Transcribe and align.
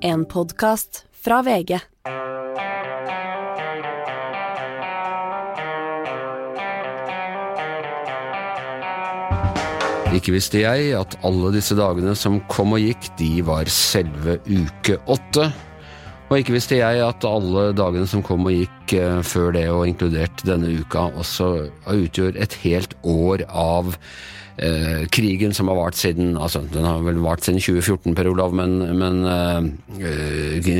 En 0.00 0.24
podkast 0.24 1.04
fra 1.10 1.40
VG. 1.42 1.74
Ikke 10.14 10.34
visste 10.34 10.60
jeg 10.60 10.92
at 10.94 11.16
alle 11.26 11.50
disse 11.54 11.74
dagene 11.74 12.14
som 12.14 12.38
kom 12.52 12.76
og 12.76 12.84
gikk, 12.84 13.10
de 13.18 13.42
var 13.42 13.66
selve 13.72 14.38
uke 14.46 15.00
åtte. 15.10 15.50
Og 16.28 16.38
ikke 16.38 16.54
visste 16.54 16.78
jeg 16.78 17.02
at 17.02 17.26
alle 17.26 17.70
dagene 17.74 18.06
som 18.06 18.22
kom 18.22 18.46
og 18.46 18.54
gikk 18.54 18.98
eh, 19.00 19.20
før 19.26 19.50
det, 19.56 19.66
og 19.72 19.86
inkludert 19.88 20.46
denne 20.46 20.70
uka, 20.78 21.08
også 21.18 21.52
utgjør 21.90 22.38
et 22.38 22.54
helt 22.62 22.94
år 23.02 23.48
av 23.48 23.96
eh, 24.58 25.06
krigen 25.14 25.54
som 25.54 25.70
har 25.70 25.78
vart 25.78 25.98
siden 25.98 26.36
altså 26.36 26.62
Den 26.72 26.84
har 26.86 27.02
vel 27.06 27.20
vart 27.22 27.46
siden 27.46 27.60
2014, 27.62 28.14
Per 28.18 28.30
Olav, 28.30 28.54
men, 28.54 28.78
men 28.98 29.24
eh, 29.30 30.70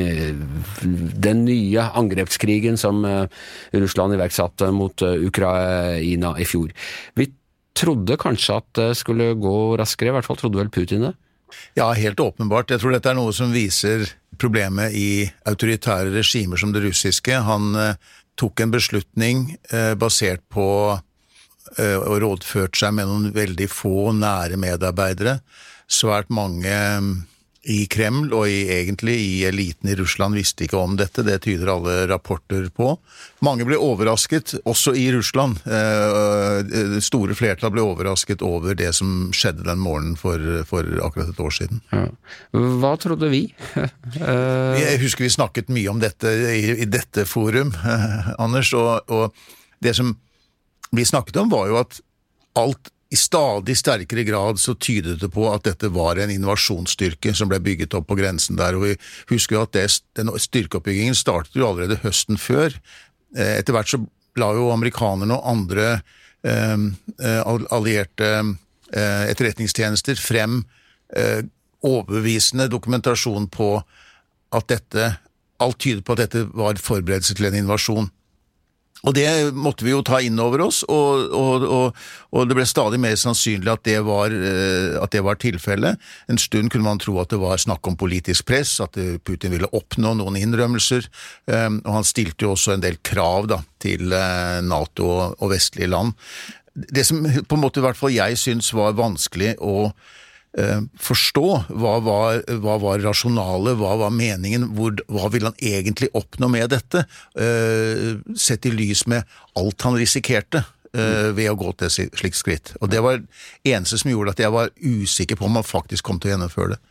den 1.29 1.45
nye 1.47 1.89
angrepskrigen 2.03 2.79
som 2.81 3.05
eh, 3.09 3.25
Russland 3.73 4.19
iverksatte 4.19 4.71
mot 4.75 5.03
eh, 5.03 5.27
Ukraina 5.29 6.35
i 6.39 6.47
fjor. 6.49 6.75
Vi 7.19 7.31
trodde 7.79 8.19
kanskje 8.19 8.59
at 8.59 8.69
det 8.79 8.91
skulle 8.99 9.33
gå 9.39 9.57
raskere, 9.79 10.11
i 10.11 10.19
hvert 10.19 10.27
fall 10.27 10.39
trodde 10.41 10.61
vel 10.61 10.73
Putin 10.75 11.09
det? 11.09 11.15
Ja, 11.79 11.93
helt 11.93 12.21
åpenbart. 12.21 12.71
Jeg 12.71 12.83
tror 12.83 12.93
dette 12.93 13.11
er 13.11 13.17
noe 13.17 13.33
som 13.33 13.53
viser 13.55 14.05
problemet 14.41 14.95
i 14.97 15.27
autoritære 15.49 16.13
regimer 16.15 16.61
som 16.61 16.75
det 16.75 16.85
russiske. 16.85 17.41
Han 17.47 17.75
eh, 17.79 17.95
tok 18.39 18.63
en 18.63 18.75
beslutning 18.75 19.45
eh, 19.73 19.95
basert 19.99 20.45
på 20.53 20.67
eh, 20.93 21.05
og 21.77 22.21
rådført 22.23 22.79
seg 22.79 22.95
med 22.97 23.11
noen 23.11 23.33
veldig 23.37 23.69
få 23.71 24.13
nære 24.17 24.57
medarbeidere. 24.61 25.39
Svært 25.89 26.33
mange 26.33 26.75
i 27.69 27.85
Kreml 27.91 28.31
og 28.33 28.47
i, 28.49 28.63
egentlig 28.73 29.15
i 29.21 29.33
eliten 29.49 29.91
i 29.91 29.97
Russland 29.99 30.37
visste 30.39 30.65
ikke 30.65 30.79
om 30.79 30.95
dette, 30.99 31.25
det 31.27 31.41
tyder 31.45 31.73
alle 31.73 31.97
rapporter 32.09 32.69
på. 32.75 32.93
Mange 33.45 33.67
ble 33.69 33.77
overrasket, 33.83 34.55
også 34.69 34.95
i 34.97 35.09
Russland. 35.13 35.59
Eh, 35.67 36.63
det 36.69 37.03
store 37.05 37.37
flertall 37.39 37.75
ble 37.75 37.85
overrasket 37.85 38.45
over 38.47 38.79
det 38.79 38.93
som 38.97 39.29
skjedde 39.37 39.67
den 39.67 39.83
morgenen 39.83 40.17
for, 40.19 40.41
for 40.69 40.87
akkurat 41.05 41.35
et 41.35 41.43
år 41.45 41.57
siden. 41.59 41.83
Ja. 41.93 42.07
Hva 42.55 42.95
trodde 43.01 43.29
vi? 43.33 43.45
Jeg 44.19 45.03
husker 45.03 45.27
vi 45.27 45.35
snakket 45.35 45.73
mye 45.75 45.93
om 45.93 46.01
dette 46.03 46.33
i, 46.55 46.79
i 46.87 46.89
dette 46.89 47.27
forum, 47.29 47.75
Anders, 48.45 48.73
og, 48.79 49.13
og 49.13 49.85
det 49.85 49.97
som 49.99 50.17
vi 50.91 51.05
snakket 51.05 51.37
om, 51.37 51.51
var 51.53 51.69
jo 51.71 51.81
at 51.81 52.01
alt 52.59 52.93
i 53.09 53.17
stadig 53.17 53.77
sterkere 53.79 54.25
grad 54.29 54.61
så 54.61 54.75
tydet 54.75 55.21
det 55.23 55.31
på 55.33 55.47
at 55.49 55.65
dette 55.65 55.89
var 55.95 56.21
en 56.21 56.33
invasjonsstyrke 56.33 57.33
som 57.37 57.49
ble 57.49 57.61
bygget 57.65 57.97
opp 57.97 58.11
på 58.11 58.19
grensen 58.19 58.59
der. 58.59 58.77
og 58.77 58.85
Vi 58.85 58.97
husker 59.31 59.57
jo 59.57 59.63
at 59.65 59.73
det, 59.73 59.87
den 60.19 60.29
styrkeoppbyggingen 60.29 61.17
startet 61.17 61.57
jo 61.57 61.71
allerede 61.71 62.01
høsten 62.03 62.37
før. 62.37 62.77
Eh, 63.37 63.55
etter 63.57 63.73
hvert 63.73 63.89
så 63.89 64.03
la 64.39 64.51
jo 64.57 64.69
amerikanerne 64.75 65.39
og 65.39 65.49
andre 65.49 65.87
eh, 66.45 66.77
eh 67.25 67.55
allierte 67.73 68.29
eh, 68.93 69.25
etterretningstjenester 69.33 70.21
frem 70.21 70.61
eh, 71.17 71.41
overbevisende 71.81 72.69
dokumentasjon 72.69 73.49
på 73.49 73.79
at 74.53 74.69
dette 74.69 75.15
Alt 75.59 75.81
tydet 75.83 76.05
på 76.07 76.15
at 76.15 76.21
dette 76.23 76.45
var 76.55 76.79
forberedelse 76.79 77.35
til 77.35 77.49
en 77.49 77.57
invasjon. 77.59 78.05
Og 79.07 79.15
det 79.15 79.29
måtte 79.55 79.87
vi 79.87 79.93
jo 79.93 80.03
ta 80.03 80.19
inn 80.25 80.41
over 80.43 80.65
oss, 80.65 80.81
og, 80.91 81.31
og, 81.35 81.65
og, 81.65 82.01
og 82.35 82.49
det 82.51 82.57
ble 82.59 82.67
stadig 82.67 82.99
mer 83.03 83.15
sannsynlig 83.21 83.71
at 83.71 83.85
det 83.87 83.99
var, 84.07 84.35
eh, 84.35 84.99
at 84.99 85.15
var 85.23 85.39
tilfellet. 85.39 86.03
En 86.31 86.41
stund 86.41 86.73
kunne 86.73 86.89
man 86.89 87.03
tro 87.03 87.15
at 87.23 87.31
det 87.31 87.39
var 87.39 87.63
snakk 87.63 87.87
om 87.87 87.99
politisk 87.99 88.49
press, 88.51 88.79
at 88.83 88.99
Putin 89.23 89.55
ville 89.55 89.71
oppnå 89.71 90.17
noen 90.19 90.39
innrømmelser. 90.41 91.07
Eh, 91.51 91.71
og 91.79 91.93
han 92.01 92.07
stilte 92.09 92.47
jo 92.47 92.55
også 92.57 92.75
en 92.75 92.85
del 92.85 92.99
krav 93.07 93.51
da, 93.55 93.63
til 93.83 94.11
eh, 94.11 94.59
Nato 94.67 95.11
og 95.31 95.51
vestlige 95.53 95.93
land. 95.95 96.17
Det 96.75 97.07
som 97.07 97.23
på 97.23 97.57
en 97.57 97.63
måte 97.63 97.81
i 97.81 97.87
hvert 97.87 97.99
fall 97.99 98.15
jeg 98.15 98.39
syns 98.39 98.71
var 98.75 98.99
vanskelig 98.99 99.57
å 99.63 99.91
Eh, 100.59 100.81
forstå 100.99 101.45
hva 101.69 101.93
var, 102.03 102.41
hva 102.63 102.79
var 102.83 103.03
rasjonalet, 103.05 103.77
hva 103.79 103.93
var 104.01 104.15
meningen, 104.15 104.65
hvor, 104.75 104.97
hva 105.07 105.29
ville 105.31 105.53
han 105.53 105.61
egentlig 105.63 106.09
oppnå 106.19 106.49
med 106.51 106.73
dette, 106.73 107.05
uh, 107.39 108.19
sett 108.35 108.67
i 108.67 108.73
lys 108.75 109.05
med 109.11 109.29
alt 109.59 109.87
han 109.87 109.99
risikerte 110.01 110.65
uh, 110.65 111.31
ved 111.37 111.53
å 111.53 111.59
gå 111.61 111.75
til 111.79 111.87
et 111.91 112.19
slikt 112.19 112.41
skritt. 112.41 112.73
Og 112.81 112.91
Det 112.91 113.03
var 113.05 113.21
det 113.21 113.71
eneste 113.71 114.01
som 114.03 114.11
gjorde 114.11 114.35
at 114.35 114.43
jeg 114.43 114.55
var 114.57 114.73
usikker 114.83 115.39
på 115.39 115.47
om 115.47 115.61
han 115.61 115.69
faktisk 115.69 116.09
kom 116.09 116.19
til 116.19 116.33
å 116.33 116.35
gjennomføre 116.35 116.75
det. 116.75 116.83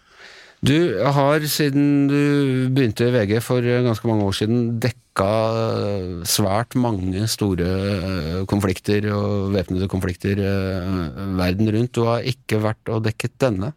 Du 0.66 0.74
har, 1.06 1.44
siden 1.46 2.08
du 2.10 2.70
begynte 2.74 3.06
i 3.06 3.14
VG 3.14 3.38
for 3.46 3.62
ganske 3.62 4.10
mange 4.10 4.26
år 4.26 4.34
siden, 4.34 4.62
dekka 4.82 5.28
svært 6.26 6.74
mange 6.78 7.28
store 7.30 7.68
eh, 7.68 8.40
konflikter 8.50 9.06
og 9.14 9.54
væpnede 9.54 9.90
konflikter 9.92 10.42
eh, 10.42 11.20
verden 11.38 11.70
rundt. 11.76 11.94
Du 11.94 12.08
har 12.10 12.26
ikke 12.26 12.64
vært 12.64 12.90
og 12.90 13.06
dekket 13.06 13.36
denne. 13.44 13.76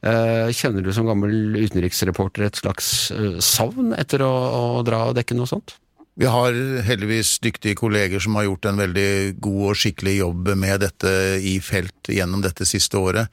Eh, 0.00 0.48
kjenner 0.56 0.84
du 0.84 0.92
som 0.96 1.08
gammel 1.08 1.58
utenriksreporter 1.60 2.46
et 2.48 2.60
slags 2.60 3.10
savn 3.44 3.92
etter 3.96 4.24
å, 4.24 4.32
å 4.32 4.84
dra 4.86 5.10
og 5.10 5.18
dekke 5.20 5.36
noe 5.36 5.50
sånt? 5.50 5.76
Vi 6.16 6.30
har 6.30 6.56
heldigvis 6.86 7.36
dyktige 7.42 7.76
kolleger 7.76 8.22
som 8.22 8.36
har 8.38 8.46
gjort 8.46 8.70
en 8.70 8.80
veldig 8.80 9.10
god 9.44 9.62
og 9.72 9.76
skikkelig 9.76 10.16
jobb 10.22 10.52
med 10.56 10.84
dette 10.86 11.12
i 11.42 11.58
felt 11.60 12.08
gjennom 12.08 12.44
dette 12.44 12.64
siste 12.68 12.96
året. 12.96 13.28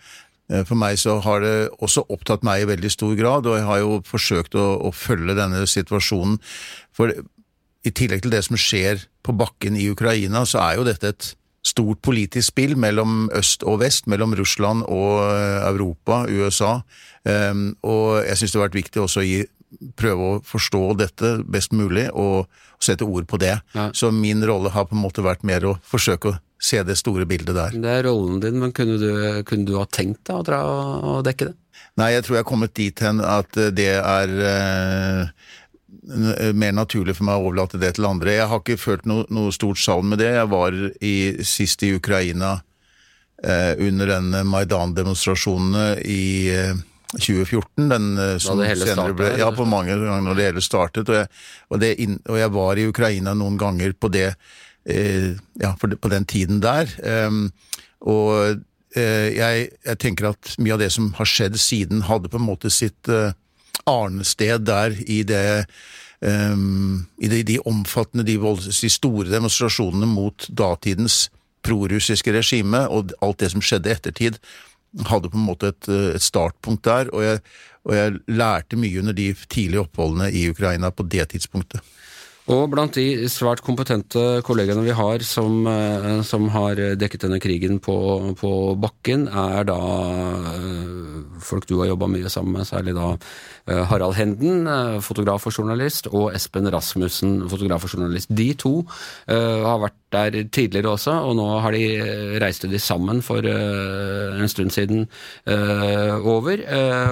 Eh, 0.51 0.63
for 0.67 0.79
meg 0.79 0.99
så 1.01 1.17
har 1.23 1.43
det 1.43 1.55
også 1.79 2.05
opptatt 2.11 2.45
meg 2.47 2.63
i 2.63 2.69
veldig 2.71 2.91
stor 2.91 3.15
grad, 3.19 3.47
og 3.47 3.59
jeg 3.59 3.67
har 3.67 3.83
jo 3.83 3.99
forsøkt 4.07 4.57
å, 4.59 4.67
å, 4.87 4.93
følge 4.95 5.37
denne 5.37 5.63
situasjonen. 5.69 6.39
For 6.95 7.13
i 7.81 7.93
tillegg 7.97 8.25
til 8.25 8.33
det 8.33 8.43
som 8.45 8.59
skjer 8.59 9.07
på 9.25 9.35
bakken 9.37 9.77
i 9.79 9.87
Ukraina, 9.89 10.43
så 10.45 10.61
er 10.65 10.79
jo 10.79 10.89
dette 10.89 11.13
et 11.13 11.31
stort 11.65 12.01
politisk 12.01 12.49
spill 12.49 12.73
mellom 12.79 13.29
øst 13.37 13.63
og 13.69 13.81
vest, 13.83 14.07
mellom 14.09 14.33
Russland 14.37 14.85
og 14.89 15.21
eh, 15.29 15.61
Europa, 15.69 16.25
USA. 16.29 16.79
Um, 17.21 17.75
og 17.85 18.23
jeg 18.25 18.39
syns 18.39 18.53
det 18.53 18.57
har 18.57 18.65
vært 18.65 18.79
viktig 18.79 19.01
også 19.03 19.21
å 19.21 19.25
gi, 19.27 19.41
prøve 19.95 20.25
å 20.27 20.39
forstå 20.43 20.81
dette 20.99 21.35
best 21.47 21.71
mulig 21.71 22.07
og 22.17 22.49
sette 22.81 23.05
ord 23.05 23.27
på 23.29 23.37
det. 23.39 23.59
Ja. 23.77 23.91
Så 23.93 24.09
min 24.11 24.41
rolle 24.43 24.73
har 24.73 24.89
på 24.89 24.97
en 24.97 25.03
måte 25.03 25.23
vært 25.23 25.45
mer 25.47 25.67
å 25.69 25.75
forsøke 25.85 26.33
å 26.33 26.39
se 26.61 26.83
det 26.85 26.97
store 26.99 27.25
bildet 27.25 27.55
der. 27.57 27.73
Det 27.73 27.95
er 27.97 28.05
rollen 28.05 28.39
din, 28.43 28.59
men 28.61 28.73
kunne 28.75 28.99
du, 29.01 29.09
kunne 29.47 29.65
du 29.65 29.75
ha 29.79 29.87
tenkt 29.89 30.23
deg 30.29 30.37
å 30.37 30.45
dra 30.45 30.61
og 31.15 31.23
dekke 31.25 31.49
det? 31.49 31.55
Nei, 31.99 32.13
jeg 32.13 32.23
tror 32.25 32.37
jeg 32.37 32.45
har 32.45 32.51
kommet 32.51 32.75
dit 32.77 33.01
hen 33.03 33.19
at 33.25 33.57
det 33.75 33.89
er 33.97 34.35
uh, 34.39 35.31
mer 36.55 36.75
naturlig 36.77 37.17
for 37.17 37.27
meg 37.27 37.39
å 37.39 37.49
overlate 37.49 37.81
det 37.81 37.95
til 37.97 38.07
andre. 38.07 38.37
Jeg 38.37 38.47
har 38.51 38.61
ikke 38.61 38.79
følt 38.79 39.09
noe, 39.09 39.25
noe 39.33 39.51
stort 39.55 39.81
savn 39.81 40.13
med 40.13 40.21
det. 40.21 40.29
Jeg 40.37 40.51
var 40.53 40.77
i, 41.01 41.15
sist 41.47 41.83
i 41.83 41.91
Ukraina 41.97 42.53
uh, 42.61 43.73
under 43.81 44.15
den 44.15 44.31
Maidan-demonstrasjonene 44.53 45.97
i 46.05 46.23
uh, 46.53 46.87
2014, 47.11 47.89
den 47.91 48.05
som 48.39 48.61
senere 48.63 49.11
ble 49.11 49.33
Ja, 49.41 49.49
på 49.51 49.65
mange 49.67 49.97
ganger 49.99 50.21
når 50.23 50.37
det 50.37 50.45
hele 50.47 50.61
startet. 50.63 51.09
Og 51.09 51.17
jeg, 51.17 51.27
og, 51.67 51.81
det, 51.81 51.95
og 52.23 52.37
jeg 52.39 52.53
var 52.55 52.79
i 52.79 52.85
Ukraina 52.87 53.33
noen 53.35 53.57
ganger 53.59 53.97
på 53.99 54.07
det 54.13 54.29
Eh, 54.31 54.70
ja, 54.83 55.75
på 55.77 56.09
den 56.09 56.25
tiden 56.25 56.61
der. 56.63 56.89
Ehm, 57.05 57.51
og 58.01 58.61
eh, 58.95 59.29
jeg, 59.35 59.67
jeg, 59.85 59.97
tenker 60.01 60.31
at 60.31 60.55
mye 60.57 60.73
av 60.73 60.81
det 60.81 60.91
som 60.95 61.11
har 61.19 61.29
skjedd 61.29 61.59
siden, 61.61 62.05
hadde 62.09 62.31
på 62.31 62.39
en 62.39 62.47
måte 62.47 62.71
sitt 62.73 63.09
eh, 63.11 63.35
arnested 63.89 64.65
der 64.65 64.95
i 65.05 65.21
det 65.27 65.65
um, 66.21 67.05
i 67.17 67.29
de, 67.31 67.43
de, 67.43 67.59
omfattende, 67.65 68.25
de, 68.25 68.37
de, 68.37 68.89
store 68.89 69.29
demonstrasjonene 69.31 70.09
mot 70.09 70.47
datidens 70.49 71.29
prorussiske 71.65 72.33
regime, 72.33 72.85
og 72.89 73.13
alt 73.21 73.41
det 73.41 73.51
som 73.53 73.63
skjedde 73.63 73.89
i 73.89 73.95
ettertid, 73.95 74.39
hadde 75.07 75.31
på 75.31 75.37
en 75.39 75.47
måte 75.47 75.71
et, 75.71 75.89
et 76.17 76.23
startpunkt 76.23 76.85
der, 76.85 77.09
og 77.13 77.25
jeg, 77.25 77.41
og 77.87 77.95
jeg 77.95 78.17
lærte 78.29 78.77
mye 78.77 79.01
under 79.01 79.15
de 79.17 79.31
tidlige 79.47 79.85
oppholdene 79.85 80.29
i 80.33 80.47
Ukraina 80.51 80.91
på 80.93 81.05
det 81.09 81.29
tidspunktet. 81.33 81.81
Og 82.51 82.65
blant 82.67 82.91
de 82.97 83.29
svært 83.31 83.61
kompetente 83.63 84.41
kollegaene 84.43 84.83
vi 84.83 84.95
har 84.95 85.23
som, 85.23 85.61
eh, 85.71 86.19
som 86.27 86.49
har 86.51 86.79
dekket 86.99 87.23
denne 87.23 87.39
krigen 87.39 87.79
på, 87.79 87.95
på, 88.35 88.51
bakken, 88.75 89.27
er 89.29 89.63
da 89.69 89.77
eh, 90.57 91.21
folk 91.39 91.69
du 91.69 91.77
har 91.79 91.93
jobba 91.93 92.09
mye 92.11 92.31
sammen 92.33 92.57
med, 92.57 92.67
særlig 92.67 92.97
da 92.97 93.13
eh, 93.15 93.81
Harald 93.87 94.17
Henden, 94.19 94.67
fotograf 94.99 95.47
og 95.47 95.55
journalist, 95.55 96.11
og 96.11 96.35
Espen 96.35 96.67
Rasmussen, 96.73 97.39
fotograf 97.47 97.87
og 97.87 97.95
journalist. 97.95 98.31
De 98.35 98.51
to 98.59 98.73
har 99.31 99.79
vært 99.79 99.97
der 100.11 100.35
tidligere 100.51 100.91
også, 100.91 101.13
og 101.23 101.37
nå 101.39 101.47
har 101.63 101.71
de 101.71 102.37
reiste 102.43 102.67
de 102.67 102.79
sammen 102.83 103.21
for 103.23 103.45
en 103.47 104.51
stund 104.51 104.73
siden 104.75 105.05
over. 105.47 106.65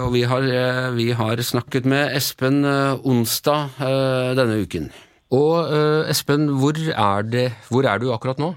og 0.03 0.13
vi 0.13 0.23
har, 0.27 0.49
vi 0.97 1.11
har, 1.11 1.41
snakket 1.41 1.85
med 1.85 2.17
Espen 2.17 2.65
onsdag 2.65 3.79
denne 4.35 4.65
uken. 4.65 4.91
Og 5.35 5.53
uh, 5.69 6.09
Espen, 6.09 6.47
hvor 6.57 6.73
er, 6.73 7.29
det, 7.29 7.51
hvor 7.69 7.85
er, 7.85 8.01
du 8.01 8.09
akkurat 8.13 8.41
nå? 8.41 8.53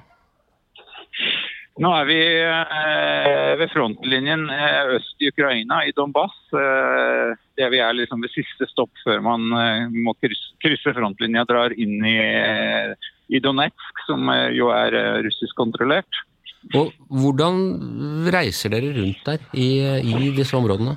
Nå 1.81 1.89
er 1.97 2.05
vi 2.05 2.19
eh, 2.21 3.53
ved 3.57 3.71
frontlinjen 3.73 4.43
eh, 4.53 4.91
øst 4.99 5.23
i 5.25 5.31
Ukraina, 5.33 5.81
i 5.89 5.95
Donbass. 5.97 6.35
det 7.57 7.69
vi 7.73 7.81
er 7.81 7.97
liksom 7.97 8.21
ved 8.21 8.33
siste 8.35 8.69
stopp 8.69 8.93
før 9.01 9.23
man 9.25 9.47
eh, 9.57 9.87
må 10.05 10.13
krysse, 10.21 10.53
krysse 10.61 10.93
frontlinja, 10.93 11.47
drar 11.49 11.73
inn 11.73 11.97
i, 12.05 12.19
eh, 12.21 12.93
i 13.33 13.41
Donetsk, 13.41 14.05
som 14.07 14.29
eh, 14.29 14.53
jo 14.57 14.69
er 14.75 14.99
eh, 14.99 15.23
russisk 15.25 15.57
kontrollert. 15.57 16.21
Og 16.77 16.93
hvordan 17.09 18.29
reiser 18.31 18.71
dere 18.77 18.93
rundt 18.99 19.25
der 19.27 19.41
i, 19.57 19.71
i 20.13 20.31
disse 20.37 20.55
områdene? 20.61 20.95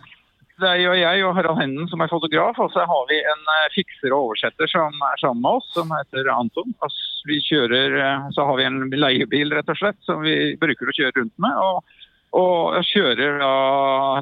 Det 0.56 0.68
er 0.70 0.80
jo 0.80 0.94
jeg 0.96 1.24
og 1.28 1.34
Harald 1.36 1.60
Hennen 1.60 1.90
som 1.92 2.00
er 2.00 2.12
fotograf, 2.12 2.56
og 2.64 2.70
så 2.72 2.86
har 2.88 3.08
vi 3.10 3.18
en 3.20 3.50
eh, 3.58 3.72
fikser 3.74 4.14
og 4.14 4.30
oversetter 4.30 4.70
som 4.72 4.94
er 5.04 5.20
sammen 5.20 5.44
med 5.44 5.60
oss, 5.60 5.68
som 5.76 5.92
heter 5.92 6.30
Anton. 6.32 6.72
Altså, 6.86 7.04
vi 7.28 7.42
kjører, 7.44 7.98
eh, 8.00 8.30
så 8.38 8.46
har 8.48 8.60
vi 8.62 8.68
en 8.70 8.80
leiebil 8.96 9.52
rett 9.52 9.74
og 9.74 9.80
slett, 9.82 10.00
som 10.08 10.24
vi 10.24 10.56
bruker 10.62 10.88
å 10.88 10.96
kjøre 10.96 11.18
rundt 11.20 11.36
med. 11.44 11.60
Og, 11.60 12.00
og 12.40 12.80
kjører 12.88 13.42
da 13.44 13.54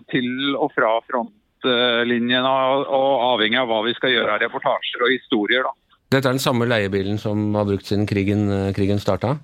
til 0.09 0.57
og 0.57 0.73
fra 0.73 0.95
frontlinjen, 1.05 2.49
og, 2.49 2.89
og 2.89 3.25
avhengig 3.29 3.61
av 3.61 3.69
hva 3.69 3.83
vi 3.85 3.93
skal 3.99 4.15
gjøre 4.15 4.33
av 4.33 4.41
reportasjer 4.47 5.05
og 5.05 5.13
historier. 5.13 5.69
da. 5.69 6.01
Dette 6.17 6.25
er 6.25 6.33
den 6.33 6.41
samme 6.41 6.65
leiebilen 6.65 7.21
som 7.21 7.45
har 7.53 7.69
brukt 7.69 7.85
siden 7.85 8.09
krigen, 8.09 8.47
krigen 8.73 9.01
starta? 9.01 9.37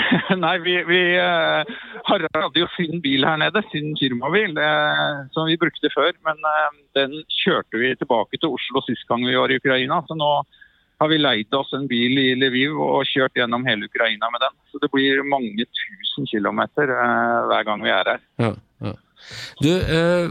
Nei, 0.44 0.56
vi, 0.64 0.76
vi 0.88 1.00
uh, 1.20 1.62
Harald 2.08 2.38
hadde 2.38 2.62
jo 2.62 2.68
sin 2.76 3.00
bil 3.04 3.26
her 3.26 3.38
nede, 3.40 3.62
sin 3.72 3.92
firmabil, 4.00 4.56
uh, 4.56 5.22
som 5.34 5.48
vi 5.50 5.58
brukte 5.60 5.90
før. 5.94 6.12
Men 6.26 6.40
uh, 6.46 6.72
den 6.98 7.20
kjørte 7.42 7.80
vi 7.80 7.92
tilbake 8.00 8.40
til 8.40 8.56
Oslo 8.56 8.84
sist 8.86 9.06
gang 9.10 9.24
vi 9.26 9.36
var 9.38 9.52
i 9.52 9.60
Ukraina. 9.60 10.00
Så 10.08 10.16
nå 10.18 10.32
har 11.02 11.10
vi 11.10 11.18
leid 11.18 11.54
oss 11.58 11.72
en 11.76 11.88
bil 11.90 12.18
i 12.20 12.32
Lviv 12.38 12.78
og 12.78 13.06
kjørt 13.10 13.36
gjennom 13.38 13.66
hele 13.66 13.88
Ukraina 13.90 14.30
med 14.32 14.44
den. 14.44 14.58
Så 14.70 14.80
det 14.82 14.92
blir 14.92 15.24
mange 15.26 15.66
tusen 15.66 16.28
kilometer 16.30 16.92
hver 17.50 17.66
gang 17.66 17.82
vi 17.82 17.90
er 17.90 18.14
her. 18.14 18.22
Ja, 18.42 18.52
ja. 18.86 18.94
Du, 19.62 19.70
eh, 19.70 20.28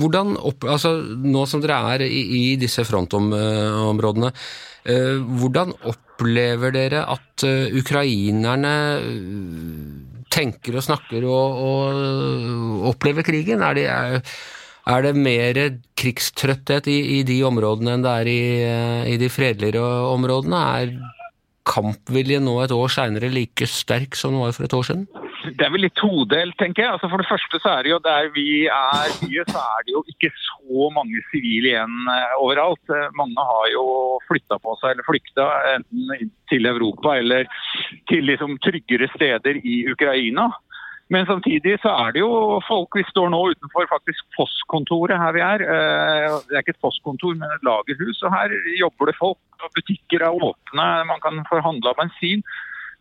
hvordan 0.00 0.36
opp, 0.36 0.66
altså, 0.68 0.94
Nå 1.04 1.46
som 1.48 1.62
dere 1.62 1.80
er 1.94 2.06
i, 2.06 2.20
i 2.38 2.44
disse 2.60 2.84
frontområdene, 2.88 4.32
eh, 4.84 5.18
hvordan 5.40 5.74
opplever 5.90 6.74
dere 6.74 7.04
at 7.08 7.44
uh, 7.48 7.72
ukrainerne 7.80 8.72
tenker 10.30 10.76
og 10.76 10.84
snakker 10.84 11.24
og, 11.24 11.60
og 11.64 12.90
opplever 12.92 13.24
krigen? 13.26 13.64
Er, 13.64 13.78
de, 13.78 13.86
er, 13.88 14.34
er, 14.84 15.06
det 15.06 15.14
mer 15.16 15.62
krigstrøtthet 16.00 16.90
i, 16.92 16.98
i, 17.18 17.22
de 17.28 17.40
områdene 17.48 17.96
enn 17.96 18.04
det 18.04 18.12
er 18.20 18.30
i, 18.30 18.42
i 19.14 19.16
de 19.20 19.32
fredeligere 19.32 20.12
områdene? 20.12 20.60
Er 20.76 20.94
kampviljen 21.70 22.44
nå 22.44 22.58
et 22.64 22.74
år 22.74 22.92
seinere 22.92 23.32
like 23.32 23.68
sterk 23.68 24.16
som 24.18 24.36
den 24.36 24.44
var 24.44 24.54
for 24.56 24.68
et 24.68 24.76
år 24.76 24.86
siden? 24.90 25.08
Det 25.40 25.64
er 25.64 25.72
vel 25.72 25.84
litt 25.86 25.96
todelt, 25.96 26.56
tenker 26.60 26.84
jeg. 26.84 26.92
Altså 26.94 27.08
For 27.08 27.22
det 27.22 27.28
første 27.30 27.60
så 27.62 27.72
er 27.72 27.86
det 27.86 27.92
jo 27.94 28.00
der 28.04 28.30
vi 28.34 28.46
er 28.68 29.12
mye, 29.22 29.44
så 29.48 29.62
er 29.62 29.84
det 29.86 29.94
jo 29.94 30.02
ikke 30.12 30.30
så 30.36 30.88
mange 30.94 31.22
sivile 31.30 31.72
igjen 31.72 32.10
eh, 32.12 32.34
overalt. 32.44 32.92
Eh, 32.92 33.12
mange 33.18 33.46
har 33.50 33.68
jo 33.72 33.84
flytta 34.28 34.60
på 34.60 34.76
seg 34.80 34.94
eller 34.94 35.08
flykta 35.08 35.46
enten 35.74 36.32
til 36.52 36.68
Europa 36.68 37.16
eller 37.20 37.48
til 38.10 38.26
liksom 38.28 38.58
tryggere 38.64 39.08
steder 39.14 39.62
i 39.64 39.84
Ukraina. 39.92 40.50
Men 41.10 41.26
samtidig 41.26 41.74
så 41.82 41.90
er 42.04 42.12
det 42.14 42.20
jo 42.22 42.60
folk 42.68 42.94
Vi 42.94 43.02
står 43.08 43.32
nå 43.32 43.40
utenfor 43.50 43.88
faktisk 43.90 44.26
postkontoret 44.36 45.18
her 45.18 45.34
vi 45.34 45.42
er. 45.42 45.64
Eh, 45.64 46.36
det 46.46 46.58
er 46.58 46.62
ikke 46.62 46.76
et 46.76 46.84
postkontor, 46.84 47.34
men 47.40 47.50
et 47.56 47.66
lagerhus. 47.66 48.22
Og 48.22 48.34
her 48.36 48.54
jobber 48.78 49.10
det 49.10 49.16
folk. 49.18 49.40
og 49.64 49.72
Butikker 49.76 50.22
er 50.24 50.44
åpne, 50.50 50.86
man 51.10 51.20
kan 51.24 51.42
få 51.48 51.60
handla 51.64 51.96
bensin. 51.98 52.44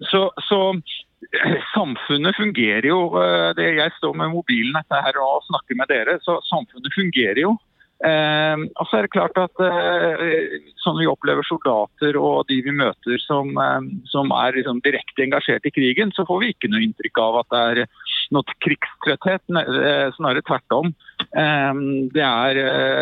Så, 0.09 0.29
så, 0.47 0.79
samfunnet 1.75 2.37
fungerer 2.37 2.89
jo. 2.89 2.99
Eh, 3.19 3.63
jeg 3.79 3.95
står 3.97 4.15
med 4.17 4.33
mobilen 4.33 4.77
her 4.91 5.19
og 5.23 5.43
snakker 5.49 5.79
med 5.79 5.91
dere, 5.91 6.19
så 6.25 6.39
samfunnet 6.49 6.95
fungerer 6.95 7.43
jo. 7.45 7.57
Eh, 7.99 8.61
og 8.79 8.87
så 8.87 8.95
er 8.95 9.05
det 9.05 9.11
klart 9.11 9.35
at 9.41 9.59
eh, 9.59 10.53
sånn 10.79 11.01
vi 11.01 11.07
opplever 11.11 11.43
soldater 11.43 12.15
og 12.15 12.45
de 12.47 12.61
vi 12.63 12.71
møter 12.71 13.19
som, 13.19 13.51
eh, 13.59 13.89
som 14.07 14.31
er 14.31 14.55
liksom 14.55 14.79
direkte 14.85 15.25
engasjert 15.25 15.67
i 15.67 15.73
krigen, 15.75 16.13
så 16.15 16.23
får 16.27 16.39
vi 16.39 16.53
ikke 16.53 16.69
noe 16.71 16.85
inntrykk 16.85 17.19
av 17.25 17.41
at 17.41 17.49
det 17.51 17.63
er 17.73 18.05
noe 18.31 18.57
krigstrøtthet. 18.63 19.43
Eh, 19.51 20.05
snarere 20.15 20.45
tvert 20.47 20.77
om. 20.77 20.93
Eh, 21.27 21.83
det 22.15 22.23
er, 22.23 22.61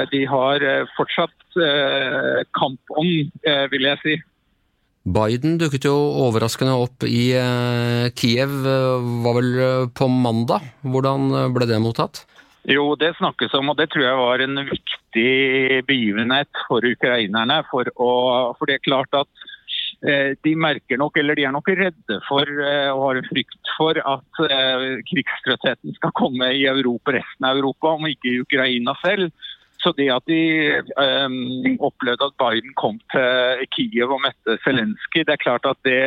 de 0.09 0.23
har 0.25 0.65
fortsatt 0.97 1.35
kampånd, 2.57 3.31
vil 3.71 3.87
jeg 3.87 4.01
si. 4.03 4.17
Biden 5.07 5.55
dukket 5.61 5.85
jo 5.87 5.95
overraskende 6.25 6.73
opp 6.75 7.05
i 7.07 7.29
Kiev, 8.19 8.55
var 9.23 9.37
vel 9.37 9.51
på 9.95 10.09
mandag. 10.11 10.65
Hvordan 10.83 11.29
ble 11.55 11.69
det 11.69 11.79
mottatt? 11.79 12.25
Jo, 12.67 12.97
det 12.99 13.13
snakkes 13.15 13.53
om, 13.55 13.69
og 13.71 13.77
det 13.79 13.87
tror 13.93 14.03
jeg 14.03 14.19
var 14.19 14.41
en 14.43 14.59
viktig 14.67 15.83
begivenhet 15.87 16.49
for 16.67 16.83
ukrainerne. 16.83 17.61
For, 17.69 17.87
å, 17.95 18.09
for 18.59 18.67
det 18.67 18.75
er 18.75 18.83
klart 18.83 19.15
at 19.15 19.45
eh, 20.03 20.33
de 20.43 20.53
merker 20.59 20.99
nok, 20.99 21.15
eller 21.21 21.39
de 21.39 21.45
er 21.47 21.55
nok 21.55 21.71
redde 21.71 22.17
for 22.27 22.43
eh, 22.43 22.89
og 22.91 23.05
har 23.05 23.21
frykt 23.29 23.71
for 23.77 24.01
at 24.03 24.41
eh, 24.49 24.99
skal 25.95 26.15
komme 26.19 26.51
i 26.57 26.65
Europa, 26.67 27.15
resten 27.15 27.47
av 27.47 27.55
Europa, 27.55 27.95
om 27.95 28.09
ikke 28.11 28.33
i 28.33 28.41
Ukraina 28.43 28.97
selv. 28.99 29.31
Så 29.77 29.93
det 29.93 30.07
at 30.09 30.25
de 30.25 30.41
um, 30.97 31.77
opplevde 31.85 32.25
at 32.25 32.37
Biden 32.41 32.73
kom 32.79 32.97
til 33.13 33.67
Kiev 33.75 34.09
og 34.15 34.23
møtte 34.25 34.57
Zelenskyj, 34.63 35.23
det 35.27 35.35
er 35.35 35.43
klart 35.43 35.69
at 35.69 35.79
det 35.85 36.01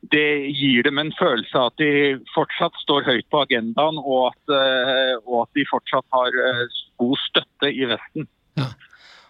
det 0.00 0.54
gir 0.54 0.86
dem 0.86 1.00
en 1.00 1.10
følelse 1.18 1.58
av 1.58 1.72
at 1.72 1.82
de 1.82 2.18
fortsatt 2.34 2.76
står 2.84 3.06
høyt 3.08 3.26
på 3.32 3.42
agendaen, 3.42 3.98
og 3.98 4.30
at, 4.30 4.52
eh, 4.54 5.14
og 5.26 5.46
at 5.46 5.58
de 5.58 5.64
fortsatt 5.70 6.06
har 6.14 6.38
eh, 6.44 6.76
god 7.02 7.16
støtte 7.24 7.72
i 7.72 7.88
Vesten. 7.90 8.28
Ja. 8.60 8.70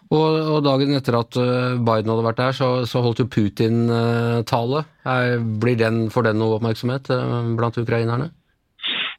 Og, 0.09 0.39
og, 0.41 0.59
dagen 0.65 0.97
etter 0.97 1.19
at 1.19 1.37
eh, 1.41 1.81
Biden 1.85 2.13
hadde 2.13 2.27
vært 2.27 2.41
der, 2.41 2.57
så, 2.57 2.69
så 2.89 3.03
holdt 3.05 3.23
jo 3.25 3.29
Putin 3.33 3.89
tale. 4.49 4.85
Blir 5.61 5.81
den, 5.81 6.07
for 6.13 6.25
den 6.29 6.41
noe 6.41 6.59
oppmerksomhet 6.59 7.11
blant 7.57 7.81
ukrainerne? 7.81 8.31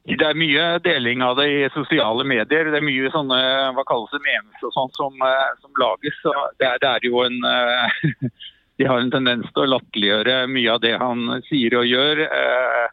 Det 0.08 0.26
er 0.26 0.38
mye 0.40 0.68
deling 0.84 1.22
av 1.22 1.36
det 1.38 1.48
i 1.52 1.66
sosiale 1.74 2.24
medier. 2.24 2.70
Det 2.72 2.80
er 2.80 2.86
mye 2.86 3.12
sånne 3.14 3.40
hva 3.76 3.84
kalles 3.88 4.14
det, 4.16 4.22
memes 4.24 4.64
og 4.64 4.72
sånt 4.74 4.96
som, 4.98 5.20
som 5.60 5.82
lages. 5.82 6.16
Så 6.24 6.34
det, 6.62 6.70
er, 6.70 6.80
det 6.82 6.90
er 6.94 7.10
jo 7.10 7.26
en 7.26 7.38
de 8.80 8.88
har 8.88 9.02
en 9.02 9.12
tendens 9.12 9.50
til 9.52 9.66
å 9.66 9.72
latterliggjøre 9.74 10.36
mye 10.48 10.72
av 10.72 10.80
det 10.84 10.94
han 11.02 11.42
sier 11.50 11.74
og 11.76 11.88
gjør. 11.90 12.22
Eh, 12.24 12.86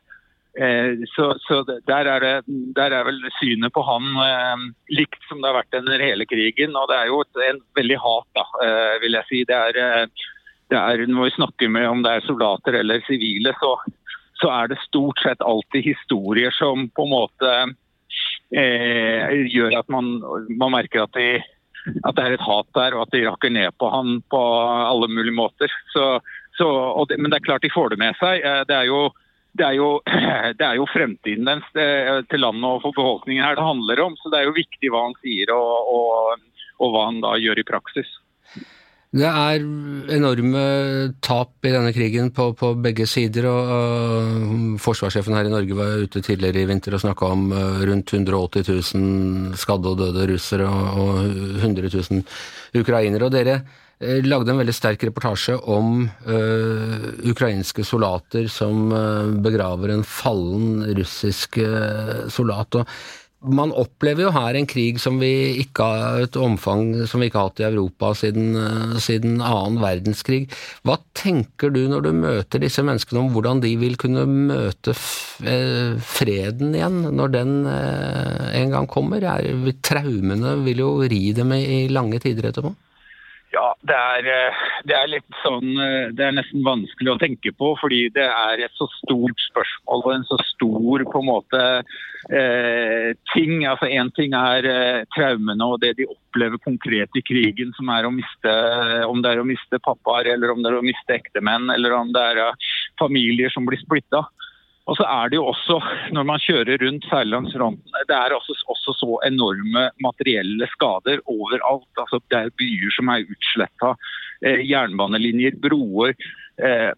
eh, 0.58 1.04
så, 1.12 1.28
så 1.44 1.60
der, 1.68 2.08
er 2.10 2.24
det, 2.24 2.32
der, 2.74 2.96
er 2.96 3.06
vel 3.06 3.20
synet 3.38 3.74
på 3.74 3.84
han 3.86 4.08
eh, 4.24 4.64
likt 4.98 5.28
som 5.28 5.38
det 5.38 5.52
har 5.52 5.60
vært 5.60 5.78
under 5.78 6.02
hele 6.02 6.26
krigen. 6.26 6.74
Og 6.74 6.90
det 6.90 6.98
er 6.98 7.12
jo 7.12 7.20
et, 7.22 7.42
en 7.52 7.62
veldig 7.78 8.00
hat, 8.02 8.26
da, 8.34 8.46
vil 9.04 9.14
jeg 9.20 9.30
si. 9.30 9.44
Det 9.46 9.60
er, 9.60 10.10
det 10.74 10.80
er, 10.80 11.04
når 11.06 11.28
vi 11.28 11.36
snakker 11.36 11.70
med 11.78 11.86
om 11.92 12.02
det 12.02 12.16
er 12.16 12.26
soldater 12.26 12.80
eller 12.80 13.06
sivile, 13.06 13.54
så, 13.62 13.76
så, 14.40 14.50
er 14.52 14.70
det 14.72 14.82
stort 14.84 15.20
sett 15.24 15.42
alltid 15.42 15.84
historier 15.84 16.54
som 16.54 16.88
på 16.94 17.06
en 17.06 17.12
måte 17.12 17.52
eh, 18.56 19.36
gjør 19.52 19.78
at 19.80 19.92
man, 19.92 20.16
man 20.56 20.74
merker 20.76 21.06
at 21.06 21.14
de 21.16 21.28
at 21.86 22.16
det 22.16 22.24
er 22.24 22.34
et 22.34 22.42
hat 22.42 22.66
der, 22.74 22.96
og 22.96 23.04
at 23.04 23.14
de 23.14 23.22
rakker 23.26 23.52
ned 23.52 23.74
på 23.78 23.88
han 23.92 24.18
på 24.32 24.40
alle 24.66 25.06
mulige 25.06 25.36
måter. 25.36 25.70
Så, 25.92 26.18
så, 26.58 26.66
det, 27.08 27.20
men 27.20 27.30
det 27.30 27.40
er 27.40 27.46
klart 27.46 27.62
de 27.62 27.70
får 27.70 27.94
det 27.94 28.00
med 28.02 28.18
seg. 28.18 28.42
Eh, 28.42 28.62
det 28.66 28.74
er 28.74 28.88
jo, 28.88 29.00
det 29.58 29.68
er 29.68 29.78
jo, 29.78 29.90
det 30.58 30.66
er 30.66 30.80
jo 30.80 30.88
fremtiden 30.90 31.48
dens 31.48 31.66
eh, 31.78 32.22
til 32.30 32.42
landet 32.42 32.66
og 32.66 32.82
for 32.84 32.96
befolkningen 32.96 33.44
her 33.44 33.58
det 33.58 33.68
handler 33.68 34.04
om. 34.08 34.18
Så 34.20 34.32
det 34.32 34.40
er 34.40 34.50
jo 34.50 34.58
viktig 34.58 34.92
hva 34.92 35.06
han 35.08 35.18
sier 35.22 35.54
og, 35.54 35.92
og, 35.94 36.46
og 36.82 36.94
hva 36.94 37.08
han 37.10 37.22
da 37.24 37.36
gjør 37.40 37.62
i 37.62 37.68
praksis. 37.70 38.10
Det 39.14 39.24
er 39.24 39.62
enorme 40.16 40.62
tap 41.22 41.64
i 41.64 41.70
denne 41.70 41.92
krigen 41.94 42.32
på, 42.34 42.50
på 42.58 42.72
begge 42.82 43.06
sider. 43.08 43.46
og 43.46 43.70
uh, 43.70 44.76
Forsvarssjefen 44.82 45.36
her 45.36 45.46
i 45.46 45.52
Norge 45.52 45.78
var 45.78 46.02
ute 46.02 46.22
tidligere 46.24 46.64
i 46.64 46.68
vinter 46.68 46.96
og 46.96 47.04
snakka 47.04 47.30
om 47.30 47.46
uh, 47.54 47.80
rundt 47.86 48.12
180 48.12 48.66
000 48.98 49.56
skadde 49.60 49.92
og 49.92 50.00
døde 50.02 50.26
russere 50.32 50.66
og, 50.66 51.00
og 51.00 51.60
100 51.62 51.92
000 51.94 52.24
ukrainere. 52.82 53.28
og 53.28 53.32
Dere 53.36 53.60
uh, 53.62 54.18
lagde 54.26 54.52
en 54.52 54.60
veldig 54.60 54.74
sterk 54.74 55.06
reportasje 55.08 55.54
om 55.70 56.08
ukrainske 57.30 57.86
soldater 57.86 58.50
som 58.52 58.90
begraver 59.44 59.94
en 59.94 60.04
fallen 60.04 60.82
russisk 60.98 61.60
soldat. 62.34 62.82
og 62.82 62.90
man 63.46 63.72
opplever 63.76 64.26
jo 64.26 64.32
her 64.34 64.56
en 64.58 64.68
krig 64.68 65.00
som 65.02 65.20
vi 65.20 65.30
ikke 65.62 65.86
har 65.86 66.24
et 66.24 66.38
omfang 66.40 66.88
som 67.08 67.22
vi 67.22 67.28
ikke 67.30 67.40
har 67.40 67.50
hatt 67.50 67.62
i 67.62 67.66
Europa 67.68 68.12
siden, 68.18 68.56
uh, 68.58 68.96
siden 69.02 69.38
annen 69.40 69.80
verdenskrig. 69.82 70.46
Hva 70.86 70.98
tenker 71.16 71.72
du 71.74 71.82
når 71.90 72.06
du 72.06 72.10
møter 72.16 72.62
disse 72.62 72.84
menneskene 72.86 73.22
om 73.22 73.30
hvordan 73.34 73.62
de 73.64 73.74
vil 73.80 73.98
kunne 74.00 74.26
møte 74.26 74.94
uh, 74.96 75.94
freden 76.16 76.74
igjen, 76.76 77.02
når 77.16 77.36
den 77.36 77.54
uh, 77.68 78.48
en 78.56 78.74
gang 78.74 78.90
kommer? 78.90 79.24
Er, 79.36 79.70
traumene 79.86 80.56
vil 80.66 80.82
jo 80.84 80.90
ri 81.06 81.22
dem 81.36 81.54
i 81.56 81.86
lange 81.92 82.20
tider 82.22 82.50
etterpå? 82.50 82.74
Ja, 83.56 83.70
det 83.88 83.96
er, 83.96 84.26
eh, 84.28 84.64
det 84.84 84.94
er, 84.96 85.08
litt 85.08 85.36
sånn 85.40 85.78
eh, 85.80 86.10
Det 86.16 86.26
er 86.26 86.34
nesten 86.36 86.64
vanskelig 86.66 87.14
å 87.14 87.20
tenke 87.20 87.52
på, 87.56 87.70
fordi 87.80 88.02
det 88.12 88.26
er 88.26 88.60
et 88.66 88.74
så 88.76 88.88
stort 88.98 89.40
spørsmål 89.46 90.04
og 90.04 90.12
en 90.12 90.26
så 90.28 90.36
stor 90.50 91.04
på 91.08 91.22
en 91.22 91.28
måte 91.30 91.62
eh, 92.36 93.14
ting. 93.32 93.64
Altså 93.64 93.88
Én 93.88 94.12
ting 94.18 94.36
er 94.36 94.68
eh, 94.68 95.00
traumene 95.16 95.70
og 95.70 95.80
det 95.84 95.94
de 96.00 96.08
opplever 96.10 96.60
konkret 96.66 97.16
i 97.16 97.24
krigen, 97.24 97.72
som 97.78 97.88
er 97.94 98.04
å 98.04 98.12
miste 98.12 98.56
Om 99.08 99.22
det 99.24 99.32
er 99.32 99.40
å 99.40 99.48
miste 99.48 99.80
pappaer, 99.80 100.34
eller 100.34 100.52
om 100.52 100.60
det 100.60 100.72
er 100.72 100.80
å 100.82 100.84
miste 100.84 101.16
ektemenn, 101.16 101.70
eller 101.72 101.96
om 101.96 102.12
det 102.12 102.26
er 102.34 102.42
familier 103.00 103.52
som 103.54 103.64
blir 103.68 103.80
splitta. 103.80 104.26
Og 104.86 104.96
så 104.98 105.06
er 105.10 105.30
det 105.30 105.38
jo 105.40 105.48
også, 105.50 105.80
når 106.14 106.26
man 106.30 106.42
kjører 106.42 106.78
rundt, 106.84 107.06
særlig 107.10 107.40
det 108.08 108.16
er 108.16 108.34
også, 108.36 108.54
også, 108.70 108.94
så 109.00 109.18
enorme 109.26 109.88
materielle 110.00 110.68
skader 110.74 111.22
overalt. 111.26 111.90
Altså, 111.98 112.20
det 112.30 112.38
er 112.38 112.54
byer 112.60 112.94
som 112.94 113.10
er 113.10 113.26
utsletta, 113.26 113.94
eh, 114.46 114.62
jernbanelinjer, 114.70 115.58
broer. 115.62 116.14
Eh, 116.62 116.92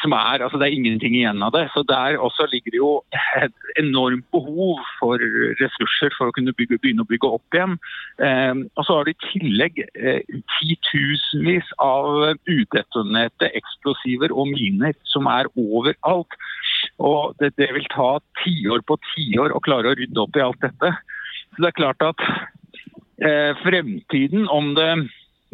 som 0.00 0.14
er, 0.16 0.40
altså 0.40 0.58
Det 0.58 0.66
er 0.66 0.76
ingenting 0.76 1.14
igjen 1.16 1.42
av 1.44 1.52
det. 1.52 1.66
Så 1.74 1.82
Der 1.82 2.16
også 2.16 2.46
ligger 2.52 2.70
det 2.70 2.80
jo 2.80 2.92
et 3.44 3.54
enormt 3.78 4.24
behov 4.32 4.80
for 4.98 5.20
ressurser 5.60 6.14
for 6.16 6.30
å 6.30 6.34
kunne 6.36 6.54
bygge, 6.56 6.78
begynne 6.78 7.04
å 7.04 7.10
bygge 7.10 7.32
opp 7.36 7.56
igjen. 7.56 7.76
Eh, 8.18 8.54
og 8.76 8.86
så 8.86 8.98
har 8.98 9.04
du 9.04 9.12
i 9.12 9.22
tillegg 9.28 9.82
eh, 9.84 10.22
titusenvis 10.56 11.68
av 11.82 12.38
udetonerte 12.48 13.50
eksplosiver 13.52 14.32
og 14.32 14.52
miner 14.54 14.94
som 15.10 15.28
er 15.30 15.50
overalt. 15.52 16.38
Og 17.02 17.34
det, 17.40 17.54
det 17.60 17.70
vil 17.76 17.86
ta 17.92 18.18
tiår 18.42 18.84
på 18.88 18.98
tiår 19.12 19.54
å 19.54 19.62
klare 19.64 19.92
å 19.92 19.98
rydde 19.98 20.22
opp 20.22 20.38
i 20.38 20.44
alt 20.44 20.60
dette. 20.64 20.92
Så 21.54 21.62
det 21.62 21.70
er 21.70 21.78
klart 21.78 22.04
at 22.04 22.24
eh, 23.22 23.52
fremtiden, 23.62 24.48
om 24.50 24.72
det 24.78 24.90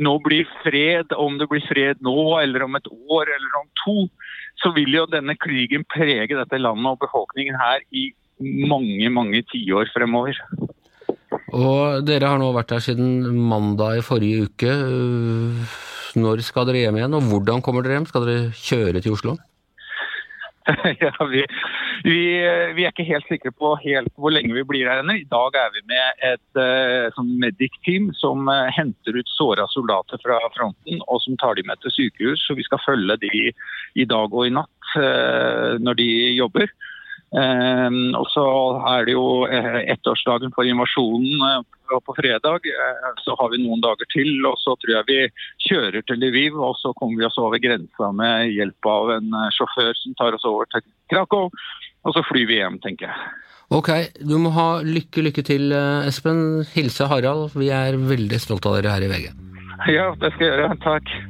nå 0.01 0.15
blir 0.25 0.49
fred, 0.65 1.13
om 1.13 1.37
det 1.41 1.49
blir 1.51 1.65
fred 1.69 2.01
nå 2.05 2.41
eller 2.41 2.65
om 2.65 2.79
et 2.79 2.89
år 2.89 3.29
eller 3.35 3.59
om 3.61 3.69
to, 3.83 3.97
så 4.61 4.73
vil 4.77 4.95
jo 4.97 5.09
denne 5.11 5.37
krigen 5.41 5.85
prege 5.89 6.37
dette 6.37 6.61
landet 6.61 6.95
og 6.95 7.03
befolkningen 7.05 7.57
her 7.61 7.85
i 7.93 8.11
mange, 8.41 9.11
mange 9.13 9.43
tiår 9.53 9.91
fremover. 9.93 10.39
Og 11.51 12.07
dere 12.07 12.31
har 12.31 12.41
nå 12.41 12.51
vært 12.55 12.77
her 12.77 12.83
siden 12.85 13.29
mandag 13.51 14.01
i 14.01 14.07
forrige 14.07 14.49
uke. 14.49 14.73
Når 16.21 16.43
skal 16.47 16.67
dere 16.69 16.87
hjem 16.87 17.01
igjen, 17.01 17.17
og 17.17 17.29
hvordan 17.31 17.63
kommer 17.65 17.85
dere 17.85 17.99
hjem? 17.99 18.09
Skal 18.11 18.27
dere 18.27 18.51
kjøre 18.57 19.03
til 19.05 19.15
Oslo? 19.17 19.37
ja, 21.01 21.13
vi, 21.31 21.45
vi, 22.05 22.19
vi, 22.77 22.85
er 22.85 22.93
ikke 22.93 23.07
helt 23.09 23.29
sikre 23.31 23.53
på 23.55 23.73
helt 23.85 24.13
hvor 24.21 24.35
lenge 24.35 24.55
vi 24.57 24.65
blir 24.67 24.89
her 24.91 25.03
ennå. 25.03 25.17
I 25.21 25.29
dag 25.31 25.57
er 25.59 25.73
vi 25.75 25.83
med 25.91 26.25
et 26.31 26.61
uh, 26.61 27.09
sånn 27.17 27.33
medic-team 27.43 28.11
som 28.19 28.51
uh, 28.51 28.69
henter 28.75 29.19
ut 29.19 29.33
såra 29.35 29.67
soldater 29.73 30.21
fra 30.23 30.39
fronten 30.57 31.03
og 31.07 31.23
som 31.25 31.39
tar 31.41 31.59
dem 31.59 31.71
med 31.71 31.81
til 31.85 31.95
sykehus. 31.97 32.45
Så 32.47 32.57
vi 32.59 32.67
skal 32.67 32.83
følge 32.85 33.19
de 33.25 33.51
i 33.51 34.07
dag 34.09 34.31
og 34.31 34.47
i 34.47 34.55
natt 34.55 34.95
uh, 34.97 35.77
når 35.83 36.01
de 36.01 36.11
jobber. 36.39 36.71
Ehm, 37.39 38.11
og 38.19 38.27
så 38.33 38.45
er 38.91 39.05
det 39.07 39.15
jo 39.15 39.45
eh, 39.47 39.85
ettårsdagen 39.93 40.51
for 40.57 40.67
invasjonen 40.67 41.45
eh, 41.47 42.01
på 42.03 42.15
fredag. 42.17 42.67
Eh, 42.67 43.11
så 43.23 43.37
har 43.39 43.53
vi 43.53 43.61
noen 43.63 43.83
dager 43.85 44.09
til, 44.11 44.33
og 44.49 44.59
så 44.59 44.75
tror 44.81 44.97
jeg 44.97 45.09
vi 45.11 45.21
kjører 45.69 46.03
til 46.07 46.25
Lviv. 46.25 46.59
Og 46.59 46.75
så 46.81 46.95
kommer 46.99 47.23
vi 47.23 47.29
oss 47.29 47.39
over 47.39 47.63
grensa 47.63 48.11
med 48.17 48.51
hjelp 48.51 48.91
av 48.91 49.15
en 49.19 49.39
sjåfør 49.55 49.95
som 50.03 50.19
tar 50.19 50.39
oss 50.39 50.49
over 50.49 50.67
til 50.75 50.85
Krakow. 51.13 51.51
Og 52.03 52.17
så 52.17 52.25
flyr 52.27 52.49
vi 52.51 52.59
hjem, 52.59 52.81
tenker 52.83 53.11
jeg. 53.11 53.33
Ok, 53.71 53.91
du 54.27 54.35
må 54.43 54.51
ha 54.57 54.81
lykke, 54.83 55.23
lykke 55.29 55.45
til, 55.47 55.71
Espen. 56.09 56.65
Hilse 56.73 57.07
Harald. 57.07 57.53
Vi 57.55 57.71
er 57.71 57.95
veldig 57.95 58.43
stolte 58.43 58.73
av 58.73 58.81
dere 58.81 58.97
her 58.97 59.07
i 59.07 59.13
VG. 59.13 59.29
Ja, 59.95 60.11
det 60.19 60.35
skal 60.35 60.49
jeg 60.49 60.57
gjøre. 60.57 60.81
Takk. 60.83 61.21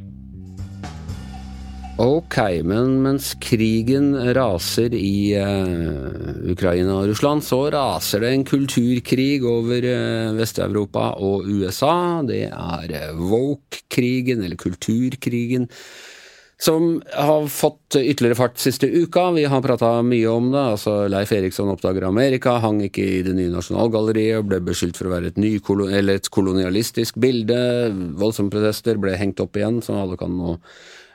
Ok, 2.00 2.38
men 2.64 2.94
mens 3.04 3.34
krigen 3.44 4.14
raser 4.32 4.94
i 4.96 5.36
uh, 5.36 6.30
Ukraina 6.48 6.94
og 6.96 7.10
Russland, 7.10 7.44
så 7.44 7.58
raser 7.74 8.22
det 8.24 8.30
en 8.32 8.44
kulturkrig 8.48 9.42
over 9.44 9.84
uh, 9.84 10.30
Vest-Europa 10.38 11.10
og 11.20 11.44
USA. 11.44 12.22
Det 12.24 12.46
er 12.48 12.94
uh, 12.94 13.18
woke-krigen, 13.20 14.40
eller 14.46 14.56
kulturkrigen, 14.56 15.66
som 16.56 17.02
har 17.12 17.50
fått 17.52 17.98
ytterligere 18.00 18.38
fart 18.38 18.56
siste 18.64 18.88
uka. 18.88 19.26
Vi 19.36 19.44
har 19.52 19.60
prata 19.60 19.90
mye 20.00 20.30
om 20.32 20.48
det. 20.54 20.62
altså 20.78 20.94
Leif 21.12 21.34
Eriksson 21.36 21.68
oppdager 21.74 22.06
Amerika, 22.08 22.54
hang 22.64 22.80
ikke 22.86 23.04
i 23.04 23.20
det 23.26 23.34
nye 23.36 23.52
Nasjonalgalleriet, 23.52 24.46
ble 24.48 24.62
beskyldt 24.70 24.96
for 25.02 25.10
å 25.10 25.18
være 25.18 25.34
et, 25.34 25.42
et 26.16 26.32
kolonialistisk 26.32 27.20
bilde. 27.20 27.60
Voldsomme 28.16 28.56
protester 28.56 28.96
ble 28.96 29.18
hengt 29.20 29.44
opp 29.44 29.60
igjen, 29.60 29.82
som 29.84 30.00
alle 30.00 30.16
kan 30.20 30.32
nå 30.32 30.56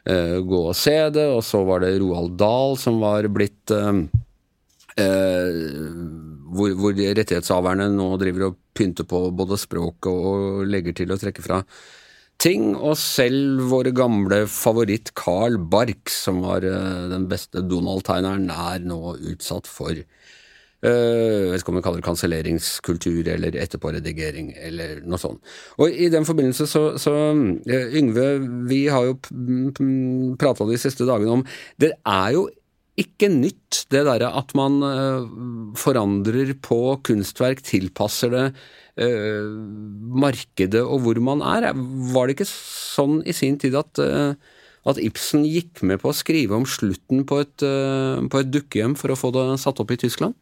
gå 0.06 0.60
og 0.70 0.76
se 0.78 0.96
det. 1.14 1.26
Og 1.34 1.42
så 1.46 1.64
var 1.66 1.82
det 1.84 1.96
Roald 2.02 2.36
Dahl 2.40 2.78
som 2.78 3.00
var 3.02 3.28
blitt 3.34 3.74
uh, 3.74 4.06
hvor, 6.56 6.76
hvor 6.80 6.96
rettighetshaverne 6.96 7.90
nå 7.92 8.12
driver 8.22 8.50
og 8.50 8.60
pynter 8.78 9.08
på 9.10 9.26
både 9.36 9.58
språket 9.60 10.12
og 10.12 10.64
legger 10.70 10.96
til 10.96 11.12
og 11.12 11.20
trekker 11.20 11.44
fra 11.44 11.62
ting. 12.40 12.74
Og 12.76 12.96
selv 13.00 13.66
vår 13.72 13.92
gamle 13.98 14.44
favoritt 14.52 15.12
Carl 15.18 15.58
Barks, 15.60 16.22
som 16.28 16.40
var 16.46 16.64
den 16.64 17.28
beste 17.32 17.64
Donald-tegneren, 17.66 18.48
er 18.52 18.86
nå 18.88 19.18
utsatt 19.34 19.68
for 19.68 20.00
jeg 20.86 21.52
vet 21.52 21.64
ikke 21.64 21.72
om 21.74 21.80
vi 21.80 21.86
kaller 21.86 22.02
det 22.02 22.08
kanselleringskultur 22.10 23.30
eller 23.34 23.56
etterpåredigering 23.64 24.52
eller 24.68 25.00
noe 25.08 25.22
sånt. 25.22 25.42
Og 25.80 25.90
I 25.90 26.12
den 26.14 26.28
forbindelse 26.28 26.68
så, 26.70 26.84
så 27.02 27.14
Yngve, 27.72 28.28
vi 28.70 28.86
har 28.94 29.08
jo 29.08 29.18
prata 30.42 30.68
de 30.70 30.78
siste 30.82 31.08
dagene 31.08 31.40
om 31.40 31.46
Det 31.82 31.96
er 31.98 32.36
jo 32.36 32.46
ikke 33.02 33.28
nytt, 33.28 33.82
det 33.92 34.06
derre 34.08 34.30
at 34.40 34.54
man 34.56 34.78
forandrer 35.76 36.54
på 36.64 36.80
kunstverk, 37.04 37.60
tilpasser 37.66 38.32
det 38.32 38.46
markedet 40.16 40.84
og 40.86 41.02
hvor 41.04 41.20
man 41.20 41.44
er. 41.44 41.74
Var 41.76 42.28
det 42.28 42.38
ikke 42.38 42.48
sånn 42.48 43.20
i 43.28 43.36
sin 43.36 43.60
tid 43.60 43.76
at, 43.76 44.00
at 44.00 45.02
Ibsen 45.04 45.44
gikk 45.50 45.84
med 45.84 46.00
på 46.04 46.14
å 46.14 46.16
skrive 46.16 46.56
om 46.56 46.64
slutten 46.70 47.26
på 47.28 47.42
et, 47.44 47.68
på 48.32 48.42
et 48.42 48.54
dukkehjem 48.54 48.96
for 49.00 49.12
å 49.12 49.20
få 49.20 49.34
det 49.36 49.50
satt 49.66 49.84
opp 49.84 49.92
i 49.92 50.00
Tyskland? 50.06 50.38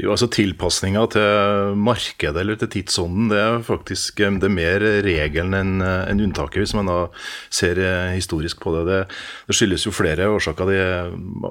Jo, 0.00 0.14
altså 0.14 0.30
Tilpasninga 0.32 1.02
til 1.12 1.74
markedet 1.76 2.40
eller 2.40 2.56
til 2.56 2.70
tidsånden 2.72 3.28
det 3.28 3.40
er 3.40 3.58
faktisk 3.66 4.22
det 4.22 4.48
er 4.48 4.54
mer 4.54 4.84
regelen 5.04 5.52
enn 5.58 5.84
en 5.84 6.22
unntaket, 6.24 6.62
hvis 6.62 6.72
man 6.78 6.88
da 6.88 6.98
ser 7.52 7.80
eh, 7.82 8.14
historisk 8.16 8.62
på 8.64 8.72
det. 8.78 8.86
Det, 8.88 9.00
det 9.50 9.58
skyldes 9.58 9.84
jo 9.86 9.92
flere 9.94 10.30
årsaker 10.32 10.72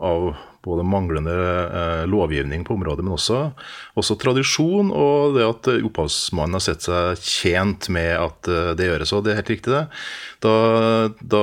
av 0.02 0.32
både 0.66 0.84
manglende 0.86 1.34
eh, 1.34 2.04
lovgivning 2.10 2.66
på 2.66 2.74
området, 2.74 3.06
men 3.06 3.16
også, 3.16 3.40
også, 3.98 4.18
tradisjon 4.22 4.92
og 4.94 5.38
det 5.38 5.48
at 5.48 5.72
opphavsmannen 5.74 6.58
har 6.58 6.66
sett 6.66 6.86
seg 6.86 7.22
tjent 7.26 7.90
med 7.94 8.12
at 8.18 8.52
eh, 8.52 8.74
det 8.78 8.92
gjøres. 8.92 9.14
Og 9.18 9.26
det 9.26 9.34
er 9.34 9.42
helt 9.42 9.54
riktig, 9.56 9.74
det. 9.74 9.86
Da, 10.42 10.54
da 11.22 11.42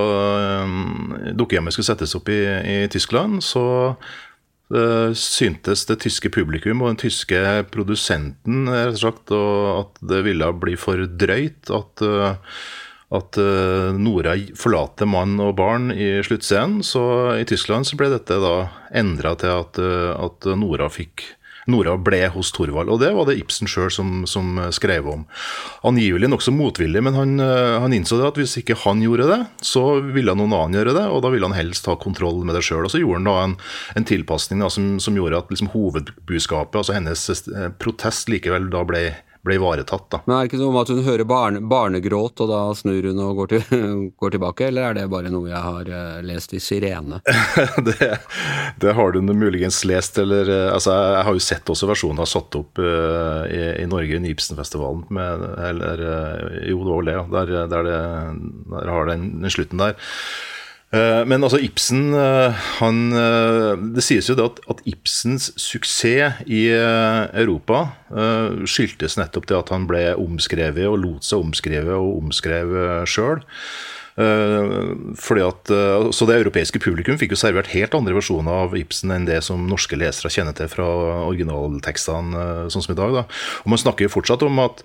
um, 0.66 1.12
dukkehjemmet 1.38 1.74
skulle 1.74 1.90
settes 1.90 2.14
opp 2.18 2.30
i, 2.34 2.40
i 2.42 2.78
Tyskland, 2.90 3.42
så 3.46 3.64
syntes 5.16 5.86
det 5.88 5.94
tyske 6.02 6.28
publikum 6.28 6.82
og 6.82 6.90
den 6.90 6.98
tyske 7.00 7.38
produsenten 7.72 8.66
slett, 9.00 9.32
at 9.32 10.02
det 10.10 10.20
ville 10.26 10.50
bli 10.60 10.76
for 10.76 11.00
drøyt. 11.08 11.70
At, 11.72 12.02
eh, 12.04 12.36
at 13.18 13.38
eh, 13.40 13.96
Nora 13.96 14.36
forlater 14.58 15.08
mann 15.08 15.38
og 15.40 15.56
barn 15.56 15.90
i 15.92 16.18
sluttscenen. 16.24 16.82
Så 16.84 17.02
i 17.38 17.46
Tyskland 17.48 17.88
så 17.88 17.96
ble 17.96 18.10
dette 18.12 18.36
da 18.42 18.68
endra 18.92 19.34
til 19.40 19.54
at, 19.56 19.80
eh, 19.80 20.12
at 20.12 20.52
Nora 20.58 20.90
fikk 20.92 21.24
Nora 21.68 21.96
ble 22.00 22.22
hos 22.32 22.50
Thorvald. 22.56 22.90
Og 22.92 23.00
det 23.02 23.10
var 23.16 23.28
det 23.28 23.38
Ibsen 23.40 23.70
sjøl 23.70 23.90
som, 23.92 24.22
som, 24.30 24.56
skrev 24.74 25.08
om. 25.10 25.24
Angivelig 25.86 26.30
nokså 26.32 26.52
motvillig, 26.54 27.02
men 27.04 27.16
han, 27.18 27.36
eh, 27.44 27.76
han, 27.82 27.94
innså 27.94 28.18
det 28.20 28.28
at 28.30 28.40
hvis 28.40 28.56
ikke 28.62 28.78
han 28.84 29.02
gjorde 29.04 29.28
det, 29.30 29.40
så 29.64 29.84
ville 30.00 30.34
noen 30.38 30.56
annen 30.56 30.80
gjøre 30.80 30.96
det, 30.96 31.06
og 31.12 31.22
da 31.24 31.32
ville 31.34 31.48
han 31.48 31.58
helst 31.58 31.88
ha 31.90 31.98
kontroll 32.00 32.40
med 32.48 32.56
det 32.56 32.64
sjøl. 32.66 32.86
Og 32.88 32.94
så 32.94 33.02
gjorde 33.02 33.20
han 33.20 33.30
da 33.30 33.38
en, 33.44 33.56
en 34.00 34.08
tilpasning 34.08 34.64
da, 34.64 34.72
som, 34.72 34.96
som, 35.02 35.16
gjorde 35.18 35.44
at 35.44 35.52
liksom, 35.52 35.72
hovedbudskapet, 35.74 36.80
altså 36.80 36.96
hennes 36.96 37.28
eh, 37.30 37.70
protest, 37.80 38.32
likevel 38.32 38.70
da 38.72 38.84
ble 38.88 39.04
ble 39.48 39.58
ivaretatt. 39.58 40.06
da. 40.12 40.20
Men 40.26 40.36
Er 40.36 40.40
det 40.44 40.50
ikke 40.50 40.60
noe 40.62 40.72
om 40.72 40.80
at 40.82 40.92
hun 40.92 41.02
hører 41.06 41.28
barne, 41.28 41.62
barnegråt, 41.70 42.42
og 42.44 42.50
da 42.52 42.60
snur 42.78 43.08
hun 43.10 43.22
og 43.24 43.42
går, 43.42 43.52
til, 43.54 43.84
går, 44.20 44.34
tilbake, 44.36 44.68
eller 44.68 44.90
er 44.90 44.98
det 44.98 45.06
bare 45.12 45.32
noe 45.32 45.50
jeg 45.50 45.62
har 45.64 45.92
uh, 45.92 46.18
lest 46.26 46.54
i 46.56 46.62
Sirene? 46.62 47.22
det, 47.88 48.10
det, 48.82 48.94
har 48.98 49.14
du 49.14 49.20
muligens 49.28 49.80
lest, 49.88 50.18
eller 50.20 50.50
uh, 50.50 50.74
altså 50.74 50.94
Jeg 50.94 51.24
har 51.28 51.38
jo 51.38 51.46
sett 51.48 51.72
også 51.74 51.90
versjoner 51.90 52.28
satt 52.28 52.60
opp 52.60 52.82
uh, 52.82 53.44
i, 53.48 53.62
i, 53.82 53.88
Norge 53.88 54.20
under 54.20 54.34
Ibsenfestivalen, 54.34 55.06
med, 55.14 55.48
eller 55.70 56.04
jo, 56.68 56.82
det 56.84 56.92
var 56.92 57.08
det, 57.08 57.16
der, 57.32 57.72
der, 57.72 57.88
det, 57.88 57.98
der 58.74 58.92
har 58.92 59.10
den, 59.10 59.30
den 59.42 59.52
slutten 59.52 59.80
der. 59.80 59.96
Eh, 60.88 61.22
men 61.28 61.44
altså 61.44 61.58
Ibsen 61.60 62.14
eh, 62.16 62.60
han, 62.78 63.00
eh, 63.12 63.74
Det 63.92 64.00
sies 64.06 64.30
jo 64.30 64.36
det 64.38 64.46
at, 64.46 64.62
at 64.72 64.78
Ibsens 64.88 65.50
suksess 65.60 66.40
i 66.48 66.62
Europa 66.72 67.90
skyldtes 68.64 69.18
nettopp 69.20 69.44
til 69.50 69.58
at 69.58 69.68
han 69.74 69.84
ble 69.90 70.00
omskrevet 70.16 70.88
og 70.88 70.96
lot 71.02 71.26
seg 71.26 71.44
omskrive 71.44 71.92
og 71.92 72.22
omskrev 72.22 72.72
sjøl. 73.08 73.42
Fordi 74.16 75.42
at, 75.44 75.70
så 76.16 76.26
Det 76.26 76.38
europeiske 76.40 76.80
publikum 76.82 77.20
fikk 77.20 77.36
jo 77.36 77.38
servert 77.38 77.70
helt 77.70 77.94
andre 77.94 78.16
versjoner 78.16 78.64
av 78.64 78.74
Ibsen 78.80 79.12
enn 79.14 79.28
det 79.28 79.42
som 79.46 79.68
norske 79.68 79.98
lesere 80.00 80.32
kjenner 80.32 80.56
til 80.56 80.72
fra 80.72 80.88
originaltekstene, 81.28 82.48
sånn 82.72 82.86
som 82.86 82.96
i 82.96 82.98
dag. 82.98 83.20
Da. 83.20 83.26
Og 83.62 83.70
Man 83.76 83.84
snakker 83.84 84.08
jo 84.08 84.14
fortsatt 84.16 84.42
om 84.48 84.58
at 84.64 84.82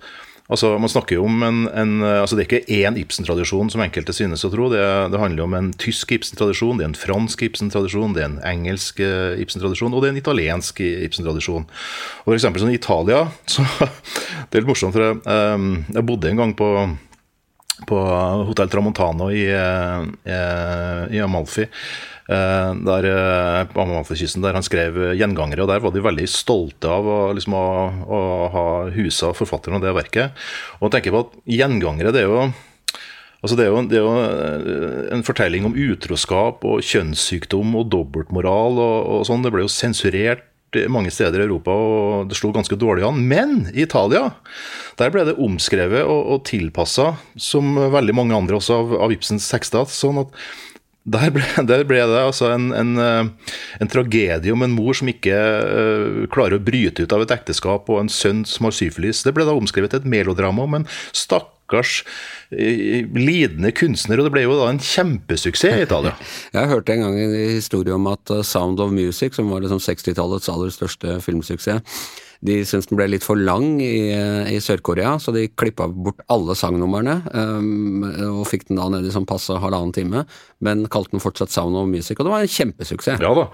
Altså, 0.52 0.74
man 0.76 0.90
snakker 0.92 1.16
jo 1.16 1.24
om 1.24 1.40
en, 1.40 1.62
en 1.72 1.92
altså 2.04 2.36
Det 2.36 2.44
er 2.44 2.48
ikke 2.50 2.76
én 2.76 2.98
Ibsen-tradisjon, 3.00 3.70
som 3.72 3.80
enkelte 3.80 4.12
synes 4.12 4.44
å 4.44 4.50
tro. 4.52 4.66
Det, 4.68 4.82
det 5.14 5.20
handler 5.22 5.46
om 5.46 5.56
en 5.56 5.70
tysk 5.80 6.12
Ibsen-tradisjon, 6.12 6.76
det 6.76 6.84
er 6.84 6.90
en 6.90 6.98
fransk 6.98 7.46
Ibsen-tradisjon, 7.46 8.12
det 8.12 8.26
er 8.26 8.28
en 8.28 8.42
engelsk 8.50 9.00
eh, 9.00 9.40
Ibsen-tradisjon, 9.40 9.96
og 9.96 10.04
det 10.04 10.10
er 10.10 10.14
en 10.14 10.20
italiensk 10.20 10.84
Ibsen-tradisjon. 10.84 11.64
Og 11.64 12.28
for 12.28 12.36
eksempel 12.36 12.60
sånn 12.60 12.74
i 12.74 12.78
Italia 12.80 13.24
så, 13.54 13.64
Det 13.80 14.52
er 14.52 14.60
litt 14.60 14.68
morsomt, 14.68 14.92
for 14.92 15.06
jeg, 15.06 15.22
um, 15.24 15.80
jeg 15.88 16.08
bodde 16.12 16.32
en 16.32 16.44
gang 16.44 16.56
på 16.58 16.70
på 17.88 17.96
Hotell 18.46 18.68
Tramontano 18.70 19.30
i, 19.34 19.48
i, 19.48 19.50
eh, 19.50 21.00
i 21.10 21.20
Amalfi. 21.20 21.66
Eh, 22.24 22.74
der, 22.86 23.04
eh, 23.04 23.64
på 23.68 23.82
Amalfakysten, 23.82 24.40
der 24.42 24.56
han 24.56 24.64
skrev 24.64 24.96
gjengangere. 25.12 25.62
og 25.62 25.68
Der 25.68 25.80
var 25.80 25.92
de 25.92 26.00
veldig 26.00 26.28
stolte 26.28 26.88
av 26.88 27.34
liksom, 27.36 27.52
å, 27.52 27.66
å 28.08 28.20
ha 28.54 28.66
husa 28.94 29.34
forfatteren 29.36 29.76
av 29.76 29.84
det 29.84 29.92
verket. 29.92 30.46
Og 30.80 30.90
tenker 30.90 31.12
på 31.12 31.26
at 31.26 31.36
gjengangere 31.44 32.14
det 32.14 32.24
er 32.24 32.32
jo 32.32 32.46
Altså 33.44 33.58
det, 33.58 33.64
er 33.66 33.74
jo, 33.74 33.80
det, 33.84 33.98
er 33.98 34.04
jo, 34.06 35.08
en 35.12 35.20
fortelling 35.20 35.66
om 35.68 35.74
utroskap 35.76 36.62
og 36.64 36.80
kjønnssykdom 36.80 37.74
og 37.76 37.90
dobbeltmoral 37.92 38.78
og, 38.80 38.94
og 39.04 39.26
sånn. 39.28 39.44
Det 39.44 39.52
ble 39.52 39.66
jo 39.66 39.68
sensurert 39.68 40.46
mange 40.88 41.12
steder 41.12 41.42
i 41.42 41.44
Europa, 41.44 41.70
og 41.70 42.30
det 42.30 42.38
slo 42.38 42.54
ganske 42.54 42.78
dårlig 42.80 43.04
an. 43.04 43.20
Men 43.28 43.68
i 43.74 43.84
Italia 43.84 44.30
der 44.96 45.12
ble 45.12 45.26
det 45.28 45.36
omskrevet 45.36 46.08
og, 46.08 46.22
og 46.24 46.46
tilpassa, 46.48 47.10
som 47.36 47.76
veldig 47.92 48.16
mange 48.16 48.38
andre 48.38 48.56
også 48.56 48.80
av, 48.80 48.96
av 49.04 49.12
Ibsens 49.12 49.50
tekster. 49.52 49.84
sånn 49.92 50.24
at 50.24 50.40
der 51.04 51.32
ble, 51.34 51.44
der 51.70 51.84
ble, 51.84 52.00
det 52.08 52.20
altså 52.20 52.50
en, 52.54 52.70
en, 52.72 52.94
eh, 53.00 53.56
en, 53.80 53.90
tragedie 53.92 54.52
om 54.54 54.64
en 54.64 54.74
mor 54.74 54.96
som 54.96 55.10
ikke 55.10 55.34
uh, 55.36 56.22
klarer 56.32 56.58
å 56.58 56.64
bryte 56.64 57.04
ut 57.04 57.12
av 57.12 57.24
et 57.24 57.34
ekteskap, 57.34 57.90
og 57.92 58.04
en 58.04 58.12
sønn 58.12 58.44
som 58.48 58.68
har 58.68 58.76
syfilis. 58.76 59.24
Det 59.24 59.34
ble 59.36 59.46
da 59.46 59.56
omskrevet 59.56 59.98
et 59.98 60.08
melodrama 60.08 60.64
om 60.64 60.78
en 60.80 60.88
stakkars 61.12 62.00
uh, 62.54 63.04
lidende 63.18 63.74
kunstner, 63.76 64.20
og 64.20 64.28
det 64.28 64.34
ble 64.36 64.46
jo 64.46 64.56
da 64.60 64.70
en 64.72 64.80
kjempesuksess 64.80 65.82
i 65.82 65.84
Italia. 65.84 66.16
Jeg 66.56 66.72
hørte 66.72 66.96
en 66.96 67.04
gang 67.04 67.20
en 67.20 67.38
historie 67.52 67.96
om 67.96 68.08
at 68.12 68.38
Sound 68.48 68.80
of 68.80 68.94
Music, 68.96 69.36
som 69.36 69.52
var 69.52 69.64
liksom 69.64 69.82
60-tallets 69.84 70.52
aller 70.52 70.72
største 70.72 71.20
filmsuksess, 71.24 72.00
de 72.44 72.58
syntes 72.68 72.90
den 72.90 72.98
ble 73.00 73.08
litt 73.08 73.24
for 73.24 73.40
lang 73.40 73.78
i, 73.82 74.12
i 74.52 74.60
Sør-Korea, 74.60 75.16
så 75.22 75.32
de 75.34 75.46
klippa 75.48 75.88
bort 75.88 76.20
alle 76.32 76.56
sangnumrene 76.58 77.16
um, 77.32 78.04
og 78.40 78.44
fikk 78.50 78.68
den 78.68 78.80
da 78.80 78.90
ned 78.92 79.08
i 79.08 79.12
sånn 79.14 79.28
passe 79.28 79.56
halvannen 79.56 79.94
time, 79.96 80.24
men 80.64 80.84
kalte 80.92 81.14
den 81.14 81.24
fortsatt 81.24 81.54
Sound 81.54 81.78
of 81.80 81.88
Music, 81.88 82.18
og 82.18 82.28
det 82.28 82.34
var 82.34 82.44
en 82.44 82.56
kjempesuksess. 82.56 83.22
Ja 83.24 83.32
da. 83.36 83.46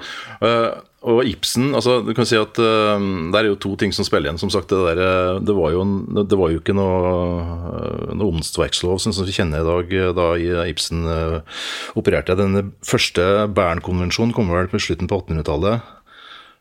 Uh, 0.43 0.71
og 1.11 1.23
Ibsen, 1.25 1.71
altså 1.73 2.01
du 2.05 2.11
kan 2.13 2.27
si 2.29 2.37
at 2.37 2.59
uh, 2.61 2.99
det 3.33 3.39
er 3.39 3.47
jo 3.49 3.61
to 3.63 3.73
ting 3.81 3.95
som 3.95 4.05
spiller 4.05 4.29
igjen. 4.29 4.41
Som 4.43 4.51
sagt, 4.53 4.69
det, 4.69 4.81
der, 4.85 4.99
eh, 5.01 5.39
det, 5.41 5.55
var, 5.57 5.71
jo 5.73 5.85
en, 5.87 5.95
det 6.29 6.37
var 6.37 6.51
jo 6.53 6.61
ikke 6.61 6.75
noe, 6.77 8.11
noe 8.13 8.35
åndsverkslov 8.35 8.99
som 9.01 9.15
vi 9.25 9.33
kjenner 9.33 9.65
i 9.65 9.69
dag, 9.71 9.95
da 10.19 10.27
Ibsen 10.69 11.07
uh, 11.09 11.63
opererte. 11.97 12.37
Den 12.37 12.75
første 12.85 13.47
Bern-konvensjonen 13.57 14.37
kommer 14.37 14.61
vel 14.61 14.69
på 14.75 14.83
slutten 14.83 15.09
på 15.09 15.23
1800-tallet. 15.23 15.81
Uh, 15.81 15.97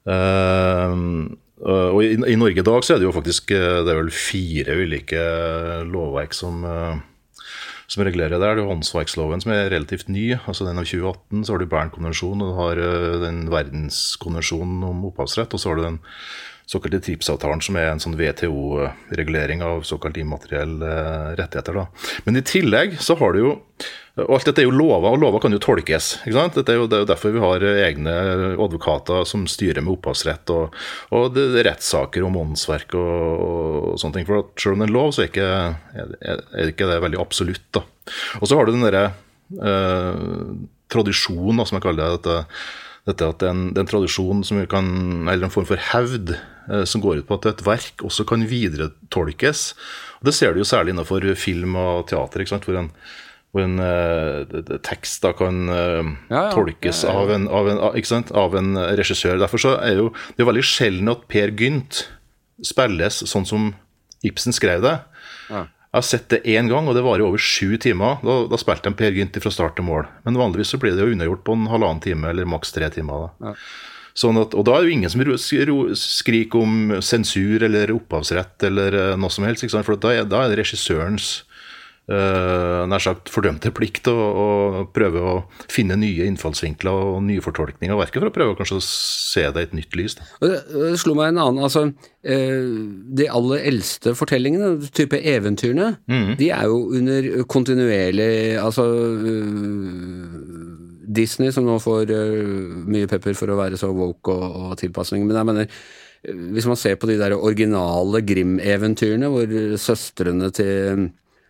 Uh, 0.10 0.96
og 1.60 2.00
i, 2.04 2.14
i, 2.16 2.38
Norge 2.40 2.62
i 2.62 2.66
dag 2.66 2.86
så 2.86 2.96
er 2.96 3.02
det 3.02 3.08
jo 3.10 3.16
faktisk 3.16 3.52
uh, 3.52 3.82
det 3.84 3.94
er 3.94 4.02
vel 4.02 4.12
fire 4.16 4.76
ulike 4.80 5.24
lovverk 5.90 6.36
som, 6.38 6.64
uh, 6.64 7.00
som 7.88 8.06
regulerer 8.08 8.38
det. 8.38 8.42
Det 8.44 8.52
er 8.52 8.74
åndsverksloven 8.76 9.44
som 9.44 9.56
er 9.56 9.72
relativt 9.74 10.12
ny, 10.12 10.32
altså 10.40 10.68
den 10.68 10.80
av 10.80 10.88
2018. 10.88 11.44
Så 11.44 11.56
har 11.56 11.64
du 11.64 11.72
Bernkonvensjonen, 11.72 12.46
og 12.46 12.54
du 12.54 12.62
har 12.62 12.84
den 13.26 13.42
verdenskonvensjonen 13.52 14.86
om 14.88 15.10
opphavsrett. 15.12 15.56
Og 15.56 15.62
så 15.62 15.72
har 15.72 15.80
du 15.80 15.88
den 15.88 16.00
såkalte 16.70 17.00
TRIPS-avtalen, 17.02 17.64
som 17.66 17.78
er 17.82 17.90
en 17.90 18.02
sånn 18.02 18.18
WTO-regulering 18.18 19.64
av 19.66 19.82
såkalt 19.90 20.20
immaterielle 20.22 20.92
rettigheter. 21.40 21.80
Da. 21.82 21.88
Men 22.28 22.38
i 22.38 22.46
tillegg 22.46 23.00
så 23.02 23.18
har 23.18 23.34
du 23.34 23.42
jo 23.42 23.56
og 24.26 24.34
Alt 24.36 24.50
dette 24.50 24.64
er 24.64 24.68
jo 24.68 24.76
lover, 24.76 25.14
og 25.14 25.22
lover 25.22 25.42
kan 25.44 25.54
jo 25.54 25.62
tolkes. 25.64 26.10
ikke 26.24 26.36
sant? 26.36 26.58
Er 26.62 26.80
jo, 26.80 26.88
det 26.90 26.98
er 26.98 27.04
jo 27.04 27.10
derfor 27.10 27.34
vi 27.36 27.44
har 27.44 27.66
egne 27.86 28.16
advokater 28.56 29.28
som 29.30 29.46
styrer 29.50 29.84
med 29.86 29.98
opphavsrett, 29.98 30.52
og, 30.56 30.76
og 31.16 31.30
det 31.36 31.46
er 31.62 31.70
rettssaker 31.72 32.26
om 32.28 32.40
åndsverk 32.42 32.98
og, 33.00 33.14
og, 33.46 33.94
sånne 34.02 34.20
ting. 34.20 34.28
For 34.30 34.50
selv 34.60 34.76
om 34.76 34.84
det 34.84 34.90
er 34.90 34.92
en 34.92 34.98
lov, 34.98 35.14
så 35.16 35.24
er 35.24 35.32
ikke, 35.32 35.50
er, 36.04 36.44
er 36.64 36.74
ikke 36.74 36.90
det 36.90 37.00
veldig 37.06 37.22
absolutt. 37.22 37.66
da. 37.76 37.86
Og 38.42 38.50
så 38.50 38.60
har 38.60 38.68
du 38.68 38.76
den 38.76 38.86
derre 38.86 39.06
eh, 39.62 40.28
tradisjonen, 40.94 41.66
som 41.66 41.78
jeg 41.78 41.86
kaller 41.86 42.04
det. 42.04 42.20
Dette, 42.20 42.38
dette 43.10 43.32
at 43.34 43.42
det 43.42 43.50
er, 43.50 43.56
en, 43.56 43.72
det 43.76 43.84
er 43.84 43.92
tradisjon 43.92 44.44
som 44.48 44.62
kan, 44.72 44.92
eller 45.26 45.48
en 45.48 45.54
form 45.54 45.68
for 45.70 45.90
hevd 45.92 46.36
eh, 46.36 46.86
som 46.90 47.04
går 47.04 47.22
ut 47.22 47.30
på 47.30 47.40
at 47.40 47.50
et 47.54 47.66
verk 47.66 48.06
også 48.06 48.28
kan 48.30 48.46
videretolkes. 48.50 49.66
Og 50.20 50.30
Det 50.30 50.36
ser 50.36 50.54
du 50.54 50.62
jo 50.64 50.68
særlig 50.68 50.96
innenfor 50.96 51.26
film 51.40 51.78
og 51.80 52.08
teater. 52.12 52.44
ikke 52.44 52.56
sant, 52.56 52.68
hvor 52.68 52.80
en 52.80 52.94
hvor 53.50 53.66
en 53.66 53.82
uh, 53.82 54.78
tekst 54.86 55.24
da 55.26 55.32
kan 55.38 55.64
uh, 55.72 56.06
ja, 56.30 56.36
ja. 56.36 56.46
tolkes 56.54 57.02
ja, 57.06 57.16
av 57.18 57.32
en, 57.34 57.48
av, 57.50 57.70
en, 57.72 57.82
av, 57.82 58.58
en, 58.60 58.72
regissør. 59.00 59.40
Derfor 59.42 59.62
så 59.62 59.74
er 59.82 60.04
jo, 60.04 60.12
det 60.38 60.46
er 60.46 60.52
veldig 60.52 60.66
sjelden 60.70 61.10
at 61.10 61.26
Per 61.32 61.56
Gynt 61.58 62.04
spilles 62.66 63.24
sånn 63.32 63.48
som 63.50 63.72
Ibsen 64.26 64.54
skrev 64.54 64.84
det. 64.84 64.98
Jeg 65.90 65.98
har 65.98 66.06
sett 66.06 66.28
det 66.30 66.44
én 66.46 66.68
gang, 66.70 66.86
og 66.86 66.94
det 66.94 67.02
varer 67.02 67.26
over 67.26 67.42
sju 67.42 67.74
timer. 67.82 68.20
Da, 68.22 68.44
da 68.52 68.58
spilte 68.62 68.92
de 68.92 68.98
Per 69.00 69.16
Gynt 69.16 69.40
fra 69.42 69.52
start 69.54 69.80
til 69.80 69.88
mål. 69.88 70.06
Men 70.28 70.38
vanligvis 70.38 70.76
så 70.76 70.78
blir 70.82 70.94
det 70.94 71.02
jo 71.02 71.16
unnagjort 71.16 71.42
på 71.48 71.56
en 71.58 71.70
halvannen 71.72 72.04
time 72.04 72.30
eller 72.30 72.46
maks 72.46 72.76
tre 72.76 72.92
timer. 72.94 73.32
Da. 73.42 73.56
Sånn 74.20 74.38
at, 74.38 74.54
og 74.54 74.68
da 74.68 74.76
er 74.76 74.84
det 74.84 74.92
jo 74.92 74.98
ingen 75.00 75.10
som 75.10 75.24
skriker 75.98 76.62
om 76.62 76.94
sensur 77.06 77.66
eller 77.66 77.94
opphavsrett 77.96 78.68
eller 78.70 78.98
eh, 79.00 79.16
noe 79.18 79.34
som 79.34 79.48
helst. 79.48 79.66
For 79.74 79.98
da 79.98 80.14
er, 80.14 80.30
da 80.30 80.44
er 80.44 80.54
det 80.54 80.60
regissørens 80.62 81.32
nær 82.10 83.04
sagt 83.04 83.30
fordømte 83.30 83.70
plikt 83.76 84.08
å, 84.10 84.16
å, 84.16 84.46
prøve 84.96 85.22
å 85.22 85.34
finne 85.70 85.98
nye 86.00 86.26
innfallsvinkler 86.26 86.90
og 87.14 87.20
nye 87.28 87.44
fortolkninger 87.44 87.94
av 87.94 88.02
verket, 88.02 88.18
for 88.24 88.32
å 88.32 88.34
prøve 88.34 88.56
kanskje 88.58 88.80
å 88.80 88.86
se 88.86 89.44
det 89.54 89.62
i 89.62 89.68
et 89.68 89.76
nytt 89.78 89.98
lys. 90.00 90.18
Det, 90.42 90.50
det 90.74 90.96
slo 91.02 91.14
meg 91.18 91.34
en 91.34 91.42
annen, 91.44 91.62
altså 91.68 91.86
uh, 91.92 92.74
De 93.20 93.30
aller 93.30 93.70
eldste 93.70 94.16
fortellingene, 94.18 94.90
type 94.96 95.22
eventyrene, 95.22 95.92
mm. 96.10 96.34
de 96.42 96.50
er 96.56 96.66
jo 96.72 96.82
under 96.98 97.30
kontinuerlig 97.52 98.32
Altså 98.58 98.88
uh, 98.90 100.36
Disney, 101.10 101.54
som 101.54 101.66
nå 101.66 101.78
får 101.82 102.10
mye 102.90 103.10
pepper 103.10 103.38
for 103.38 103.54
å 103.54 103.58
være 103.58 103.78
så 103.82 103.90
woke 103.94 104.34
og, 104.34 104.60
og 104.70 104.78
tilpasning, 104.82 105.26
men 105.30 105.38
jeg 105.38 105.50
mener 105.54 105.82
hvis 106.20 106.68
man 106.68 106.76
ser 106.76 106.98
på 107.00 107.08
de 107.08 107.16
der 107.16 107.32
originale 107.38 108.20
Grim-eventyrene, 108.28 109.30
hvor 109.32 109.54
søstrene 109.80 110.50
til 110.52 111.06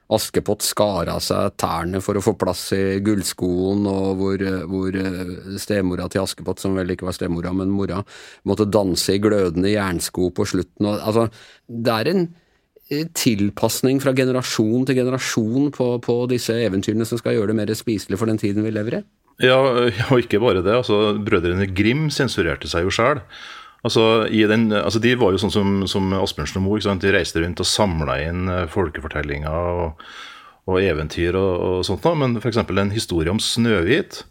Askepott 0.09 0.63
skar 0.65 1.09
av 1.13 1.21
seg 1.21 1.53
tærne 1.61 2.01
for 2.01 2.17
å 2.17 2.23
få 2.25 2.33
plass 2.39 2.63
i 2.73 2.97
gullskoen, 3.05 3.85
og 3.89 4.07
hvor, 4.17 4.43
hvor 4.71 4.95
eh, 4.97 5.35
stemora 5.61 6.07
til 6.09 6.23
Askepott, 6.23 6.61
som 6.63 6.77
vel 6.77 6.95
ikke 6.95 7.05
var 7.05 7.17
stemora, 7.17 7.53
men 7.53 7.69
mora, 7.69 8.01
måtte 8.49 8.65
danse 8.73 9.13
i 9.13 9.21
glødende 9.21 9.69
jernsko 9.75 10.31
på 10.33 10.47
slutten. 10.49 10.89
Og, 10.89 10.97
altså, 10.97 11.27
det 11.69 11.99
er 11.99 12.09
en 12.09 12.25
eh, 12.89 13.05
tilpasning 13.13 14.01
fra 14.01 14.15
generasjon 14.17 14.89
til 14.89 14.97
generasjon 14.97 15.69
på, 15.77 15.91
på, 16.01 16.17
disse 16.33 16.57
eventyrene 16.57 17.05
som 17.05 17.21
skal 17.21 17.37
gjøre 17.37 17.53
det 17.53 17.59
mer 17.61 17.77
spiselig 17.77 18.17
for 18.17 18.33
den 18.33 18.41
tiden 18.41 18.65
vi 18.65 18.73
lever 18.73 19.01
i. 19.01 19.05
Ja, 19.45 19.61
og 20.09 20.17
ikke 20.19 20.41
bare 20.41 20.65
det. 20.65 20.73
altså 20.81 21.13
Brødrene 21.21 21.69
Grim 21.69 22.09
sensurerte 22.11 22.67
seg 22.67 22.89
jo 22.89 22.97
sjøl. 22.97 23.21
Altså, 23.85 24.27
den, 24.27 24.71
altså, 24.75 24.99
De 24.99 25.15
var 25.19 25.33
jo 25.33 25.41
sånn 25.41 25.53
som, 25.53 25.75
som 25.87 26.11
Asbjørnsen 26.19 26.59
og 26.59 26.65
Moe. 26.65 26.97
De 27.03 27.13
reiste 27.15 27.43
rundt 27.43 27.61
og 27.63 27.69
samla 27.69 28.19
inn 28.25 28.51
eh, 28.51 28.65
folkefortellinger 28.71 29.83
og, 29.83 30.07
og 30.69 30.79
eventyr 30.83 31.37
og, 31.39 31.51
og 31.69 31.85
sånt. 31.87 32.03
Da. 32.03 32.15
Men 32.19 32.39
f.eks. 32.41 32.59
en 32.59 32.95
historie 32.95 33.31
om 33.31 33.41
Snøhvit. 33.43 34.23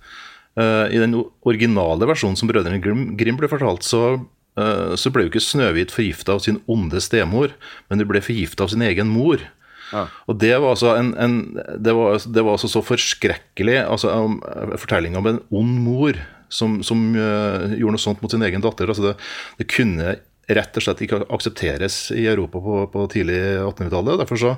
Uh, 0.59 0.91
I 0.91 0.99
den 0.99 1.15
originale 1.47 2.09
versjonen 2.09 2.35
som 2.35 2.49
Brødrene 2.51 2.81
Grim, 2.83 3.13
Grim 3.19 3.37
ble 3.39 3.47
fortalt, 3.47 3.85
så, 3.87 4.17
uh, 4.59 4.95
så 4.99 5.13
ble 5.15 5.23
jo 5.27 5.31
ikke 5.31 5.43
Snøhvit 5.45 5.93
forgifta 5.95 6.35
av 6.35 6.43
sin 6.43 6.59
onde 6.67 6.99
stemor, 7.05 7.53
men 7.87 8.03
hun 8.03 8.09
ble 8.11 8.23
forgifta 8.25 8.67
av 8.67 8.73
sin 8.73 8.83
egen 8.83 9.07
mor. 9.13 9.45
Ja. 9.93 10.09
Og 10.27 10.41
det 10.43 10.57
var 10.59 10.75
altså 10.75 10.97
en, 10.99 11.13
en 11.15 11.37
det, 11.55 11.95
var, 11.95 12.19
det 12.19 12.43
var, 12.43 12.57
altså 12.57 12.73
så 12.73 12.83
forskrekkelig. 12.85 13.79
altså 13.87 14.11
um, 14.11 14.41
Fortelling 14.75 15.15
om 15.21 15.31
en 15.31 15.39
ond 15.55 15.79
mor 15.85 16.19
som, 16.49 16.81
som 16.83 17.05
uh, 17.17 17.69
gjorde 17.77 17.97
noe 17.97 18.03
sånt 18.03 18.25
mot 18.25 18.33
sin 18.33 18.45
egen 18.47 18.65
datter. 18.65 18.89
altså 18.89 19.11
det, 19.11 19.15
det, 19.61 19.69
kunne 19.71 20.17
rett 20.49 20.79
og 20.81 20.85
slett 20.85 21.03
ikke 21.05 21.21
aksepteres 21.29 21.97
i 22.17 22.25
Europa 22.27 22.61
på, 22.65 22.81
på 22.93 23.07
tidlig 23.13 23.37
1800-tallet. 23.61 24.21
Derfor 24.23 24.41
så 24.41 24.53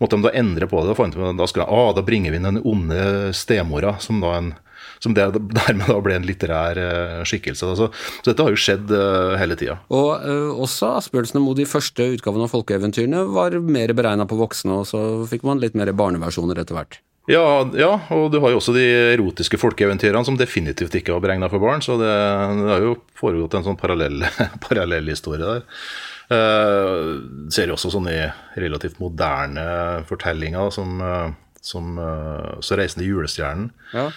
måtte 0.00 0.16
de 0.16 0.24
da 0.24 0.36
endre 0.40 0.68
på 0.70 0.80
det. 0.86 0.96
Da, 0.96 1.32
da, 1.36 1.48
skulle, 1.50 1.68
ah, 1.68 1.92
da 1.96 2.04
bringer 2.04 2.32
vi 2.32 2.40
inn 2.40 2.48
den 2.48 2.62
onde 2.64 3.32
stemora, 3.36 3.98
som, 4.00 4.22
da 4.24 4.32
en, 4.38 4.54
som 5.04 5.12
det, 5.12 5.28
dermed 5.60 5.90
da 5.92 6.00
ble 6.00 6.16
en 6.16 6.24
litterær 6.24 6.80
uh, 6.80 7.20
skikkelse. 7.28 7.74
Så, 7.76 7.90
så, 7.92 8.24
dette 8.30 8.46
har 8.46 8.56
jo 8.56 8.62
skjedd 8.64 8.94
uh, 8.96 9.36
hele 9.40 9.58
tida. 9.60 9.76
Og 9.92 10.24
også 10.64 10.94
Asbjørnsen 11.02 11.44
og 11.44 11.58
de 11.60 11.68
første 11.68 12.08
utgavene 12.16 12.48
av 12.48 12.54
folkeeventyrene, 12.56 13.26
var 13.36 13.60
mer 13.60 13.92
beregna 13.92 14.24
på 14.30 14.40
voksne, 14.40 14.80
og 14.80 14.88
så 14.88 15.04
fikk 15.28 15.44
man 15.44 15.60
litt 15.60 15.76
mer 15.76 15.92
barneversjoner 15.92 16.64
etter 16.64 16.80
hvert. 16.80 17.04
Ja, 17.30 17.64
ja, 17.72 17.92
og 18.12 18.26
du 18.34 18.36
har 18.42 18.52
jo 18.52 18.58
også 18.60 18.74
de 18.76 18.84
erotiske 19.14 19.56
folkeeventyrene 19.56 20.26
som 20.28 20.36
definitivt 20.36 20.92
ikke 20.98 21.14
var 21.14 21.22
beregna 21.24 21.48
for 21.48 21.62
barn. 21.62 21.80
Så 21.84 21.96
det, 22.00 22.10
det, 22.10 22.68
har 22.68 22.84
jo 22.84 22.98
foregått 23.16 23.56
en 23.56 23.64
sånn 23.64 23.80
parallell, 23.80 24.26
parallell 24.66 25.08
historie 25.08 25.40
der. 25.40 25.64
Uh, 26.24 27.48
ser 27.52 27.68
jo 27.68 27.76
også 27.76 27.90
sånne 27.92 28.30
relativt 28.56 28.96
moderne 29.00 29.64
fortellinger 30.08 30.70
som, 30.72 31.00
uh, 31.04 31.58
som 31.60 31.98
uh, 32.00 32.54
Så 32.64 32.76
'Reisende 32.76 33.08
julestjernen'. 33.08 33.72
Ja. 33.92 34.08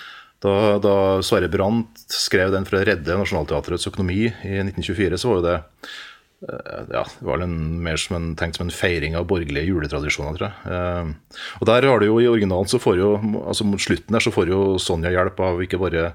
Da, 0.44 0.54
da, 0.80 0.96
Sverre 1.26 1.50
Brandt 1.50 2.04
skrev 2.14 2.52
den 2.54 2.68
for 2.68 2.78
å 2.78 2.84
redde 2.86 3.16
Nationaltheatrets 3.18 3.90
økonomi 3.90 4.28
i 4.28 4.60
1924, 4.62 5.18
så 5.18 5.32
var 5.32 5.40
jo 5.40 5.48
det 5.48 5.58
Eh, 5.58 6.17
ja, 6.42 7.02
det 7.20 7.26
var 7.26 7.42
en, 7.42 7.84
mer 7.84 7.98
som 7.98 8.16
en, 8.16 8.28
tenkt 8.38 8.60
som 8.60 8.68
en 8.68 8.74
feiring 8.74 9.16
av 9.18 9.26
borgerlige 9.30 9.72
juletradisjoner, 9.72 10.38
tror 10.38 10.48
jeg. 10.48 10.74
Eh, 10.74 11.40
og 11.58 11.70
der 11.70 11.88
har 11.90 12.00
du 12.00 12.06
jo 12.06 12.20
i 12.22 12.30
originalen, 12.30 12.70
så 12.70 12.80
får 12.82 13.00
jo, 13.02 13.14
altså 13.42 13.66
mot 13.66 13.82
slutten 13.82 14.14
der, 14.14 14.24
så 14.24 14.34
får 14.34 14.52
jo 14.54 14.60
Sonja 14.82 15.14
hjelp 15.16 15.42
av 15.42 15.64
ikke 15.66 15.82
bare 15.82 16.12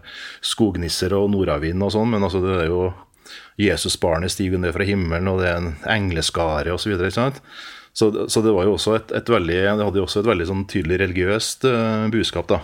skognisser 0.47 1.15
og 1.19 1.33
nordavind 1.35 1.83
og 1.83 1.91
sånn, 1.97 2.13
men 2.15 2.23
altså 2.23 2.43
det 2.45 2.61
er 2.61 2.71
jo 2.71 2.93
Jesusbarnet 3.61 4.33
stiger 4.33 4.63
ned 4.63 4.75
fra 4.77 4.87
himmelen, 4.87 5.31
og 5.31 5.43
det 5.43 5.51
er 5.51 5.59
en 5.59 5.73
engleskare 5.91 6.75
osv. 6.75 6.95
Så, 7.11 7.27
så, 7.93 8.13
så 8.31 8.45
det 8.45 8.55
var 8.55 8.69
jo 8.69 8.77
også 8.77 8.97
et, 9.01 9.13
et 9.19 9.35
veldig, 9.35 9.59
det 9.59 9.89
hadde 9.89 10.01
jo 10.01 10.07
også 10.07 10.23
et 10.23 10.31
veldig 10.31 10.49
sånn 10.49 10.65
tydelig 10.71 11.03
religiøst 11.03 11.67
uh, 11.69 12.07
budskap, 12.13 12.49
da. 12.51 12.63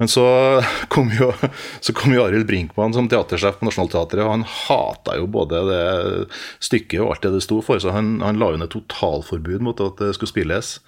Men 0.00 0.10
så 0.10 0.26
kom 0.94 1.12
jo, 1.14 1.32
så 1.80 1.94
kom 1.96 2.14
jo 2.14 2.24
Arild 2.24 2.48
Brinkmann 2.48 2.94
som 2.96 3.10
teatersjef 3.10 3.60
på 3.60 3.68
Nationaltheatret, 3.68 4.24
og 4.24 4.34
han 4.36 4.46
hata 4.48 5.18
jo 5.20 5.28
både 5.30 5.64
det 5.68 5.82
stykket 6.62 7.02
og 7.02 7.14
alt 7.14 7.26
det 7.26 7.36
det 7.36 7.44
sto 7.46 7.60
for, 7.64 7.82
så 7.82 7.94
han, 7.94 8.16
han 8.24 8.40
la 8.40 8.52
jo 8.54 8.62
ned 8.62 8.72
totalforbud 8.72 9.64
mot 9.64 9.84
at 9.84 10.00
det 10.02 10.14
skulle 10.16 10.32
spilles. 10.32 10.78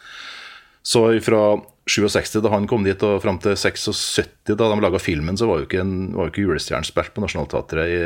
Så 0.84 1.06
fra 1.24 1.44
67, 1.88 2.40
da 2.44 2.50
han 2.52 2.66
kom 2.68 2.84
dit, 2.84 3.00
og 3.04 3.22
fram 3.24 3.38
til 3.40 3.54
76, 3.56 4.28
da 4.50 4.68
de 4.68 4.80
laga 4.80 5.00
filmen, 5.00 5.36
så 5.36 5.48
var 5.48 5.60
jo 5.60 5.66
ikke, 5.68 5.80
en, 5.84 6.10
var 6.16 6.28
jo 6.28 6.32
ikke 6.32 6.44
Julestjernen 6.44 6.88
spilt 6.88 7.12
på 7.16 7.24
Nationaltheatret 7.24 7.92
i, 7.92 8.02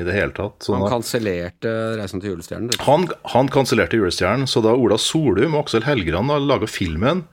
i, 0.00 0.02
det 0.04 0.16
hele 0.16 0.34
tatt. 0.36 0.58
Så 0.64 0.76
han 0.76 0.88
kansellerte 0.88 1.72
'Reisen 1.96 2.20
til 2.20 2.34
julestjernen'? 2.34 2.80
Han, 2.88 3.08
han 3.34 3.48
kansellerte 3.52 3.96
'Julestjernen', 3.96 4.48
så 4.48 4.64
da 4.64 4.72
Ola 4.72 4.96
Solum 5.00 5.56
og 5.56 5.66
Aksel 5.66 5.84
Helgeland 5.88 6.32
laga 6.48 6.68
filmen 6.68 7.26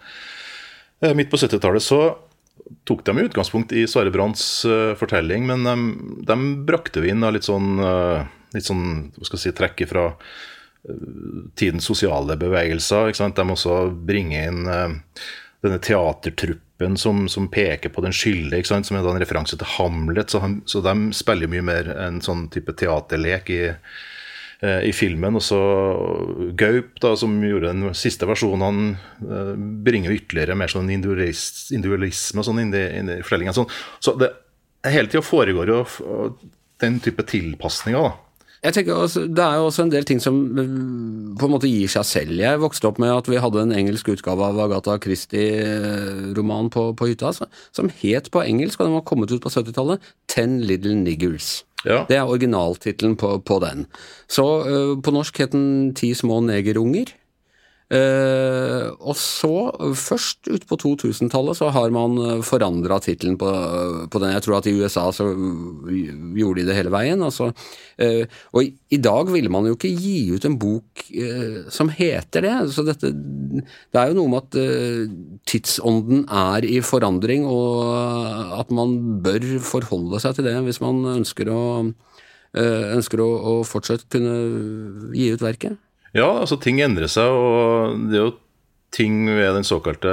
eh, 1.03 1.15
midt 1.15 1.31
på 1.31 1.39
70-tallet, 1.39 1.83
så 1.83 2.01
tok 2.87 3.05
de 3.05 3.17
utgangspunkt 3.19 3.71
i 3.71 3.85
Sverre 3.87 4.11
Brandts 4.11 4.65
uh, 4.65 4.93
fortelling, 4.99 5.47
men 5.47 5.63
de, 5.67 5.75
de, 6.27 6.37
brakte 6.67 7.03
vi 7.03 7.13
inn 7.13 7.23
av 7.23 7.35
litt 7.35 7.47
sånn, 7.47 7.79
uh, 7.79 8.27
litt 8.55 8.67
sånn 8.67 8.85
hva 9.15 9.27
skal 9.27 9.39
jeg 9.39 9.45
si, 9.47 9.55
trekk 9.57 9.83
fra 9.89 10.05
uh, 10.11 11.41
tidens 11.59 11.87
sosiale 11.87 12.37
bevegelser. 12.39 13.11
Ikke 13.11 13.21
sant? 13.21 13.39
De 13.39 13.55
også 13.55 13.87
bringer 13.91 14.51
inn 14.51 14.63
denne 15.65 15.79
teatertruppen 15.81 16.99
som, 17.01 17.25
som, 17.31 17.47
peker 17.51 17.89
på 17.93 18.03
den 18.05 18.13
skyldige, 18.15 18.67
som 18.69 18.99
er 18.99 19.05
da 19.05 19.15
en 19.15 19.23
referanse 19.23 19.57
til 19.57 19.73
Hamlet. 19.77 20.29
Så, 20.31 20.43
han, 20.43 20.61
så 20.69 20.83
de 20.85 21.09
spiller 21.17 21.49
mye 21.51 21.65
mer 21.65 21.89
en 21.97 22.21
sånn 22.23 22.45
type 22.53 22.75
teaterlek 22.77 23.51
i 23.55 23.63
Eh, 23.67 24.16
i 24.65 24.93
filmen. 24.95 25.37
Og 25.37 25.43
så 25.45 25.59
Gaup, 26.57 26.95
da, 27.03 27.13
som 27.19 27.35
gjorde 27.43 27.73
den 27.73 27.95
siste 27.97 28.29
versjonen, 28.29 28.65
han 28.65 29.29
eh, 29.29 29.55
bringer 29.85 30.15
ytterligere 30.15 30.57
mer 30.57 30.71
sånn 30.71 30.89
individualisme 30.93 32.45
sånn 32.45 32.63
inn 32.65 32.73
i, 32.73 33.19
fortellinga. 33.21 33.53
Sånn. 33.57 33.69
Så 34.01 34.15
det 34.17 34.31
hele 34.87 35.11
tida 35.11 35.25
foregår 35.25 35.73
jo 35.73 35.83
den 36.81 36.97
type 37.03 37.25
tilpasninger, 37.27 38.09
da. 38.09 38.15
Jeg 38.65 38.73
tenker 38.73 38.97
også, 38.97 39.27
Det 39.29 39.43
er 39.43 39.59
jo 39.59 39.67
også 39.67 39.83
en 39.85 39.91
del 39.93 40.05
ting 40.09 40.19
som 40.23 40.39
eh, 40.57 40.73
på 41.37 41.45
en 41.45 41.53
måte 41.53 41.69
gir 41.69 41.91
seg 41.91 42.07
selv. 42.09 42.33
Jeg 42.41 42.63
vokste 42.63 42.89
opp 42.89 42.97
med 43.01 43.13
at 43.13 43.29
vi 43.29 43.37
hadde 43.41 43.61
en 43.61 43.75
engelsk 43.75 44.09
utgave 44.15 44.41
av 44.41 44.57
Agatha 44.65 44.97
Christie-roman 45.03 46.71
på, 46.73 46.89
på 46.97 47.11
hytta 47.11 47.35
som 47.37 47.93
het 48.01 48.31
på 48.33 48.41
engelsk, 48.41 48.81
og 48.81 48.89
den 48.89 48.97
var 48.97 49.05
kommet 49.05 49.31
ut 49.31 49.43
på 49.43 49.53
70-tallet, 49.53 50.01
Ten 50.25 50.59
Little 50.65 50.97
Niggers. 50.97 51.66
Ja. 51.85 52.05
Det 52.09 52.17
er 52.17 52.25
originaltittelen 52.29 53.15
på, 53.19 53.37
på, 53.45 53.59
den. 53.61 53.85
Så 54.29 54.45
uh, 54.65 54.95
på 55.01 55.13
norsk 55.13 55.43
het 55.43 55.53
den 55.53 55.93
Ti 55.97 56.13
små 56.17 56.39
negerunger. 56.45 57.13
Uh, 57.87 58.91
og 58.99 59.15
så, 59.15 59.51
først 59.95 60.49
ut 60.51 60.65
på 60.67 60.77
2000-tallet, 60.81 61.55
så 61.55 61.69
har 61.71 61.93
man 61.95 62.17
eh, 62.19 62.41
forandra 62.43 62.97
tittelen 62.99 63.37
på, 63.39 63.47
på, 64.11 64.19
den. 64.19 64.33
Jeg 64.35 64.43
tror 64.43 64.57
at 64.57 64.67
i 64.67 64.73
USA 64.75 65.05
så 65.15 65.29
gjorde 65.31 66.59
de 66.59 66.65
det 66.67 66.75
hele 66.75 66.91
veien. 66.91 67.23
Altså. 67.23 67.53
Uh, 67.95 68.25
og 68.51 68.65
i, 68.65 68.73
i, 68.91 68.99
dag 68.99 69.31
ville 69.31 69.51
man 69.53 69.69
jo 69.69 69.77
ikke 69.77 69.93
gi 69.93 70.33
ut 70.35 70.49
en 70.49 70.59
bok 70.59 71.05
uh, 71.15 71.63
som 71.71 71.93
heter 71.93 72.43
det. 72.43 72.57
Så 72.75 72.83
dette, 72.87 73.13
det 73.15 74.03
er 74.03 74.11
jo 74.11 74.19
noe 74.19 74.33
med 74.35 74.43
at 74.43 74.59
tidsånden 75.47 76.27
er 76.27 76.67
i 76.67 76.81
forandring, 76.83 77.47
og 77.47 78.59
at 78.59 78.75
man 78.75 78.99
bør 79.23 79.47
forholde 79.63 80.19
seg 80.23 80.35
til 80.35 80.49
det 80.49 80.59
hvis 80.67 80.83
man 80.83 81.05
ønsker 81.15 81.55
å, 81.55 81.63
ønsker 82.51 83.23
å, 83.23 83.33
å 83.53 83.59
fortsatt 83.67 84.09
kunne 84.11 84.39
gi 85.15 85.31
ut 85.31 85.45
verket. 85.45 85.79
Ja, 86.15 86.27
altså 86.39 86.59
ting 86.61 86.79
endrer 86.83 87.09
seg, 87.11 87.27
og 87.27 87.97
det 88.07 88.19
er 88.19 88.27
jo 88.27 88.35
ting 88.95 89.25
ved 89.27 89.51
den 89.57 89.67
såkalte 89.67 90.11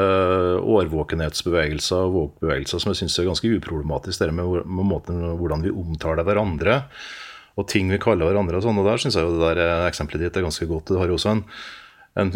årvåkenhetsbevegelsen 0.59 2.09
og 2.09 2.17
våkbevegelsen 2.17 2.83
som 2.83 2.91
jeg 2.91 3.05
syns 3.05 3.19
er 3.21 3.29
ganske 3.29 3.53
uproblematisk, 3.59 4.19
det 4.19 4.35
med, 4.35 4.65
med 4.67 4.89
måten 4.89 5.23
hvordan 5.39 5.63
vi 5.65 5.73
omtaler 5.73 6.27
hverandre 6.27 6.81
og 7.55 7.69
ting 7.71 7.91
vi 7.93 8.01
kaller 8.03 8.27
hverandre 8.27 8.59
og 8.59 8.67
sånn. 8.67 8.79
Og 8.83 8.89
der 8.89 9.01
syns 9.01 9.17
jeg 9.19 9.27
jo 9.27 9.39
det 9.39 9.55
der 9.55 9.87
eksempelet 9.87 10.27
ditt 10.27 10.39
er 10.41 10.47
ganske 10.47 10.67
godt. 10.67 10.91
Du 10.91 10.99
har 10.99 11.11
jo 11.11 11.19
også 11.19 11.37
en, 11.37 11.43
en, 12.19 12.33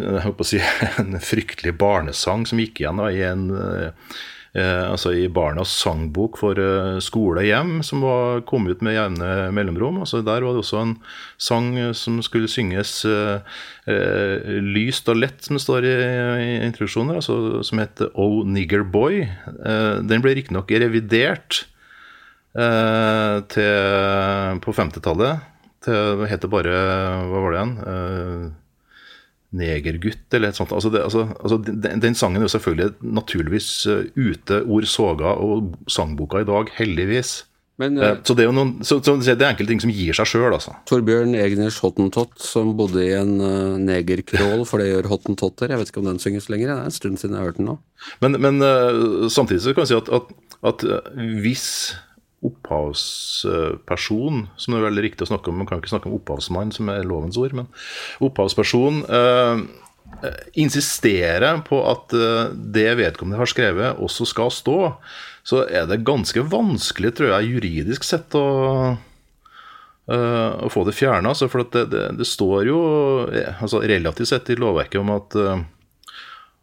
si, 0.46 0.60
en 1.02 1.18
fryktelig 1.22 1.74
barnesang 1.80 2.46
som 2.48 2.62
gikk 2.62 2.84
igjen 2.84 3.02
da, 3.02 3.08
i 3.10 3.24
en 3.26 3.48
eh, 3.50 4.12
altså 4.56 5.12
i 5.12 5.26
Barnas 5.28 5.70
sangbok 5.76 6.38
for 6.40 6.58
eh, 6.58 6.98
skole 7.04 7.42
og 7.42 7.48
hjem, 7.48 7.72
som 7.86 8.02
var, 8.04 8.40
kom 8.48 8.68
ut 8.68 8.80
med 8.84 8.96
jevne 8.96 9.30
mellomrom. 9.54 10.00
Altså 10.02 10.22
der 10.24 10.44
var 10.44 10.56
det 10.56 10.62
også 10.62 10.80
en 10.80 10.94
sang 11.36 11.74
eh, 11.78 11.92
som 11.96 12.20
skulle 12.24 12.48
synges 12.50 13.04
eh, 13.08 13.40
eh, 13.90 14.60
lyst 14.64 15.08
og 15.12 15.20
lett, 15.20 15.42
som 15.44 15.58
det 15.58 15.64
står 15.64 15.88
i, 15.88 15.96
i 16.44 16.48
introduksjoner, 16.66 17.20
altså, 17.20 17.60
som 17.66 17.82
heter 17.82 18.12
Oh 18.18 18.40
Nigger 18.48 18.86
Boy. 18.88 19.26
Eh, 19.26 20.00
den 20.08 20.24
ble 20.24 20.36
riktignok 20.38 20.72
revidert 20.72 21.66
eh, 22.56 23.36
til, 23.52 24.62
på 24.64 24.76
50-tallet. 24.80 25.44
Det 25.88 26.26
heter 26.28 26.50
bare 26.50 26.72
Hva 27.30 27.44
var 27.44 27.52
det 27.54 27.60
igjen? 27.60 28.56
Negergutt, 29.56 30.26
eller 30.36 30.52
et 30.52 30.58
sånt. 30.58 30.72
Altså 30.76 30.90
det, 30.92 31.02
altså, 31.06 31.24
altså 31.40 31.58
den, 31.64 32.00
den, 32.02 32.16
sangen 32.18 32.40
er 32.40 32.48
jo 32.48 32.52
selvfølgelig 32.52 33.12
naturligvis 33.16 33.68
uh, 33.88 34.02
ute, 34.16 34.62
ord 34.64 34.88
soga, 34.90 35.36
og 35.40 35.76
sangboka 35.90 36.42
i 36.42 36.48
dag, 36.48 36.72
heldigvis. 36.76 37.36
Men, 37.80 37.96
uh, 37.96 38.18
så, 38.26 38.36
det 38.36 38.44
er 38.44 38.50
jo 38.50 38.56
noen, 38.58 38.74
så, 38.84 38.98
så 39.00 39.14
det 39.16 39.36
er 39.36 39.52
enkelte 39.54 39.72
ting 39.72 39.84
som 39.84 39.92
gir 39.94 40.16
seg 40.18 40.28
sjøl, 40.28 40.50
altså. 40.52 40.74
Torbjørn 40.90 41.36
Egners 41.38 41.78
Hottentott, 41.84 42.36
som 42.44 42.74
bodde 42.76 43.06
i 43.06 43.14
en 43.16 43.38
uh, 43.40 43.78
negerkrål, 43.80 44.66
for 44.68 44.82
det 44.82 44.90
gjør 44.90 45.08
hottentotter. 45.14 45.72
Jeg 45.72 45.80
vet 45.80 45.94
ikke 45.94 46.02
om 46.04 46.10
den 46.10 46.20
synges 46.22 46.50
lenger, 46.52 46.74
det 46.74 46.76
er 46.76 46.90
en 46.90 46.98
stund 46.98 47.22
siden 47.22 47.38
jeg 47.38 47.44
har 47.44 47.52
hørt 47.52 47.62
den 47.62 47.70
nå. 47.72 47.78
Men, 48.24 48.36
men 48.44 48.60
samtidig 49.32 49.64
så 49.64 49.72
kan 49.74 49.88
vi 49.88 49.90
si 49.90 49.96
at, 49.96 50.12
at, 50.14 50.28
at 50.68 50.84
hvis 51.42 51.64
opphavsperson, 52.44 54.36
som 54.54 54.74
det 54.74 54.78
er 54.78 54.86
veldig 54.86 55.04
riktig 55.08 55.24
å 55.26 55.30
snakke 55.32 55.50
om. 55.50 55.58
Man 55.58 55.68
kan 55.68 55.78
ikke 55.80 55.90
snakke 55.90 56.08
om 56.10 56.16
opphavsmann, 56.20 56.70
som 56.74 56.84
er 56.92 57.08
lovens 57.08 57.38
ord, 57.40 57.52
men 57.58 57.66
opphavsperson 58.22 59.02
eh, 59.10 59.56
insisterer 60.58 61.60
på 61.66 61.80
at 61.90 62.14
eh, 62.14 62.54
det 62.54 62.94
vedkommende 63.00 63.40
har 63.40 63.50
skrevet, 63.50 63.98
også 64.02 64.26
skal 64.28 64.50
stå, 64.54 64.78
så 65.46 65.64
er 65.66 65.88
det 65.88 66.04
ganske 66.06 66.42
vanskelig, 66.50 67.14
tror 67.16 67.32
jeg, 67.32 67.52
juridisk 67.56 68.06
sett 68.06 68.34
å, 68.38 68.46
eh, 70.12 70.50
å 70.62 70.70
få 70.72 70.84
det 70.88 70.96
fjerna. 70.96 71.34
For 71.40 71.64
det, 71.64 71.88
det, 71.92 72.04
det, 72.20 72.28
står 72.28 72.70
jo 72.70 72.80
eh, 73.32 73.62
altså, 73.62 73.82
relativt 73.82 74.30
sett 74.30 74.50
i 74.54 74.58
lovverket 74.58 75.00
om 75.02 75.10
at, 75.16 75.38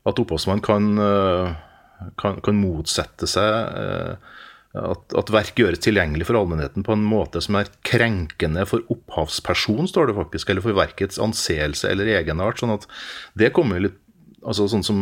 at 0.05 0.23
opphavsmann 0.23 0.63
kan, 0.63 0.91
kan, 2.21 2.41
kan 2.45 2.59
motsette 2.63 3.27
seg 3.29 4.23
at, 4.75 5.15
at, 5.17 5.31
verk 5.33 5.59
gjøres 5.59 5.83
tilgjengelig 5.83 6.27
for 6.29 6.39
allmennheten 6.39 6.85
på 6.85 6.95
en 6.95 7.05
måte 7.07 7.41
som 7.43 7.57
er 7.59 7.71
krenkende 7.87 8.65
for 8.69 8.83
opphavsperson, 8.91 9.87
står 9.91 10.09
det 10.09 10.17
faktisk, 10.19 10.51
eller 10.51 10.65
for 10.65 10.77
verkets 10.77 11.21
anseelse 11.21 11.91
eller 11.91 12.11
egenart. 12.17 12.59
sånn 12.61 12.75
at 12.75 12.87
det 13.39 13.53
kommer 13.55 13.83
litt 13.83 14.01
altså 14.45 14.67
Sånn 14.69 14.83
som 14.85 14.97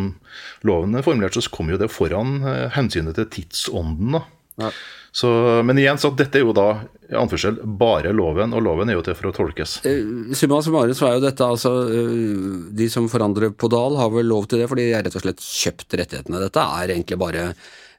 loven 0.64 0.96
er 0.96 1.04
formulert, 1.04 1.36
så 1.36 1.52
kommer 1.52 1.76
jo 1.76 1.82
det 1.82 1.90
foran 1.92 2.38
eh, 2.48 2.70
hensynet 2.78 3.18
til 3.20 3.26
tidsånden. 3.28 4.16
da. 4.16 4.22
Ja. 4.64 4.70
Så, 5.12 5.30
men 5.66 5.78
igjen, 5.78 6.00
så 6.02 6.10
dette 6.16 6.40
er 6.40 6.46
jo 6.46 6.56
da 6.58 6.68
anførsel 7.14 7.60
bare 7.78 8.14
loven, 8.16 8.54
og 8.56 8.64
loven 8.66 8.90
er 8.90 8.98
jo 8.98 9.04
til 9.06 9.18
for 9.18 9.30
å 9.30 9.34
tolkes. 9.36 9.76
Eh, 9.86 10.32
summa 10.38 10.62
summarum 10.66 10.96
så 10.98 11.10
er 11.10 11.18
jo 11.18 11.26
dette 11.26 11.46
altså 11.46 11.74
eh, 11.92 12.34
De 12.74 12.88
som 12.90 13.10
forandrer 13.12 13.54
på 13.54 13.70
Dal, 13.70 14.00
har 14.00 14.10
vel 14.14 14.32
lov 14.32 14.48
til 14.50 14.64
det, 14.64 14.70
for 14.72 14.80
de 14.80 14.90
har 14.94 15.06
rett 15.06 15.18
og 15.20 15.26
slett 15.26 15.44
kjøpt 15.44 15.98
rettighetene. 16.02 16.42
Dette 16.48 16.66
er 16.80 16.96
egentlig 16.96 17.20
bare 17.22 17.50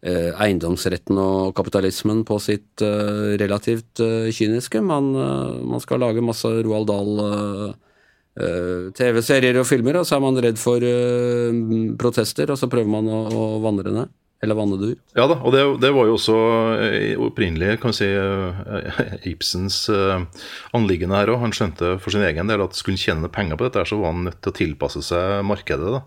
eiendomsretten 0.04 1.18
og 1.20 1.54
kapitalismen 1.56 2.24
på 2.28 2.36
sitt 2.42 2.82
eh, 2.84 3.34
relativt 3.40 4.02
eh, 4.04 4.28
kyniske. 4.34 4.82
Man, 4.84 5.14
eh, 5.16 5.62
man, 5.64 5.80
skal 5.80 6.02
lage 6.04 6.24
masse 6.24 6.50
Roald 6.64 6.90
Dahl 6.90 7.74
TV-serier 8.34 9.54
og 9.60 9.68
filmer, 9.68 10.00
og 10.00 10.08
så 10.08 10.16
er 10.16 10.22
man 10.24 10.38
redd 10.42 10.58
for 10.58 10.82
protester, 12.00 12.50
og 12.50 12.58
så 12.58 12.66
prøver 12.66 12.90
man 12.90 13.06
å, 13.06 13.20
å 13.30 13.44
vandre 13.62 13.92
ned. 13.94 14.10
Eller 14.44 14.58
vannedur? 14.58 14.96
Ja 15.16 15.24
da, 15.30 15.38
og 15.40 15.54
det, 15.54 15.62
det, 15.80 15.90
var 15.94 16.08
jo 16.08 16.16
også 16.18 16.38
eh, 16.82 17.12
opprinnelig 17.22 17.78
kan 17.80 17.94
vi 17.94 18.00
si, 18.02 18.08
eh, 18.10 19.14
Ibsens 19.30 19.78
anliggende 20.76 21.16
her 21.16 21.32
òg. 21.32 21.40
Han 21.46 21.54
skjønte 21.54 21.94
for 22.02 22.12
sin 22.12 22.26
egen 22.26 22.50
del 22.50 22.64
at 22.64 22.76
skulle 22.76 22.98
han 22.98 23.04
tjene 23.06 23.32
penger 23.32 23.60
på 23.60 23.68
dette, 23.68 23.86
så 23.88 24.00
var 24.02 24.12
han 24.12 24.26
nødt 24.28 24.42
til 24.44 24.52
å 24.52 24.58
tilpasse 24.58 25.04
seg 25.06 25.38
markedet. 25.48 25.94
da. 25.96 26.02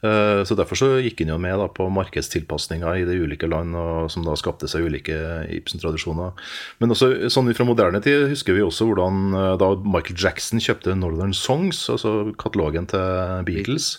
Uh, 0.00 0.40
så 0.48 0.56
Derfor 0.56 0.78
så 0.80 0.88
gikk 1.04 1.22
han 1.22 1.34
jo 1.34 1.38
med 1.42 1.62
på 1.76 1.88
markedstilpasninger 1.92 3.02
i 3.02 3.06
de 3.08 3.18
ulike 3.20 3.48
land, 3.50 3.76
som 4.12 4.24
da 4.24 4.36
skapte 4.38 4.68
seg 4.70 4.88
ulike 4.88 5.16
Ibsen-tradisjoner. 5.52 6.32
Men 6.80 6.94
også 6.94 7.30
sånn 7.32 7.50
fra 7.56 7.68
moderne 7.68 8.02
tid 8.04 8.28
husker 8.32 8.56
vi 8.56 8.64
også 8.64 8.88
hvordan 8.88 9.32
da 9.60 9.72
Michael 9.84 10.18
Jackson 10.18 10.62
kjøpte 10.62 10.96
Northern 10.96 11.36
Songs, 11.36 11.84
altså 11.92 12.32
katalogen 12.40 12.88
til 12.90 13.44
Beatles. 13.48 13.98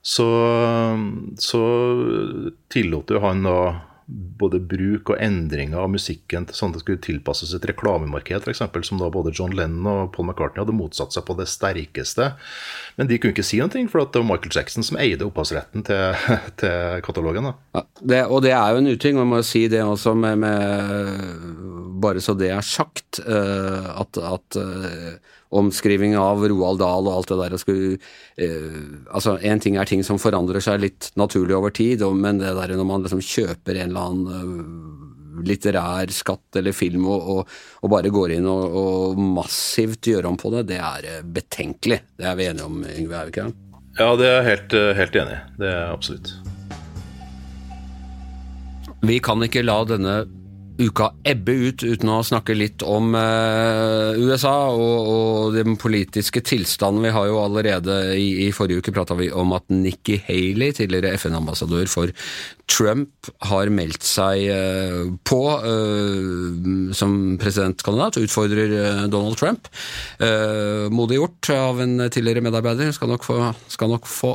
Så, 0.00 0.26
så 1.36 1.62
tillot 2.72 3.10
jo 3.12 3.20
han 3.20 3.44
da 3.44 3.58
både 4.10 4.58
bruk 4.62 5.12
og 5.12 5.20
endringer 5.22 5.78
av 5.82 5.90
musikken 5.92 6.46
til 6.48 6.56
sånn 6.56 6.72
at 6.72 6.78
det 6.78 6.82
skulle 6.82 7.02
tilpasses 7.04 7.52
et 7.54 7.66
reklamemarked, 7.70 8.42
f.eks., 8.42 8.62
som 8.88 9.00
da 9.00 9.10
både 9.12 9.32
John 9.36 9.54
Lennon 9.56 9.88
og 10.06 10.12
Paul 10.14 10.26
McCartney 10.28 10.62
hadde 10.62 10.76
motsatt 10.76 11.14
seg 11.14 11.26
på 11.28 11.36
det 11.38 11.46
sterkeste. 11.50 12.32
Men 12.98 13.10
de 13.10 13.20
kunne 13.20 13.36
ikke 13.36 13.46
si 13.46 13.60
noe, 13.62 13.86
for 13.92 14.02
det 14.02 14.22
var 14.22 14.28
Michael 14.32 14.56
Jackson 14.56 14.86
som 14.86 14.98
eide 15.00 15.26
opphavsretten 15.28 15.86
til, 15.86 16.30
til 16.60 17.04
katalogen. 17.06 17.52
Ja, 17.76 17.84
det, 18.00 18.22
og 18.26 18.42
det 18.46 18.54
er 18.56 18.74
jo 18.74 18.82
en 18.82 18.90
uting, 18.90 19.20
man 19.20 19.30
må 19.34 19.42
si 19.46 19.66
det 19.70 19.84
også 19.84 20.16
med, 20.18 20.40
med 20.42 21.68
Bare 22.00 22.22
så 22.24 22.32
det 22.32 22.48
er 22.48 22.64
sagt, 22.64 23.20
uh, 23.26 23.90
at, 24.00 24.16
at 24.16 24.56
uh, 24.56 25.36
omskriving 25.50 26.16
av 26.18 26.42
Roald 26.48 26.78
Dahl 26.80 27.08
og 27.08 27.16
alt 27.16 27.30
det 27.32 27.38
der. 27.40 27.56
Skulle, 27.58 27.98
eh, 28.36 28.80
altså 29.10 29.38
En 29.42 29.60
ting 29.60 29.76
er 29.76 29.88
ting 29.88 30.04
som 30.06 30.18
forandrer 30.18 30.62
seg 30.62 30.80
litt 30.80 31.10
naturlig 31.18 31.56
over 31.56 31.70
tid, 31.74 32.02
og, 32.06 32.16
men 32.16 32.38
det 32.38 32.54
der 32.54 32.76
når 32.76 32.86
man 32.86 33.06
liksom 33.06 33.22
kjøper 33.24 33.80
en 33.80 33.90
eller 33.90 34.00
annen 34.00 34.26
uh, 34.30 35.42
litterær 35.46 36.10
skatt 36.12 36.60
eller 36.60 36.76
film 36.76 37.06
og, 37.08 37.28
og, 37.34 37.54
og 37.80 37.92
bare 37.92 38.12
går 38.12 38.36
inn 38.36 38.46
og, 38.50 38.76
og, 38.76 39.18
massivt 39.18 40.10
gjør 40.12 40.30
om 40.30 40.38
på 40.40 40.52
det, 40.54 40.66
det 40.70 40.78
er 40.78 41.10
uh, 41.18 41.26
betenkelig. 41.26 42.02
Det 42.18 42.30
er 42.30 42.38
vi 42.38 42.50
enige 42.50 42.70
om, 42.70 42.82
Yngve, 42.84 43.16
er 43.16 43.26
vi 43.26 43.34
ikke 43.34 43.48
det? 43.48 43.66
Ja, 43.98 44.10
det 44.16 44.28
er 44.28 44.36
jeg 44.36 44.48
helt, 44.50 44.78
uh, 44.78 44.90
helt 45.00 45.22
enig 45.24 45.38
i. 45.38 45.42
Det 45.64 45.72
er 45.74 45.86
absolutt. 45.90 46.34
Vi 49.00 49.16
kan 49.24 49.40
ikke 49.42 49.64
la 49.64 49.80
denne 49.88 50.20
uka 50.80 51.10
ebbe 51.28 51.54
ut 51.68 51.82
uten 51.84 52.12
å 52.12 52.20
snakke 52.24 52.54
litt 52.56 52.84
om 52.86 53.12
eh, 53.18 54.20
USA 54.20 54.54
og, 54.72 55.10
og, 55.10 55.56
den 55.56 55.76
politiske 55.80 56.42
tilstanden. 56.46 57.04
Vi 57.04 57.12
har 57.14 57.28
jo 57.28 57.40
allerede 57.42 57.98
i, 58.16 58.46
i 58.46 58.48
forrige 58.56 58.80
uke 58.80 58.94
prata 58.94 59.16
vi 59.18 59.30
om 59.32 59.52
at 59.56 59.66
Nikki 59.72 60.20
Haley, 60.28 60.72
tidligere 60.76 61.12
FN-ambassadør 61.18 61.90
for 61.90 62.14
Trump, 62.70 63.10
har 63.50 63.70
meldt 63.74 64.06
seg 64.06 64.46
eh, 64.54 65.10
på 65.26 65.40
eh, 65.58 66.94
som 66.96 67.18
presidentkandidat 67.40 68.20
og 68.20 68.28
utfordrer 68.28 68.74
Donald 69.10 69.36
Trump. 69.40 69.68
modig 70.94 71.18
gjort 71.18 71.50
av 71.54 71.80
en 71.82 72.06
tidligere 72.12 72.42
medarbeider. 72.44 72.92
Skal 72.94 73.10
nok 73.12 73.24
få, 73.26 73.38
skal 73.70 73.92
nok 73.92 74.08
få 74.08 74.32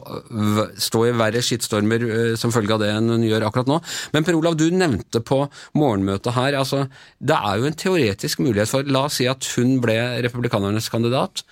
stå 0.82 1.06
i 1.08 1.14
verre 1.18 1.42
skittstormer 1.46 2.36
som 2.40 2.54
følge 2.54 2.76
av 2.76 2.84
det 2.84 2.92
enn 2.94 3.12
hun 3.16 3.26
gjør 3.26 3.48
akkurat 3.48 3.70
nå. 3.70 3.80
Men 4.16 4.28
Per 4.28 4.38
Olav, 4.38 4.58
du 4.60 4.68
nevnte 4.74 5.22
på 5.26 5.44
morgenmøtet 5.78 6.35
her 6.36 6.58
altså, 6.60 6.86
Det 7.20 7.36
er 7.36 7.60
jo 7.60 7.70
en 7.70 7.80
teoretisk 7.80 8.44
mulighet 8.44 8.72
for 8.72 8.88
La 8.88 9.06
oss 9.08 9.20
si 9.20 9.30
at 9.32 9.48
hun 9.56 9.80
ble 9.84 9.98
republikanernes 10.26 10.90
kandidat, 10.92 11.44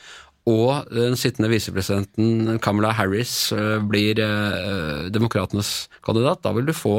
og 0.50 0.90
den 0.92 1.16
sittende 1.16 1.48
visepresidenten 1.52 2.60
Kamala 2.64 2.92
Harris 2.98 3.54
eh, 3.56 3.80
blir 3.80 4.20
eh, 4.20 5.08
demokratenes 5.14 5.88
kandidat. 6.04 6.42
Da 6.44 6.52
vil 6.52 6.68
du 6.68 6.74
få 6.76 6.98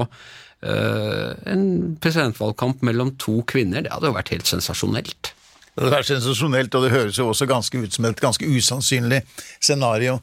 eh, 0.64 1.32
en 1.52 1.66
presidentvalgkamp 2.00 2.80
mellom 2.88 3.12
to 3.20 3.42
kvinner. 3.50 3.84
Det 3.84 3.92
hadde 3.92 4.08
jo 4.08 4.16
vært 4.16 4.32
helt 4.32 4.48
sensasjonelt. 4.48 5.34
Det 5.74 5.82
hadde 5.82 5.90
vært 5.90 6.06
sensasjonelt, 6.06 6.74
og 6.78 6.84
det 6.84 6.92
høres 6.92 7.16
jo 7.18 7.26
også 7.32 7.48
ganske 7.50 7.80
ut 7.82 7.96
som 7.96 8.06
et 8.06 8.20
ganske 8.22 8.46
usannsynlig 8.46 9.18
scenario 9.58 10.20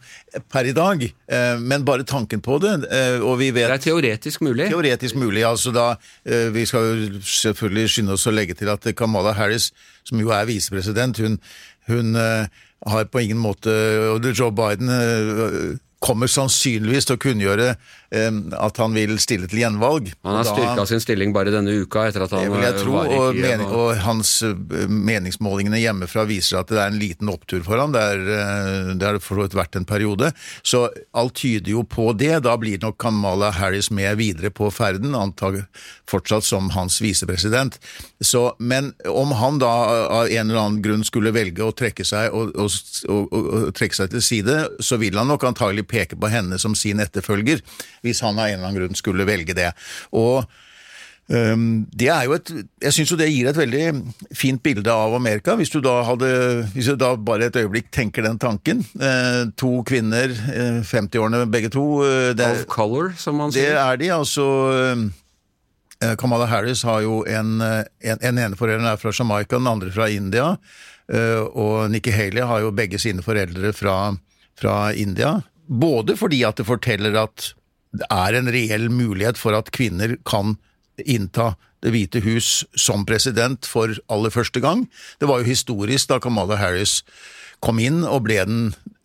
per 0.48 0.70
i 0.70 0.76
dag. 0.76 1.04
Eh, 1.04 1.56
men 1.60 1.84
bare 1.88 2.08
tanken 2.08 2.40
på 2.44 2.56
det, 2.64 2.78
eh, 2.88 3.20
og 3.20 3.36
vi 3.42 3.50
vet 3.52 3.68
Det 3.68 3.82
er 3.82 3.84
teoretisk 3.90 4.46
mulig? 4.48 4.70
Teoretisk 4.72 5.20
mulig, 5.20 5.44
altså 5.44 5.74
da 5.76 5.96
eh, 6.24 6.48
Vi 6.56 6.66
skal 6.66 6.88
jo 6.88 7.20
selvfølgelig 7.20 7.92
skynde 7.92 8.16
oss 8.16 8.28
å 8.28 8.32
legge 8.32 8.56
til 8.56 8.72
at 8.72 8.88
Kamala 8.96 9.36
Harris, 9.36 9.74
som 10.08 10.20
jo 10.24 10.32
er 10.32 10.48
visepresident, 10.48 11.20
hun, 11.20 11.38
hun 11.92 12.16
har 12.16 13.06
på 13.12 13.20
ingen 13.20 13.38
måte 13.38 13.70
Og 14.16 14.26
Joe 14.32 14.52
Biden 14.56 14.88
kommer 16.02 16.30
sannsynligvis 16.32 17.06
til 17.08 17.18
å 17.18 17.22
kunngjøre 17.22 17.68
eh, 17.70 18.38
at 18.58 18.80
han 18.82 18.96
vil 18.98 19.14
stille 19.22 19.46
til 19.50 19.62
gjenvalg. 19.62 20.10
Han 20.26 20.40
har 20.40 20.48
styrka 20.50 20.86
sin 20.90 21.04
stilling 21.04 21.34
bare 21.36 21.54
denne 21.54 21.76
uka 21.84 22.08
etter 22.10 22.26
at 22.26 22.34
han 22.34 22.48
det 22.48 22.54
vil 22.56 22.66
jeg 22.66 22.78
tro, 22.80 22.96
var 22.96 23.12
i 23.12 23.20
og, 23.20 23.38
mening, 23.38 23.74
og 23.78 24.02
hans 24.02 24.32
uh, 24.42 24.56
meningsmålingene 24.90 25.82
hjemmefra 25.84 26.26
viser 26.30 26.62
at 26.62 26.72
det 26.74 26.80
er 26.82 26.90
en 26.90 27.00
liten 27.02 27.30
opptur 27.32 27.62
for 27.68 27.78
ham. 27.78 27.94
Det, 27.94 28.02
er, 28.02 28.24
uh, 28.26 28.92
det 28.98 29.08
har 29.08 29.22
for 29.22 29.38
så 29.38 29.46
vidt 29.46 29.58
vært 29.60 29.78
en 29.78 29.88
periode. 29.88 30.32
Så 30.66 30.88
alt 31.18 31.38
tyder 31.38 31.76
jo 31.76 31.86
på 31.86 32.10
det. 32.18 32.34
Da 32.48 32.58
blir 32.62 32.82
nok 32.82 32.98
Kamala 33.02 33.52
Harris 33.60 33.92
med 33.94 34.18
videre 34.18 34.50
på 34.50 34.72
ferden, 34.74 35.14
antag 35.18 35.62
fortsatt 36.10 36.48
som 36.48 36.74
hans 36.74 36.98
visepresident. 37.04 37.78
Men 38.58 38.92
om 39.10 39.32
han 39.38 39.62
da 39.62 39.72
av 40.10 40.28
en 40.28 40.50
eller 40.50 40.60
annen 40.60 40.82
grunn 40.84 41.06
skulle 41.08 41.34
velge 41.36 41.64
å 41.66 41.74
trekke 41.76 42.06
seg, 42.08 42.34
og, 42.34 42.52
og, 42.58 43.32
og, 43.38 43.72
trekke 43.78 43.98
seg 43.98 44.12
til 44.14 44.26
side, 44.26 44.58
så 44.84 45.00
vil 45.02 45.18
han 45.20 45.30
nok 45.32 45.46
antagelig 45.48 45.88
peke 45.92 46.20
på 46.20 46.32
henne 46.32 46.60
som 46.62 46.76
sin 46.78 47.04
etterfølger, 47.04 47.64
hvis 48.06 48.24
han 48.26 48.40
av 48.40 48.48
en 48.48 48.60
eller 48.60 48.70
annen 48.70 48.82
grunn 48.82 49.00
skulle 49.00 49.28
velge 49.28 49.58
det. 49.58 49.72
Og 50.16 50.46
det 51.32 52.10
er 52.12 52.26
jo 52.28 52.34
et, 52.36 52.50
Jeg 52.82 52.94
syns 52.96 53.12
jo 53.14 53.18
det 53.20 53.30
gir 53.30 53.48
et 53.48 53.56
veldig 53.58 53.86
fint 54.36 54.62
bilde 54.64 54.92
av 54.92 55.14
Amerika, 55.16 55.56
hvis 55.56 55.72
du 55.72 55.80
da, 55.84 56.02
hadde, 56.04 56.28
hvis 56.74 56.90
du 56.92 56.98
da 57.00 57.14
bare 57.16 57.48
et 57.48 57.56
øyeblikk 57.56 57.92
tenker 57.94 58.26
den 58.26 58.40
tanken. 58.42 58.84
Uh, 59.00 59.48
to 59.56 59.80
kvinner, 59.88 60.34
uh, 60.34 60.82
50-årene 60.84 61.46
begge 61.52 61.72
to. 61.72 62.02
Uh, 62.04 62.32
det, 62.36 62.50
of 62.50 62.66
color, 62.68 63.14
som 63.18 63.40
man 63.40 63.54
sier. 63.54 63.76
Det 63.76 63.84
er 63.84 64.02
de. 64.02 64.14
altså... 64.20 64.48
Kamala 66.18 66.48
Harris 66.50 66.82
har 66.82 67.04
jo 67.06 67.20
en, 67.30 67.60
en, 67.62 68.22
en 68.26 68.38
ene 68.42 68.58
forelderen 68.58 68.88
er 68.90 68.98
fra 68.98 69.12
Jamaica, 69.14 69.60
den 69.60 69.68
andre 69.70 69.92
fra 69.94 70.08
India. 70.10 70.48
Og 71.54 71.92
Nikki 71.94 72.10
Haley 72.10 72.42
har 72.42 72.64
jo 72.64 72.72
begge 72.74 72.98
sine 72.98 73.22
foreldre 73.22 73.70
fra, 73.78 74.16
fra 74.58 74.80
India. 74.98 75.36
Både 75.72 76.18
fordi 76.20 76.42
at 76.44 76.60
det 76.60 76.68
forteller 76.68 77.16
at 77.22 77.52
det 77.96 78.08
er 78.12 78.38
en 78.38 78.50
reell 78.52 78.88
mulighet 78.92 79.40
for 79.40 79.56
at 79.56 79.72
kvinner 79.76 80.18
kan 80.28 80.58
innta 81.02 81.56
Det 81.82 81.90
hvite 81.90 82.20
hus 82.22 82.64
som 82.78 83.08
president 83.10 83.66
for 83.66 83.90
aller 84.06 84.30
første 84.30 84.62
gang. 84.62 84.84
Det 85.18 85.26
var 85.26 85.42
jo 85.42 85.50
historisk 85.50 86.12
da 86.12 86.20
Kamala 86.22 86.60
Harris 86.60 87.00
kom 87.58 87.80
inn 87.82 88.04
og 88.06 88.28
ble 88.28 88.38
den 88.46 88.60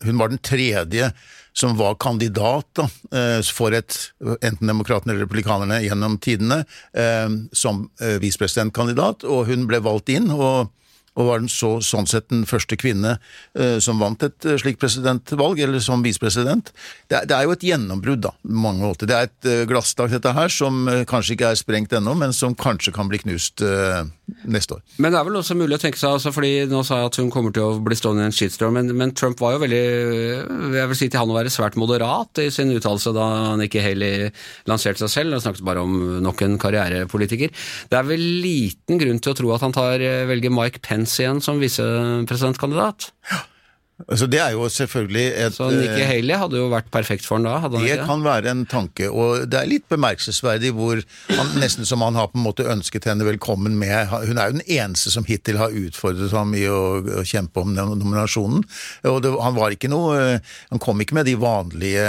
Hun 0.05 0.19
var 0.19 0.29
den 0.29 0.37
tredje 0.37 1.09
som 1.57 1.73
var 1.77 1.95
kandidat 1.97 2.67
da, 2.77 2.85
eh, 3.17 3.41
for 3.41 3.73
et, 3.73 3.95
enten 4.21 4.69
demokratene 4.69 5.15
eller 5.15 5.25
republikanerne 5.25 5.79
gjennom 5.81 6.19
tidene, 6.21 6.59
eh, 6.93 7.29
som 7.51 7.87
eh, 7.99 8.19
visepresidentkandidat, 8.21 9.25
og 9.25 9.47
hun 9.49 9.65
ble 9.65 9.79
valgt 9.81 10.13
inn. 10.13 10.29
og 10.29 10.69
og 11.17 11.29
var 11.31 11.41
den 11.41 11.49
så, 11.51 11.77
sånn 11.83 12.07
sett 12.09 12.29
den 12.29 12.45
første 12.49 12.77
kvinne 12.79 13.15
eh, 13.57 13.77
som 13.83 14.01
vant 14.01 14.23
et 14.25 14.45
eh, 14.45 14.59
slikt 14.61 14.81
presidentvalg, 14.81 15.59
eller 15.65 15.81
som 15.83 16.05
visepresident. 16.05 16.71
Det, 17.09 17.23
det, 17.29 17.33
er 17.33 17.47
jo 17.47 17.55
et 17.55 17.65
gjennombrudd, 17.65 18.23
da, 18.27 18.33
mange 18.45 18.85
måter. 18.85 19.09
Det 19.09 19.17
er 19.17 19.29
et 19.31 19.49
eh, 19.49 19.65
glasstak, 19.69 20.13
dette 20.13 20.35
her, 20.37 20.53
som 20.53 20.85
kanskje 21.09 21.35
ikke 21.35 21.51
er 21.51 21.59
sprengt 21.59 21.95
ennå, 21.97 22.13
men 22.19 22.35
som 22.37 22.55
kanskje 22.57 22.93
kan 22.95 23.09
bli 23.09 23.21
knust 23.25 23.65
eh, 23.65 24.05
neste 24.47 24.77
år. 24.77 24.83
Men 25.01 25.13
det 25.13 25.19
er 25.19 25.27
vel 25.29 25.39
også 25.39 25.57
mulig 25.57 25.77
å 25.77 25.81
tenke 25.81 25.99
seg, 25.99 26.17
altså, 26.17 26.33
fordi 26.35 26.67
nå 26.69 26.83
sa 26.85 27.01
jeg 27.01 27.11
at 27.11 27.19
hun 27.21 27.31
kommer 27.33 27.55
til 27.55 27.65
å 27.65 27.79
bli 27.83 27.97
stående 27.97 28.25
i 28.25 28.29
en 28.29 28.35
shitstorm, 28.35 28.77
men, 28.77 28.91
men, 28.97 29.15
Trump 29.17 29.39
var 29.41 29.55
jo 29.55 29.63
veldig, 29.63 29.81
jeg 30.77 30.91
vil 30.91 30.99
si 30.99 31.09
til 31.09 31.21
han 31.21 31.33
å 31.33 31.37
være 31.37 31.53
svært 31.53 31.79
moderat 31.79 32.43
i 32.43 32.49
sin 32.53 32.73
uttalelse 32.75 33.15
da 33.15 33.27
han 33.53 33.63
ikke 33.65 33.81
Haley 33.83 34.29
lanserte 34.69 35.05
seg 35.05 35.13
selv, 35.13 35.37
og 35.37 35.45
snakket 35.45 35.65
bare 35.65 35.85
om 35.87 36.19
nok 36.23 36.43
en 36.45 36.59
karrierepolitiker. 36.61 37.55
Det 37.89 37.97
er 37.97 38.07
vel 38.07 38.25
liten 38.43 38.99
grunn 39.01 39.23
til 39.23 39.33
å 39.33 39.39
tro 39.39 39.55
at 39.55 39.65
han 39.65 39.75
tar, 39.75 40.03
velger 40.29 40.53
Mike 40.53 40.83
Pence 40.85 40.97
Pence 40.97 41.21
igjen 41.21 41.41
som 41.43 41.61
visepresidentkandidat? 41.61 43.11
Ja. 43.31 43.45
Altså, 44.05 44.27
det 44.29 44.37
er 44.37 44.51
jo 44.53 44.67
selvfølgelig 44.69 45.23
et 45.41 45.55
Så 45.55 45.71
Nikki 45.73 46.03
eh, 46.03 46.09
Haley 46.11 46.37
hadde 46.37 46.59
jo 46.59 46.67
vært 46.69 46.91
perfekt 46.93 47.25
for 47.25 47.39
han 47.39 47.47
da, 47.47 47.55
hadde 47.63 47.79
han 47.79 47.81
Det 47.87 47.95
ikke 47.95 48.03
det? 48.03 48.09
kan 48.11 48.25
være 48.27 48.51
en 48.53 48.61
tanke, 48.69 49.07
og 49.09 49.47
det 49.49 49.57
er 49.57 49.71
litt 49.71 49.87
bemerkelsesverdig 49.89 50.69
hvor 50.77 51.01
han, 51.33 51.49
nesten 51.57 51.87
som 51.89 52.05
han 52.05 52.19
har 52.19 52.29
på 52.29 52.37
en 52.37 52.45
måte 52.45 52.67
ønsket 52.69 53.09
henne 53.09 53.25
velkommen 53.25 53.73
med. 53.81 54.13
Hun 54.29 54.37
er 54.37 54.51
jo 54.51 54.59
den 54.59 54.67
eneste 54.69 55.09
som 55.15 55.25
hittil 55.25 55.57
har 55.57 55.73
utfordret 55.73 56.35
ham 56.37 56.53
i 56.53 56.67
å, 56.69 57.01
å 57.01 57.25
kjempe 57.25 57.63
om 57.65 57.73
nominasjonen. 57.73 58.61
Og 59.09 59.21
det, 59.25 59.33
han 59.41 59.57
var 59.57 59.73
ikke 59.73 59.89
noe 59.89 60.13
eh, 60.21 60.55
Han 60.69 60.83
kom 60.83 61.01
ikke 61.01 61.17
med 61.17 61.25
de 61.25 61.33
vanlige 61.41 62.05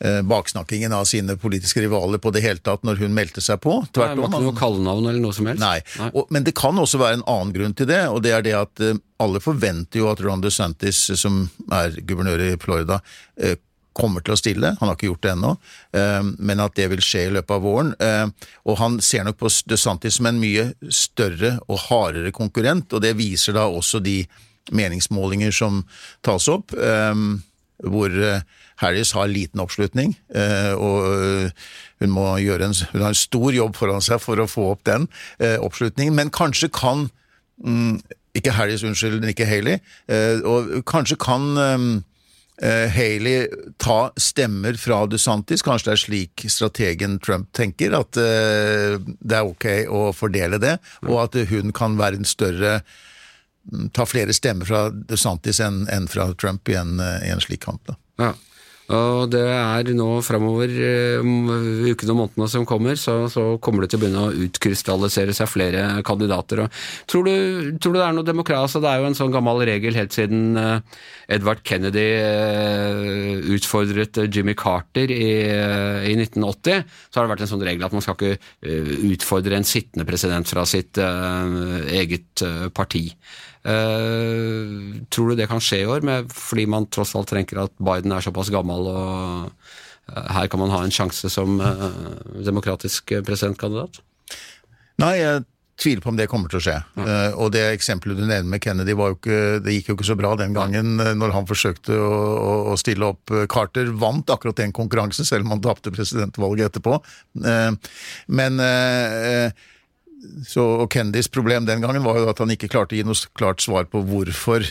baksnakkingen 0.00 0.94
av 0.96 1.04
sine 1.04 1.34
politiske 1.36 1.82
rivaler 1.84 2.16
på 2.24 2.30
det 2.32 2.40
hele 2.40 2.62
tatt 2.64 2.86
når 2.88 3.02
hun 3.02 3.12
meldte 3.12 3.42
seg 3.44 3.58
på. 3.60 3.74
Nei, 3.82 3.90
Tvert 3.92 4.16
om. 4.16 4.24
ikke 4.30 4.42
noe 4.46 4.56
kallenavn 4.56 5.08
eller 5.10 5.20
noe 5.20 5.36
som 5.36 5.48
helst? 5.50 5.60
Nei, 5.60 6.08
Og, 6.14 6.26
men 6.32 6.46
det 6.46 6.54
kan 6.56 6.78
også 6.80 7.00
være 7.02 7.18
en 7.18 7.26
annen 7.28 7.52
grunn 7.52 7.74
til 7.76 7.88
det, 7.90 8.06
og 8.08 8.22
det 8.24 8.32
er 8.32 8.46
det 8.46 8.54
at 8.56 8.80
eh, 8.86 8.96
alle 9.20 9.42
forventer 9.44 10.00
jo 10.00 10.08
at 10.08 10.22
Ron 10.24 10.40
DeSantis, 10.40 11.02
som 11.20 11.42
er 11.76 11.98
guvernør 12.00 12.46
i 12.46 12.54
Florida, 12.62 13.02
eh, 13.36 13.58
kommer 13.92 14.22
til 14.24 14.32
å 14.32 14.38
stille. 14.40 14.70
Han 14.80 14.88
har 14.88 14.96
ikke 14.96 15.10
gjort 15.10 15.24
det 15.26 15.32
ennå, 15.34 15.50
eh, 15.98 16.20
men 16.38 16.62
at 16.64 16.76
det 16.78 16.86
vil 16.94 17.02
skje 17.04 17.26
i 17.26 17.32
løpet 17.36 17.56
av 17.58 17.64
våren. 17.66 17.90
Eh, 18.00 18.52
og 18.70 18.78
han 18.80 18.96
ser 19.04 19.26
nok 19.28 19.36
på 19.42 19.50
DeSantis 19.68 20.16
som 20.16 20.30
en 20.30 20.40
mye 20.40 20.70
større 20.88 21.58
og 21.68 21.82
hardere 21.90 22.32
konkurrent, 22.32 22.88
og 22.96 23.04
det 23.04 23.12
viser 23.20 23.58
da 23.58 23.66
også 23.68 24.00
de 24.00 24.22
meningsmålinger 24.72 25.52
som 25.52 25.82
tas 26.24 26.48
opp, 26.48 26.72
eh, 26.72 27.14
hvor 27.84 28.16
eh, 28.24 28.42
Harris 28.80 29.12
har 29.12 29.28
liten 29.28 29.60
oppslutning, 29.60 30.14
eh, 30.34 30.72
og 30.72 31.04
eh, 31.10 31.72
hun 32.00 32.14
må 32.14 32.26
gjøre 32.40 32.70
en, 32.70 32.76
hun 32.94 33.02
har 33.04 33.12
en 33.12 33.18
stor 33.18 33.52
jobb 33.52 33.76
foran 33.76 34.04
seg 34.04 34.22
for 34.22 34.40
å 34.40 34.48
få 34.48 34.70
opp 34.72 34.86
den 34.88 35.08
eh, 35.38 35.58
oppslutningen, 35.60 36.16
men 36.16 36.32
kanskje 36.32 36.70
kan 36.72 37.08
mm, 37.60 38.00
ikke 38.38 38.54
Harris, 38.56 38.84
unnskyld, 38.86 39.26
ikke 39.26 39.48
Haley, 39.48 39.80
og 40.46 40.68
kanskje 40.86 41.16
kan 41.18 41.48
Haley 42.62 43.48
ta 43.82 44.12
stemmer 44.20 44.76
fra 44.78 45.00
DeSantis, 45.10 45.64
kanskje 45.66 45.88
det 45.88 45.94
er 45.96 46.02
slik 46.04 46.44
strategen 46.46 47.16
Trump 47.26 47.48
tenker, 47.58 47.96
at 47.98 48.14
det 48.14 49.34
er 49.34 49.50
ok 49.50 49.66
å 49.90 50.04
fordele 50.14 50.60
det, 50.62 50.76
og 51.08 51.16
at 51.24 51.40
hun 51.50 51.74
kan 51.74 51.98
være 51.98 52.20
en 52.20 52.28
større 52.28 52.76
mm, 52.86 53.90
ta 53.98 54.06
flere 54.06 54.36
stemmer 54.36 54.70
fra 54.70 54.84
DeSantis 54.94 55.58
enn 55.66 56.06
fra 56.06 56.30
Trump 56.38 56.70
i 56.70 56.78
en, 56.78 57.02
i 57.02 57.34
en 57.34 57.42
slik 57.42 57.66
kamp. 57.66 57.82
Da. 57.90 57.98
Ja. 58.22 58.30
Og 58.90 59.28
det 59.30 59.42
er 59.46 59.90
nå 59.94 60.08
framover, 60.26 60.70
eh, 60.82 61.28
ukene 61.90 62.14
og 62.14 62.18
månedene 62.18 62.48
som 62.50 62.66
kommer, 62.66 62.98
så, 62.98 63.14
så 63.30 63.44
kommer 63.62 63.84
det 63.84 63.92
til 63.92 64.00
å 64.00 64.02
begynne 64.02 64.24
å 64.26 64.46
utkrystallisere 64.46 65.34
seg 65.36 65.50
flere 65.50 65.84
kandidater. 66.06 66.64
Og 66.64 66.80
tror, 67.10 67.28
du, 67.28 67.76
tror 67.78 67.94
du 67.94 68.00
det 68.00 68.06
er 68.08 68.16
noe 68.16 68.26
demokrat? 68.26 68.64
Altså, 68.66 68.82
det 68.82 68.90
er 68.90 69.02
jo 69.02 69.10
en 69.10 69.18
sånn 69.18 69.34
gammel 69.34 69.62
regel 69.68 69.98
helt 69.98 70.16
siden 70.16 70.58
eh, 70.58 71.02
Edvard 71.36 71.62
Kennedy 71.66 72.06
eh, 72.18 73.44
utfordret 73.54 74.18
Jimmy 74.26 74.56
Carter 74.58 75.12
i, 75.14 75.30
i 76.10 76.16
1980. 76.16 76.82
Så 77.10 77.20
har 77.20 77.28
det 77.28 77.34
vært 77.36 77.46
en 77.46 77.52
sånn 77.52 77.66
regel 77.66 77.86
at 77.86 77.94
man 77.94 78.02
skal 78.04 78.18
ikke 78.18 79.06
utfordre 79.10 79.60
en 79.60 79.66
sittende 79.66 80.06
president 80.08 80.48
fra 80.50 80.64
sitt 80.68 80.98
eget 80.98 82.42
parti. 82.74 83.04
Eh, 83.60 85.04
tror 85.12 85.30
du 85.30 85.36
det 85.36 85.48
kan 85.50 85.60
skje 85.60 85.82
i 85.82 85.88
år, 85.88 86.04
med, 86.06 86.32
fordi 86.32 86.64
man 86.70 86.88
tross 86.88 87.12
alt 87.18 87.28
tenker 87.32 87.66
at 87.66 87.74
Biden 87.76 88.12
er 88.16 88.24
såpass 88.24 88.48
gammel 88.52 88.88
og 88.88 89.50
uh, 89.50 90.28
her 90.32 90.48
kan 90.48 90.62
man 90.62 90.72
ha 90.72 90.80
en 90.84 90.94
sjanse 90.94 91.28
som 91.28 91.60
uh, 91.60 91.90
demokratisk 92.40 93.12
presidentkandidat? 93.26 94.00
Nei, 95.00 95.18
jeg 95.20 95.44
tviler 95.80 96.04
på 96.04 96.10
om 96.12 96.16
det 96.16 96.28
kommer 96.28 96.52
til 96.52 96.58
å 96.58 96.64
skje. 96.64 96.74
Eh, 97.00 97.36
og 97.40 97.54
det 97.54 97.62
eksempelet 97.70 98.18
du 98.18 98.26
nevner 98.26 98.48
med 98.52 98.60
Kennedy, 98.60 98.92
ikke, 98.92 99.38
det 99.64 99.72
gikk 99.78 99.86
jo 99.88 99.94
ikke 99.96 100.08
så 100.10 100.16
bra 100.18 100.34
den 100.36 100.52
gangen 100.52 101.00
når 101.16 101.32
han 101.32 101.48
forsøkte 101.48 101.96
å, 101.96 102.10
å, 102.68 102.74
stille 102.76 103.08
opp. 103.14 103.32
Carter 103.48 103.88
vant 103.96 104.28
akkurat 104.28 104.60
den 104.60 104.74
konkurransen, 104.76 105.24
selv 105.24 105.48
om 105.48 105.54
han 105.54 105.62
tapte 105.64 105.92
presidentvalget 105.94 106.68
etterpå. 106.68 106.98
Men 108.28 108.60
så, 110.46 110.64
og 110.82 110.90
Kennedys 110.92 111.30
problem 111.32 111.66
den 111.68 111.82
gangen 111.84 112.04
var 112.04 112.18
jo 112.20 112.28
at 112.30 112.40
han 112.42 112.52
ikke 112.52 112.70
klarte 112.72 112.96
å 112.96 113.00
gi 113.00 113.06
noe 113.06 113.32
klart 113.38 113.64
svar 113.64 113.88
på 113.90 114.02
hvorfor 114.04 114.66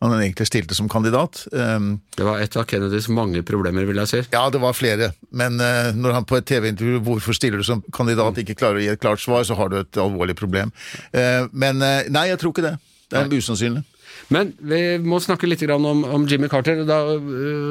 han 0.00 0.14
egentlig 0.16 0.46
stilte 0.48 0.74
som 0.76 0.88
kandidat. 0.88 1.42
Um, 1.52 2.00
Det 2.16 2.24
var 2.24 2.40
et 2.40 2.56
av 2.56 2.64
Kennedys 2.64 3.08
mange 3.12 3.42
problemer, 3.44 3.84
vil 3.84 4.00
jeg 4.00 4.08
si. 4.08 4.20
ja, 4.32 4.48
det 4.50 4.60
var 4.60 4.72
flere, 4.72 5.12
men 5.30 5.60
uh, 5.60 5.92
når 5.92 6.16
han 6.16 6.24
på 6.24 6.36
et 6.36 6.46
TV-intervju 6.48 7.00
'Hvorfor 7.04 7.36
stiller 7.36 7.58
du 7.58 7.64
som 7.64 7.84
kandidat?' 7.92 8.38
ikke 8.38 8.56
klarer 8.56 8.80
å 8.80 8.80
gi 8.80 8.88
et 8.88 9.00
klart 9.00 9.20
svar, 9.20 9.44
så 9.44 9.54
har 9.54 9.68
du 9.68 9.76
et 9.80 9.96
alvorlig 9.96 10.36
problem. 10.36 10.72
Uh, 11.12 11.48
men 11.52 11.82
uh, 11.82 12.08
nei, 12.08 12.28
jeg 12.28 12.38
tror 12.40 12.52
ikke 12.52 12.68
det. 12.70 12.78
Det 13.10 13.18
er 13.18 13.28
usannsynlig. 13.28 13.84
Men 14.30 14.52
vi 14.62 14.98
må 14.98 15.18
snakke 15.20 15.48
litt 15.48 15.62
om, 15.70 16.04
om 16.04 16.26
Jimmy 16.28 16.48
Carter. 16.48 16.84
Da 16.86 17.18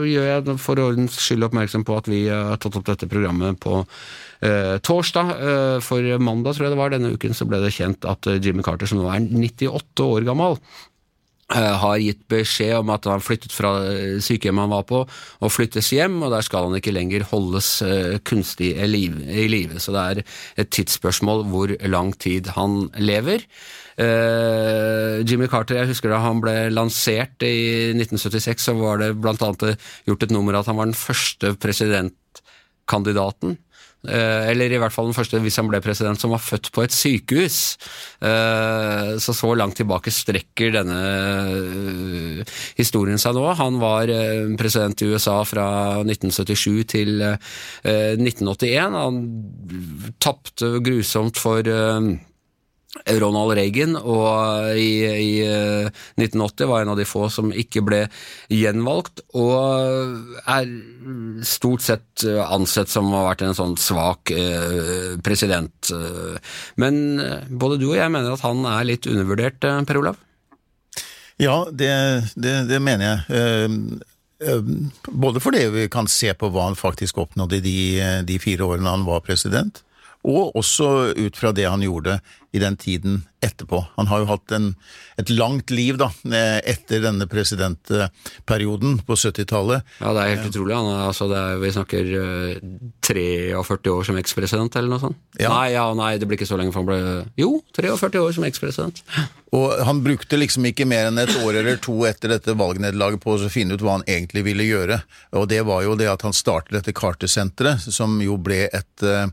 gjør 0.03 0.25
jeg 0.27 0.57
for 0.59 0.75
ordens 0.75 1.15
skyld 1.15 1.47
oppmerksom 1.47 1.85
på 1.87 1.95
at 1.95 2.07
vi 2.07 2.27
har 2.27 2.57
tatt 2.59 2.75
opp 2.75 2.85
dette 2.85 3.07
programmet 3.07 3.59
på 3.63 3.85
torsdag. 4.85 5.33
Øh, 5.35 5.79
for 5.83 6.19
mandag, 6.23 6.55
tror 6.55 6.67
jeg 6.67 6.75
det 6.75 6.81
var, 6.81 6.93
denne 6.93 7.13
uken 7.15 7.35
så 7.35 7.47
ble 7.49 7.61
det 7.63 7.73
kjent 7.75 8.05
at 8.07 8.29
øh, 8.29 8.39
Jimmy 8.43 8.63
Carter, 8.63 8.89
som 8.89 9.01
nå 9.01 9.09
er 9.09 9.25
98 9.25 10.05
år 10.05 10.27
gammel, 10.27 10.61
har 11.49 11.95
gitt 11.97 12.19
beskjed 12.29 12.75
om 12.77 12.91
at 12.93 13.07
han 13.09 13.23
flyttet 13.25 13.49
fra 13.49 13.71
sykehjemmet 14.21 14.67
han 14.67 14.69
var 14.69 14.83
på, 14.85 14.99
og 15.41 15.49
flyttes 15.49 15.87
hjem, 15.95 16.19
og 16.21 16.29
der 16.29 16.43
skal 16.45 16.67
han 16.67 16.77
ikke 16.77 16.93
lenger 16.93 17.25
holdes 17.25 17.71
kunstig 18.21 18.75
i 18.77 18.85
liv- 18.85 19.17
live. 19.49 19.81
Så 19.81 19.95
det 19.95 20.03
er 20.03 20.21
et 20.61 20.69
tidsspørsmål 20.69 21.47
hvor 21.49 21.73
lang 21.89 22.13
tid 22.21 22.51
han 22.53 22.83
lever. 23.01 23.47
Eh, 23.99 25.19
Jimmy 25.27 25.49
Carter, 25.51 25.75
jeg 25.81 25.89
husker 25.91 26.13
da 26.13 26.21
han 26.23 26.39
ble 26.43 26.69
lansert 26.71 27.43
i 27.43 27.91
1976, 27.97 28.69
så 28.69 28.75
var 28.79 29.01
det 29.01 29.09
blant 29.19 29.41
annet 29.43 29.81
gjort 30.07 30.23
et 30.23 30.31
nummer 30.31 30.55
at 30.55 30.69
han 30.71 30.77
var 30.79 30.87
den 30.87 30.95
første 30.95 31.51
presidentkandidaten. 31.59 33.57
Eh, 34.07 34.49
Eller 34.51 34.71
i 34.71 34.79
hvert 34.79 34.93
fall 34.93 35.09
den 35.09 35.17
første, 35.17 35.39
hvis 35.43 35.57
han 35.59 35.67
ble 35.71 35.81
president, 35.83 36.19
som 36.21 36.31
var 36.31 36.43
født 36.43 36.71
på 36.75 36.83
et 36.85 36.95
sykehus. 36.95 37.59
Eh, 38.21 39.17
Så 39.19 39.33
så 39.35 39.51
langt 39.55 39.75
tilbake 39.79 40.13
strekker 40.13 40.71
denne 40.77 40.99
eh, 42.39 42.55
historien 42.79 43.19
seg 43.19 43.35
nå. 43.35 43.45
Han 43.59 43.79
var 43.81 44.07
president 44.59 45.01
i 45.01 45.11
USA 45.11 45.41
fra 45.43 45.67
1977 46.05 46.85
til 46.95 47.21
eh, 47.21 48.15
1981. 48.15 48.99
Han 48.99 49.21
tapte 50.19 50.77
grusomt 50.85 51.37
for 51.39 51.63
Ronald 53.19 53.53
Reagan, 53.57 53.95
og 53.97 54.75
i, 54.77 54.89
i 55.07 55.31
eh, 55.45 55.89
1980 56.19 56.69
var 56.69 56.83
en 56.83 56.93
av 56.93 56.99
de 56.99 57.07
få 57.07 57.27
som 57.33 57.51
ikke 57.53 57.83
ble 57.85 58.01
gjenvalgt, 58.53 59.23
og 59.39 59.55
er 60.45 60.69
stort 61.47 61.85
sett 61.85 62.25
eh, 62.27 62.41
ansett 62.43 62.91
som 62.91 63.09
å 63.11 63.21
ha 63.21 63.27
vært 63.31 63.45
en 63.47 63.57
sånn 63.57 63.77
svak 63.79 64.33
eh, 64.35 65.15
president. 65.25 65.91
eh. 65.95 66.37
Men 66.81 67.19
eh, 67.23 67.47
både 67.49 67.79
du 67.81 67.89
og 67.91 67.97
jeg 67.99 68.11
mener 68.13 68.35
at 68.35 68.45
han 68.45 68.65
er 68.69 68.87
litt 68.91 69.09
undervurdert, 69.09 69.63
eh, 69.63 69.81
Per 69.89 70.01
Olav? 70.03 70.19
Ja, 71.39 71.61
det, 71.71 71.91
det, 72.35 72.55
det 72.67 72.79
mener 72.83 73.05
jeg. 73.05 73.19
Eh, 73.31 74.49
eh, 74.49 74.71
Både 75.09 75.39
fordi 75.43 75.65
vi 75.71 75.85
kan 75.91 76.07
se 76.11 76.33
på 76.35 76.49
hva 76.51 76.67
han 76.67 76.75
faktisk 76.79 77.17
oppnådde 77.23 77.61
de, 77.63 77.77
de 78.27 78.39
fire 78.43 78.67
årene 78.67 78.91
han 78.91 79.05
var 79.07 79.23
president, 79.23 79.79
og 80.27 80.55
også 80.59 81.15
ut 81.15 81.37
fra 81.39 81.53
det 81.55 81.69
han 81.69 81.83
gjorde 81.83 82.19
i 82.51 82.59
den 82.59 82.75
tiden 82.77 83.21
etterpå. 83.45 83.79
Han 83.95 84.09
har 84.09 84.23
jo 84.23 84.27
hatt 84.31 84.51
en, 84.51 84.71
et 85.21 85.29
langt 85.31 85.71
liv 85.71 85.99
da, 86.01 86.09
eh, 86.27 86.57
etter 86.67 87.03
denne 87.03 87.27
presidentperioden 87.29 88.97
på 89.07 89.15
70-tallet. 89.15 89.85
Ja, 90.01 90.11
det 90.17 90.23
er 90.23 90.33
helt 90.33 90.49
utrolig. 90.49 90.75
Han 90.75 90.89
er, 90.91 91.03
altså, 91.07 91.29
det 91.31 91.37
er, 91.39 91.59
vi 91.61 91.71
snakker 91.75 92.09
eh, 92.19 92.63
43 93.05 93.93
år 93.93 94.09
som 94.09 94.19
ekspresident, 94.19 94.75
eller 94.75 94.91
noe 94.91 95.03
sånt? 95.05 95.21
Ja. 95.39 95.53
Nei, 95.53 95.69
ja, 95.75 95.85
nei, 95.95 96.15
det 96.19 96.27
blir 96.27 96.39
ikke 96.41 96.49
så 96.49 96.57
lenge 96.59 96.73
for 96.75 96.83
han 96.83 96.89
ble 96.89 96.99
Jo, 97.39 97.53
43 97.77 98.23
år 98.25 98.35
som 98.35 98.47
ekspresident. 98.49 99.03
Og 99.55 99.77
han 99.85 100.01
brukte 100.05 100.41
liksom 100.41 100.67
ikke 100.69 100.89
mer 100.89 101.07
enn 101.09 101.21
et 101.21 101.37
år 101.45 101.61
eller 101.61 101.79
to 101.81 101.95
etter 102.09 102.33
dette 102.33 102.57
valgnederlaget 102.57 103.23
på 103.23 103.37
å 103.37 103.53
finne 103.53 103.77
ut 103.77 103.85
hva 103.85 103.99
han 103.99 104.09
egentlig 104.09 104.43
ville 104.49 104.67
gjøre. 104.67 104.99
Og 105.37 105.47
det 105.53 105.61
var 105.69 105.85
jo 105.85 105.95
det 106.01 106.09
at 106.11 106.25
han 106.27 106.35
startet 106.35 106.75
dette 106.75 106.97
Carter-senteret, 106.97 107.87
som 107.93 108.19
jo 108.25 108.35
ble 108.41 108.65
et 108.67 109.05
eh, 109.05 109.29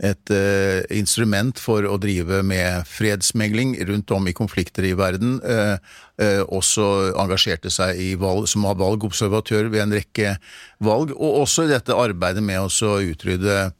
et 0.00 0.32
uh, 0.32 0.80
instrument 0.96 1.58
for 1.60 1.84
å 1.84 1.98
drive 2.00 2.40
med 2.46 2.86
fredsmegling 2.88 3.74
rundt 3.88 4.12
om 4.16 4.28
i 4.30 4.36
konflikter 4.36 4.86
i 4.88 4.94
verden. 4.96 5.36
Uh, 5.44 5.76
uh, 6.22 6.42
også 6.48 6.86
engasjerte 7.20 7.72
seg 7.72 8.00
valg, 8.20 8.48
som 8.48 8.64
valgobservatør 8.64 9.68
ved 9.72 9.84
en 9.84 9.98
rekke 9.98 10.38
valg, 10.80 11.12
og 11.16 11.42
også 11.44 11.66
i 11.66 11.74
dette 11.74 11.96
arbeidet 11.96 12.44
med 12.44 12.64
å 12.64 12.96
utrydde 13.10 13.70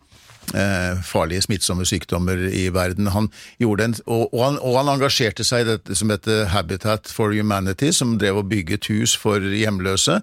farlige 1.06 1.44
smittsomme 1.44 1.85
sykdommer 1.87 2.40
i 2.48 2.64
verden. 2.74 3.06
Han 3.14 3.28
en, 3.61 3.92
og, 4.09 4.33
og, 4.33 4.40
han, 4.40 4.56
og 4.59 4.78
han 4.80 4.88
engasjerte 4.96 5.44
seg 5.46 5.62
i 5.62 5.68
dette 5.68 5.94
som 5.94 6.11
heter 6.11 6.48
Habitat 6.50 7.12
for 7.12 7.30
Humanity, 7.37 7.92
som 7.94 8.16
drev 8.18 8.40
og 8.40 8.48
bygget 8.50 8.88
hus 8.90 9.14
for 9.20 9.38
hjemløse, 9.38 10.16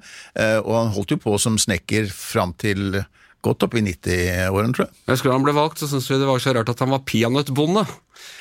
og 0.65 0.73
han 0.73 0.91
holdt 0.97 1.13
jo 1.15 1.19
på 1.29 1.37
som 1.39 1.55
snekker 1.61 2.09
fram 2.11 2.51
til 2.59 2.97
godt 3.47 3.67
opp 3.67 3.77
i 3.79 3.85
90-årene, 3.85 4.75
tror 4.75 4.87
jeg. 4.87 4.99
Jeg 5.07 5.17
husker 5.17 5.31
da 5.31 5.37
han 5.39 5.47
ble 5.47 5.55
valgt, 5.57 5.81
så 5.81 5.89
syntes 5.89 6.11
vi 6.11 6.19
det 6.21 6.27
var 6.29 6.43
så 6.43 6.53
rart 6.57 6.71
at 6.73 6.83
han 6.83 6.93
var 6.93 7.05
peanøttbonde. 7.07 7.87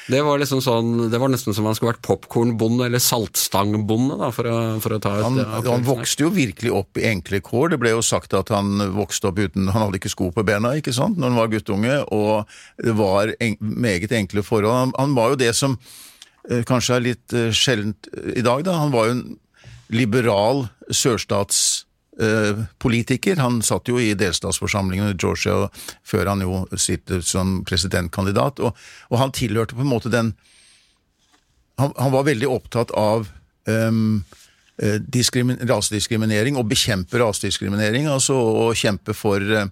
Det 0.07 0.21
var 0.23 0.39
liksom 0.39 0.61
sånn, 0.63 0.91
det 1.11 1.19
var 1.19 1.31
nesten 1.33 1.55
som 1.55 1.67
han 1.67 1.75
skulle 1.77 1.93
vært 1.95 2.05
popkornbonde 2.07 2.87
eller 2.87 3.03
saltstangbonde, 3.03 4.19
da, 4.21 4.31
for 4.35 4.49
å, 4.49 4.57
for 4.83 4.97
å 4.97 5.01
ta 5.03 5.17
et 5.19 5.27
Han, 5.27 5.41
ja, 5.43 5.61
han 5.67 5.87
vokste 5.87 6.27
jo 6.27 6.31
virkelig 6.35 6.73
opp 6.79 7.01
i 7.01 7.09
enkle 7.11 7.41
kår. 7.45 7.73
Det 7.75 7.81
ble 7.83 7.93
jo 7.97 8.05
sagt 8.07 8.37
at 8.39 8.53
han 8.55 8.79
vokste 8.95 9.31
opp 9.31 9.41
uten 9.43 9.71
Han 9.73 9.89
hadde 9.89 10.01
ikke 10.01 10.13
sko 10.13 10.31
på 10.35 10.47
bena 10.47 10.77
ikke 10.79 10.95
sant, 10.97 11.19
når 11.19 11.33
han 11.33 11.41
var 11.41 11.51
guttunge, 11.53 11.97
og 12.15 12.47
det 12.83 12.95
var 12.99 13.35
en, 13.35 13.59
meget 13.61 14.15
enkle 14.15 14.47
forhold. 14.47 14.75
Han, 14.75 14.95
han 14.99 15.17
var 15.19 15.35
jo 15.35 15.41
det 15.43 15.51
som 15.59 15.75
eh, 16.51 16.63
kanskje 16.67 16.99
er 16.99 17.09
litt 17.11 17.37
eh, 17.37 17.51
sjeldent 17.55 18.11
eh, 18.15 18.37
i 18.39 18.47
dag, 18.47 18.63
da. 18.67 18.79
Han 18.85 18.95
var 18.95 19.11
jo 19.11 19.19
en 19.19 19.27
liberal 19.93 20.67
sørstatspolitiker. 22.17 23.37
han 23.37 23.63
satt 23.63 23.89
jo 23.89 23.99
i 24.01 24.15
delstatsforsamlingen 24.15 25.11
i 25.13 25.17
Georgia 25.19 25.69
før 26.05 26.27
han 26.27 26.41
jo 26.41 26.67
sitter 26.77 27.21
som 27.21 27.65
presidentkandidat, 27.65 28.61
og, 28.61 28.77
og 29.11 29.19
han 29.19 29.33
tilhørte 29.33 29.75
på 29.75 29.85
en 29.85 29.93
måte 29.93 30.09
den 30.09 30.35
Han, 31.79 31.93
han 31.99 32.11
var 32.11 32.25
veldig 32.25 32.49
opptatt 32.49 32.91
av 32.97 33.29
um, 33.69 34.25
eh, 34.81 34.97
rasediskriminering, 35.69 36.57
og 36.57 36.71
bekjempe 36.71 37.19
rasediskriminering, 37.21 38.07
altså 38.09 38.33
å 38.33 38.73
kjempe 38.73 39.13
for 39.13 39.37
eh, 39.45 39.69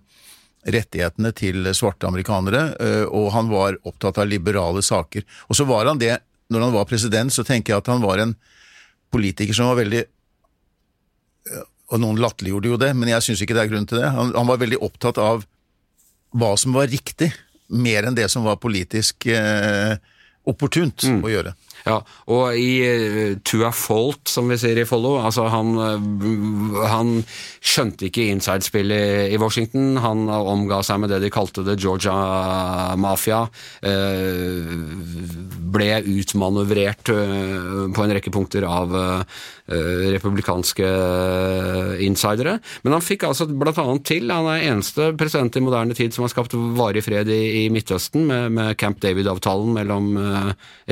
rettighetene 0.69 1.33
til 1.33 1.65
svarte 1.73 2.05
amerikanere, 2.07 2.77
eh, 2.77 3.05
og 3.09 3.33
han 3.33 3.49
var 3.49 3.79
opptatt 3.89 4.21
av 4.21 4.29
liberale 4.29 4.83
saker. 4.85 5.25
Og 5.49 5.57
så 5.57 5.65
var 5.65 5.87
han 5.89 5.99
det, 5.99 6.19
når 6.53 6.61
han 6.61 6.77
var 6.77 6.85
president, 6.85 7.33
så 7.33 7.41
tenker 7.41 7.73
jeg 7.73 7.81
at 7.81 7.89
han 7.89 8.05
var 8.05 8.21
en 8.21 8.37
politiker 9.09 9.57
som 9.57 9.73
var 9.73 9.81
veldig 9.81 10.05
eh, 10.05 11.65
Og 11.93 12.01
noen 12.01 12.21
latterliggjorde 12.23 12.71
jo 12.71 12.79
det, 12.81 12.93
men 12.97 13.11
jeg 13.13 13.27
syns 13.27 13.43
ikke 13.45 13.57
det 13.57 13.67
er 13.67 13.73
grunn 13.73 13.89
til 13.89 14.01
det. 14.01 14.09
Han, 14.15 14.33
han, 14.33 14.49
var 14.49 14.63
veldig 14.63 14.81
opptatt 14.87 15.21
av 15.21 15.45
hva 16.35 16.55
som 16.59 16.77
var 16.77 16.89
riktig, 16.91 17.31
mer 17.69 18.09
enn 18.09 18.17
det 18.17 18.27
som 18.33 18.47
var 18.47 18.57
politisk 18.63 19.29
eh, 19.31 19.95
opportunt 20.49 21.05
mm. 21.07 21.21
å 21.25 21.33
gjøre. 21.33 21.55
Ja, 21.85 21.99
og 22.33 22.57
i 22.57 22.81
Tua 23.45 23.45
to 23.45 23.59
a 23.69 23.71
fault, 23.77 24.23
som 24.33 24.49
vi 24.49 24.57
sier 24.61 24.79
i 24.81 24.87
Follo, 24.89 25.19
altså 25.21 25.45
han, 25.53 25.75
uh, 25.77 26.79
han 26.89 27.11
skjønte 27.61 28.09
ikke 28.09 28.25
inside-spillet 28.33 29.35
i 29.35 29.41
Washington. 29.41 29.99
Han 30.01 30.25
omga 30.33 30.81
seg 30.87 31.03
med 31.03 31.13
det 31.13 31.21
de 31.27 31.33
kalte 31.35 31.65
det 31.67 31.77
Georgia 31.83 32.95
Mafia. 32.97 33.43
Uh, 33.85 34.65
ble 35.75 35.91
utmanøvrert 36.15 37.05
på 37.05 38.05
en 38.05 38.15
rekke 38.15 38.33
punkter 38.33 38.65
av 38.69 38.93
republikanske 39.65 40.87
insidere. 42.05 42.59
Men 42.85 42.95
han 42.95 43.03
fikk 43.03 43.25
altså 43.27 43.49
blant 43.49 43.81
annet 43.81 44.05
til, 44.07 44.31
han 44.31 44.47
er 44.53 44.67
eneste 44.69 45.09
president 45.19 45.57
i 45.59 45.63
moderne 45.65 45.97
tid 45.97 46.15
som 46.15 46.23
har 46.27 46.31
skapt 46.31 46.55
varig 46.79 47.03
fred 47.03 47.31
i, 47.33 47.67
Midtøsten, 47.75 48.29
med 48.55 48.77
Camp 48.79 49.01
David-avtalen 49.03 49.75
mellom 49.75 50.13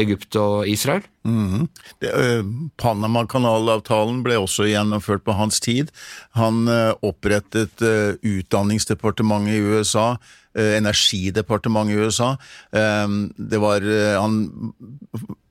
Egypt 0.02 0.40
og 0.40 0.66
Israel 0.66 0.81
Israel? 0.82 1.02
Mm. 1.24 1.68
Uh, 2.02 2.42
Panama-kanalavtalen 2.82 4.22
ble 4.26 4.38
også 4.42 4.66
gjennomført 4.66 5.24
på 5.26 5.36
hans 5.38 5.62
tid. 5.62 5.92
Han 6.38 6.66
uh, 6.70 6.92
opprettet 7.06 7.84
uh, 7.86 8.18
Utdanningsdepartementet 8.18 9.58
i 9.58 9.62
USA. 9.62 10.14
Energidepartementet 10.52 11.94
i 11.94 12.00
USA. 12.04 12.34
det 13.40 13.60
var, 13.62 13.86
han 14.20 14.34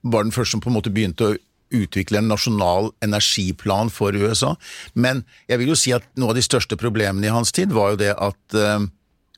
var 0.05 0.27
den 0.27 0.33
første 0.35 0.51
som 0.51 0.61
på 0.61 0.69
en 0.69 0.75
måte 0.75 0.91
begynte 0.93 1.25
å 1.25 1.39
utvikle 1.73 2.19
en 2.19 2.29
nasjonal 2.29 2.91
energiplan 3.01 3.89
for 3.89 4.13
USA. 4.13 4.51
Men 4.93 5.23
jeg 5.49 5.57
vil 5.57 5.73
jo 5.73 5.79
si 5.81 5.95
at 5.97 6.05
noe 6.21 6.35
av 6.35 6.37
de 6.37 6.45
største 6.45 6.77
problemene 6.77 7.25
i 7.25 7.33
hans 7.33 7.49
tid 7.49 7.73
var 7.73 7.95
jo 7.95 8.01
det 8.03 8.11
at 8.13 8.59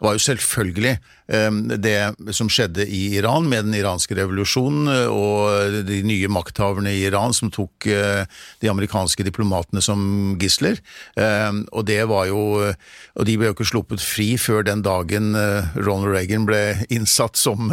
var 0.04 0.18
jo 0.18 0.26
selvfølgelig 0.26 0.98
det 1.34 2.34
som 2.36 2.50
skjedde 2.52 2.86
i 2.86 3.16
Iran 3.18 3.48
med 3.50 3.66
den 3.68 3.78
iranske 3.78 4.16
revolusjonen 4.18 4.90
eh, 4.92 5.10
og 5.10 5.80
de 5.88 6.02
nye 6.06 6.30
makthaverne 6.32 6.94
i 6.94 7.04
Iran 7.08 7.34
som 7.36 7.52
tok 7.54 7.88
eh, 7.90 8.24
de 8.62 8.70
amerikanske 8.70 9.26
diplomatene 9.26 9.82
som 9.84 10.36
gisler. 10.42 10.80
Ehm, 11.18 11.66
og 11.72 11.90
jo 11.90 12.44
Og 13.14 13.26
de 13.26 13.38
ble 13.38 13.48
jo 13.48 13.54
ikke 13.54 13.68
sluppet 13.68 14.02
fri 14.02 14.38
før 14.38 14.64
den 14.64 14.82
dagen 14.82 15.36
eh, 15.36 15.66
Ronald 15.76 16.14
Reagan 16.14 16.46
ble 16.46 16.62
innsatt 16.96 17.38
som 17.38 17.72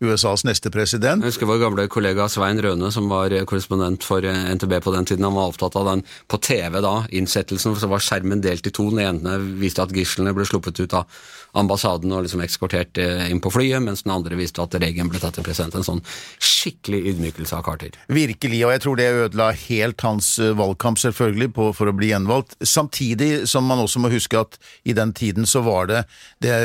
USAs 0.00 0.44
neste 0.44 0.70
president. 0.70 1.22
Jeg 1.22 1.34
husker 1.34 1.48
vår 1.48 1.62
gamle 1.62 1.88
kollega 1.88 2.28
Svein 2.28 2.60
Røne, 2.60 2.90
som 2.92 3.08
var 3.08 3.32
korrespondent 3.48 4.04
for 4.04 4.24
NTB 4.24 4.80
på 4.84 4.94
den 4.94 5.08
tiden. 5.08 5.24
Han 5.24 5.36
var 5.36 5.52
opptatt 5.52 5.76
av 5.76 5.88
den 5.88 6.04
på 6.28 6.40
TV 6.40 6.80
da, 6.84 6.94
innsettelsen, 7.10 7.76
så 7.76 7.90
var 7.90 8.02
skjermen 8.04 8.42
delt 8.44 8.66
i 8.66 8.74
to. 8.74 8.88
Den 8.92 9.04
ene 9.04 9.38
viste 9.60 9.84
at 9.84 9.94
gislene 9.94 10.34
ble 10.36 10.46
sluppet 10.48 10.80
ut 10.80 10.96
av 10.96 11.08
ambassaden 11.58 12.12
og 12.12 12.24
liksom 12.26 12.42
eksportert 12.44 12.93
eh, 13.02 13.28
inn 13.30 13.42
på 13.44 13.52
flyet, 13.54 13.82
mens 13.84 14.04
den 14.04 14.14
andre 14.14 14.38
visste 14.38 14.64
at 14.64 14.74
Reagan 14.78 15.10
ble 15.12 15.20
tatt 15.22 15.38
til 15.38 15.46
president. 15.46 15.76
En 15.78 15.86
sånn 15.86 16.02
skikkelig 16.42 17.02
ydmykelse 17.12 17.58
av 17.58 17.64
Carter. 17.66 17.96
Virkelig, 18.12 18.60
og 18.66 18.74
jeg 18.74 18.84
tror 18.84 19.00
det 19.00 19.10
ødela 19.12 19.50
helt 19.66 20.06
hans 20.06 20.34
eh, 20.42 20.54
valgkamp, 20.56 21.00
selvfølgelig, 21.02 21.52
på, 21.56 21.70
for 21.76 21.90
å 21.90 21.96
bli 21.96 22.12
gjenvalgt. 22.12 22.58
Samtidig 22.60 23.48
som 23.50 23.66
man 23.68 23.82
også 23.84 24.02
må 24.02 24.12
huske 24.14 24.44
at 24.44 24.58
i 24.84 24.96
den 24.96 25.14
tiden 25.16 25.48
så 25.48 25.64
var 25.66 25.90
det 25.90 26.04
det 26.44 26.58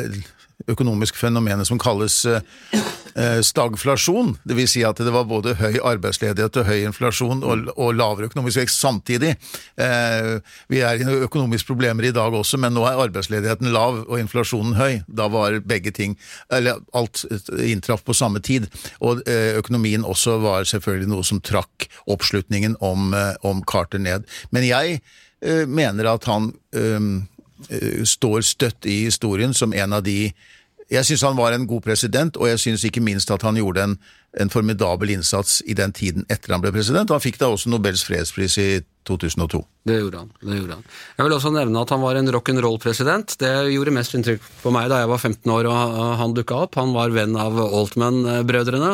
økonomiske 0.67 1.17
fenomenet 1.17 1.67
som 1.69 1.79
kalles 1.79 2.19
stagflasjon. 2.19 2.85
Det 3.15 3.59
stagflasjon, 3.69 4.37
dvs. 4.43 4.71
Si 4.73 4.83
at 4.85 4.99
det 5.01 5.11
var 5.13 5.27
både 5.27 5.55
høy 5.59 5.79
arbeidsledighet 5.83 6.59
og 6.61 6.67
høy 6.67 6.85
inflasjon 6.87 7.43
og, 7.43 7.71
og 7.75 7.95
lavere 7.97 8.29
økonomisk 8.29 8.61
vekst 8.61 8.81
samtidig. 8.81 9.35
Eh, 9.79 10.39
vi 10.69 10.81
er 10.85 10.99
i 11.01 11.07
økonomiske 11.25 11.67
problemer 11.67 12.07
i 12.07 12.13
dag 12.15 12.33
også, 12.33 12.59
men 12.61 12.73
nå 12.75 12.85
er 12.87 12.99
arbeidsledigheten 13.05 13.71
lav 13.73 14.03
og 14.05 14.19
inflasjonen 14.19 14.77
høy. 14.77 15.01
Da 15.07 15.29
var 15.31 15.59
begge 15.65 15.91
ting 15.91 16.17
Eller 16.51 16.79
alt 16.93 17.25
inntraff 17.59 18.03
på 18.03 18.13
samme 18.13 18.39
tid. 18.39 18.67
Og 19.01 19.23
eh, 19.27 19.57
økonomien 19.57 20.05
også 20.05 20.37
var 20.43 20.67
selvfølgelig 20.69 21.09
noe 21.09 21.25
som 21.25 21.41
trakk 21.41 21.89
oppslutningen 22.07 22.77
om, 22.79 23.13
om 23.43 23.63
Carter 23.63 23.99
ned. 23.99 24.25
Men 24.51 24.65
jeg 24.67 25.01
mener 25.69 26.09
at 26.11 26.25
han 26.27 26.51
står 28.07 28.45
støtt 28.47 28.87
i 28.87 29.01
historien 29.09 29.53
som 29.53 29.73
en 29.75 29.93
av 29.97 30.05
de 30.05 30.31
jeg 30.89 31.05
syns 31.05 31.21
han 31.21 31.37
var 31.37 31.53
en 31.53 31.67
god 31.69 31.83
president, 31.85 32.37
og 32.37 32.47
jeg 32.49 32.59
syns 32.63 32.83
ikke 32.87 33.03
minst 33.05 33.29
at 33.31 33.43
han 33.45 33.59
gjorde 33.59 33.83
en, 33.85 33.91
en, 34.41 34.49
formidabel 34.49 35.11
innsats 35.13 35.59
i 35.69 35.75
den 35.77 35.93
tiden 35.93 36.25
etter 36.33 36.55
han 36.55 36.63
ble 36.63 36.71
president. 36.73 37.11
Han 37.13 37.21
fikk 37.21 37.37
da 37.37 37.51
også 37.53 37.69
Nobels 37.69 38.01
fredspris 38.07 38.57
i 38.57 38.69
2002. 39.07 39.63
Det 39.87 39.95
gjorde 39.95 40.19
han. 40.21 40.31
det 40.43 40.57
gjorde 40.59 40.75
han. 40.75 40.83
Jeg 41.17 41.25
vil 41.25 41.33
også 41.33 41.49
nevne 41.55 41.81
at 41.81 41.91
han 41.93 42.01
var 42.03 42.17
en 42.19 42.29
rock'n'roll-president. 42.35 43.33
Det 43.41 43.51
gjorde 43.73 43.93
mest 43.95 44.13
inntrykk 44.17 44.43
på 44.61 44.73
meg 44.75 44.89
da 44.91 44.99
jeg 45.01 45.09
var 45.09 45.21
15 45.23 45.53
år 45.55 45.69
og 45.71 46.01
han 46.19 46.35
dukka 46.35 46.57
opp. 46.65 46.75
Han 46.77 46.91
var 46.93 47.13
venn 47.15 47.37
av 47.39 47.57
Altman-brødrene. 47.63 48.91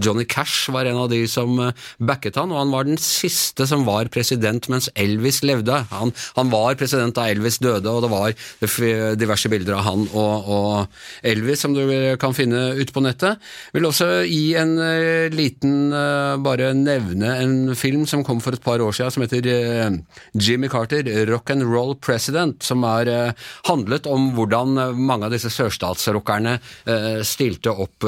Johnny 0.00 0.24
Cash 0.30 0.70
var 0.72 0.88
en 0.88 1.00
av 1.02 1.10
de 1.12 1.20
som 1.28 1.58
backet 1.98 2.38
han, 2.38 2.54
og 2.54 2.62
han 2.62 2.72
var 2.72 2.86
den 2.88 3.00
siste 3.02 3.66
som 3.68 3.84
var 3.88 4.08
president 4.14 4.70
mens 4.72 4.88
Elvis 4.94 5.42
levde. 5.44 5.82
Han, 5.90 6.14
han 6.38 6.54
var 6.54 6.78
president 6.80 7.18
da 7.18 7.26
Elvis 7.28 7.58
døde, 7.60 7.90
og 7.90 8.06
det 8.06 8.12
var 8.14 9.18
diverse 9.18 9.52
bilder 9.52 9.80
av 9.80 9.84
han 9.90 10.06
og, 10.14 10.48
og 10.48 11.28
Elvis 11.28 11.66
som 11.66 11.74
du 11.76 11.82
kan 12.22 12.36
finne 12.36 12.78
ute 12.78 12.94
på 12.94 13.02
nettet. 13.04 13.42
Jeg 13.68 13.80
vil 13.80 13.90
også 13.90 14.08
gi 14.22 14.54
en 14.62 14.76
uh, 14.78 15.28
liten 15.34 15.90
uh, 15.92 16.38
bare 16.40 16.72
nevne 16.78 17.34
en 17.42 17.58
film 17.76 18.06
som 18.08 18.24
kom 18.24 18.40
for 18.40 18.54
et 18.54 18.64
par 18.64 18.80
år 18.80 18.94
siden 18.94 19.12
som 19.12 19.26
heter 19.26 19.47
Eh, 19.47 19.47
Jimmy 20.34 20.68
Carter, 20.68 21.02
Rock 21.30 21.50
and 21.50 21.66
Roll 21.68 21.94
President, 21.96 22.62
som 22.62 22.84
er, 22.84 23.08
eh, 23.08 23.32
handlet 23.68 24.06
om 24.06 24.32
hvordan 24.36 24.78
eh, 24.78 24.92
mange 24.96 25.28
av 25.28 25.34
disse 25.34 25.52
sørstatsrockerne 25.52 26.58
stilte 27.24 27.72
opp 27.72 28.04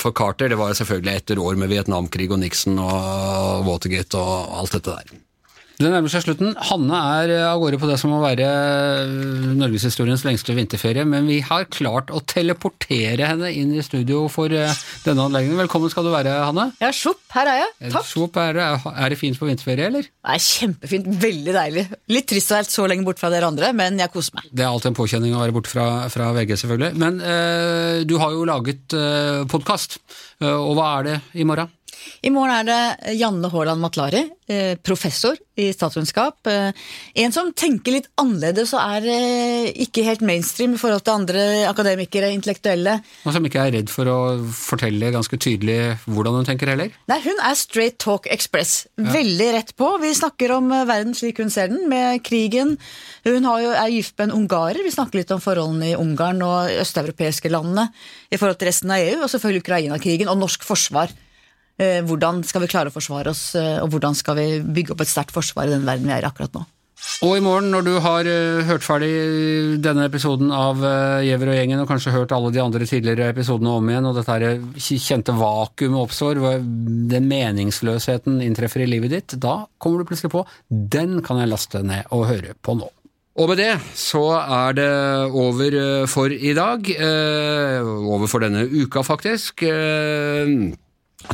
for 0.00 0.14
Carter. 0.16 0.50
Det 0.52 0.58
var 0.58 0.74
selvfølgelig 0.76 1.14
etter 1.14 1.40
år 1.40 1.58
med 1.58 1.70
Vietnamkrig 1.72 2.30
og 2.32 2.40
Nixon 2.42 2.78
og 2.82 3.66
Watergate 3.66 4.20
og 4.20 4.56
alt 4.60 4.76
dette 4.78 4.96
der. 4.96 5.22
Det 5.82 5.90
nærmer 5.90 6.12
seg 6.12 6.22
slutten. 6.22 6.52
Hanne 6.68 6.98
er 7.18 7.30
eh, 7.34 7.44
av 7.48 7.58
gårde 7.58 7.80
på 7.82 7.88
det 7.90 7.96
som 7.98 8.12
må 8.14 8.20
være 8.22 8.46
eh, 8.46 9.14
norgeshistoriens 9.58 10.22
lengste 10.22 10.54
vinterferie, 10.54 11.02
men 11.08 11.26
vi 11.26 11.40
har 11.42 11.66
klart 11.74 12.12
å 12.14 12.20
teleportere 12.22 13.26
henne 13.26 13.50
inn 13.50 13.72
i 13.74 13.82
studio 13.82 14.28
for 14.30 14.52
eh, 14.54 14.70
denne 15.02 15.26
anleggingen. 15.26 15.58
Velkommen 15.64 15.90
skal 15.90 16.06
du 16.06 16.12
være, 16.14 16.36
Hanne. 16.46 16.68
Ja, 16.82 16.92
sjopp, 16.94 17.24
her 17.34 17.50
er 17.50 17.60
jeg. 17.64 17.74
Takk. 17.96 18.06
Sjopp, 18.06 18.38
er, 18.44 18.60
er 18.62 19.10
det 19.10 19.18
fint 19.18 19.40
på 19.40 19.50
vinterferie, 19.50 19.90
eller? 19.90 20.06
Det 20.06 20.36
er 20.36 20.46
kjempefint. 20.46 21.10
Veldig 21.26 21.56
deilig. 21.58 21.86
Litt 22.14 22.30
trist 22.30 22.54
å 22.54 22.60
være 22.60 22.70
så 22.76 22.86
lenge 22.92 23.08
borte 23.08 23.24
fra 23.24 23.32
dere 23.34 23.50
andre, 23.50 23.74
men 23.74 23.98
jeg 24.04 24.14
koser 24.14 24.38
meg. 24.38 24.52
Det 24.54 24.62
er 24.62 24.70
alltid 24.70 24.92
en 24.92 25.00
påkjenning 25.02 25.34
å 25.34 25.42
være 25.42 25.58
borte 25.58 25.72
fra, 25.72 25.88
fra 26.14 26.30
VG, 26.38 26.54
selvfølgelig. 26.62 26.94
Men 27.02 27.18
eh, 27.26 28.02
du 28.06 28.20
har 28.22 28.38
jo 28.38 28.46
laget 28.46 28.94
eh, 28.94 29.42
podkast, 29.50 29.98
og 30.46 30.74
hva 30.78 30.92
er 31.00 31.10
det 31.10 31.20
i 31.42 31.46
morgen? 31.46 31.70
I 32.22 32.30
morgen 32.30 32.54
er 32.54 32.68
det 32.68 33.16
Janne 33.18 33.50
Haaland 33.50 33.82
Matlari, 33.82 34.22
eh, 34.48 34.74
professor 34.78 35.36
i 35.58 35.68
statsvitenskap. 35.74 36.46
Eh, 36.46 36.70
en 37.24 37.32
som 37.34 37.50
tenker 37.52 37.96
litt 37.96 38.08
annerledes 38.20 38.72
og 38.76 38.80
er 38.80 39.08
eh, 39.10 39.70
ikke 39.84 40.04
helt 40.06 40.22
mainstream 40.24 40.76
i 40.76 40.80
forhold 40.80 41.02
til 41.04 41.16
andre 41.16 41.42
akademikere, 41.68 42.30
intellektuelle. 42.32 42.98
Og 43.26 43.34
som 43.34 43.48
ikke 43.48 43.64
er 43.64 43.74
redd 43.76 43.92
for 43.92 44.08
å 44.08 44.18
fortelle 44.56 45.12
ganske 45.14 45.38
tydelig 45.42 45.78
hvordan 46.06 46.38
hun 46.38 46.48
tenker 46.48 46.72
heller? 46.72 46.94
Nei, 47.10 47.18
hun 47.26 47.42
er 47.42 47.58
straight 47.58 47.98
talk 48.02 48.28
express. 48.32 48.86
Veldig 48.96 49.50
rett 49.56 49.74
på. 49.78 49.90
Vi 50.02 50.12
snakker 50.16 50.54
om 50.56 50.70
verden 50.72 51.16
slik 51.18 51.42
hun 51.42 51.52
ser 51.52 51.72
den, 51.72 51.84
med 51.90 52.22
krigen. 52.24 52.76
Hun 53.26 53.44
jo, 53.44 53.74
er 53.74 53.92
gift 53.92 54.16
med 54.18 54.30
en 54.30 54.38
ungarer. 54.42 54.80
Vi 54.84 54.94
snakker 54.94 55.20
litt 55.20 55.34
om 55.34 55.42
forholdene 55.42 55.92
i 55.92 55.98
Ungarn 55.98 56.40
og 56.46 56.70
østeuropeiske 56.82 57.50
landene 57.52 57.90
i 58.30 58.38
forhold 58.38 58.60
til 58.60 58.70
resten 58.70 58.94
av 58.94 59.02
EU, 59.02 59.20
og 59.20 59.30
selvfølgelig 59.30 59.66
Ukraina-krigen 59.66 60.32
og 60.32 60.40
norsk 60.40 60.64
forsvar. 60.66 61.12
Eh, 61.80 62.02
hvordan 62.04 62.42
skal 62.44 62.64
vi 62.64 62.70
klare 62.70 62.92
å 62.92 62.94
forsvare 62.94 63.32
oss, 63.32 63.54
eh, 63.56 63.80
og 63.80 63.94
hvordan 63.94 64.16
skal 64.16 64.36
vi 64.36 64.46
bygge 64.60 64.92
opp 64.92 65.02
et 65.04 65.10
sterkt 65.10 65.32
forsvar 65.32 65.68
i 65.68 65.74
den 65.74 65.88
verden 65.88 66.08
vi 66.08 66.14
er 66.14 66.24
i 66.24 66.28
akkurat 66.28 66.52
nå. 66.58 66.66
Og 67.26 67.32
i 67.34 67.42
morgen, 67.42 67.72
når 67.72 67.82
du 67.82 67.96
har 67.98 68.28
uh, 68.30 68.60
hørt 68.62 68.84
ferdig 68.86 69.10
denne 69.82 70.04
episoden 70.06 70.52
av 70.54 70.78
Gjever 71.26 71.50
og 71.50 71.56
gjengen, 71.56 71.80
og 71.82 71.88
kanskje 71.90 72.12
hørt 72.14 72.34
alle 72.36 72.52
de 72.54 72.60
andre 72.62 72.86
tidligere 72.86 73.32
episodene 73.32 73.72
om 73.74 73.88
igjen, 73.90 74.06
og 74.06 74.20
dette 74.20 74.52
kjente 74.78 75.34
vakuumet 75.34 75.98
oppstår, 75.98 76.38
den 77.10 77.26
meningsløsheten 77.26 78.38
inntreffer 78.46 78.84
i 78.84 78.90
livet 78.90 79.16
ditt, 79.16 79.34
da 79.42 79.64
kommer 79.82 80.04
du 80.04 80.12
plutselig 80.12 80.30
på 80.30 80.44
den 80.70 81.18
kan 81.26 81.42
jeg 81.42 81.50
laste 81.50 81.82
ned 81.82 82.06
og 82.14 82.28
høre 82.30 82.54
på 82.62 82.76
nå. 82.78 82.86
Og 83.42 83.50
med 83.50 83.58
det 83.58 83.72
så 83.98 84.22
er 84.38 84.78
det 84.78 84.88
over 85.32 86.06
for 86.12 86.30
i 86.30 86.54
dag. 86.54 86.86
Over 87.82 88.30
for 88.30 88.44
denne 88.44 88.62
uka, 88.68 89.02
faktisk. 89.02 89.64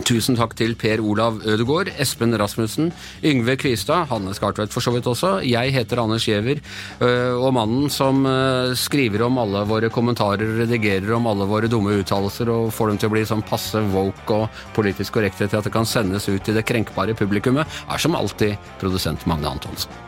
Tusen 0.05 0.37
takk 0.37 0.53
til 0.57 0.75
Per 0.77 1.01
Olav 1.01 1.39
Ødegaard, 1.49 1.89
Espen 2.01 2.37
Rasmussen, 2.39 2.91
Yngve 3.25 3.57
Kvistad, 3.61 4.09
Hanne 4.11 4.35
Skartvedt 4.37 4.73
for 4.73 4.85
så 4.85 4.93
vidt 4.93 5.09
også. 5.09 5.39
Jeg 5.49 5.73
heter 5.73 6.03
Anders 6.03 6.27
Giæver, 6.29 6.61
øh, 7.01 7.37
og 7.41 7.55
mannen 7.57 7.89
som 7.91 8.27
øh, 8.27 8.77
skriver 8.77 9.25
om 9.27 9.39
alle 9.41 9.65
våre 9.69 9.91
kommentarer, 9.91 10.45
redigerer 10.61 11.15
om 11.17 11.27
alle 11.27 11.49
våre 11.49 11.71
dumme 11.73 11.97
uttalelser 12.03 12.53
og 12.53 12.73
får 12.73 12.93
dem 12.93 13.01
til 13.01 13.11
å 13.11 13.15
bli 13.17 13.25
sånn 13.29 13.47
passe 13.49 13.81
woke 13.95 14.43
og 14.43 14.61
politisk 14.77 15.17
korrekte 15.17 15.49
til 15.49 15.61
at 15.61 15.69
det 15.69 15.73
kan 15.73 15.89
sendes 15.89 16.29
ut 16.29 16.45
til 16.45 16.61
det 16.61 16.67
krenkbare 16.69 17.17
publikummet, 17.17 17.81
er 17.89 18.05
som 18.05 18.19
alltid 18.19 18.61
produsent 18.83 19.25
Magne 19.27 19.57
Antonsen. 19.57 20.08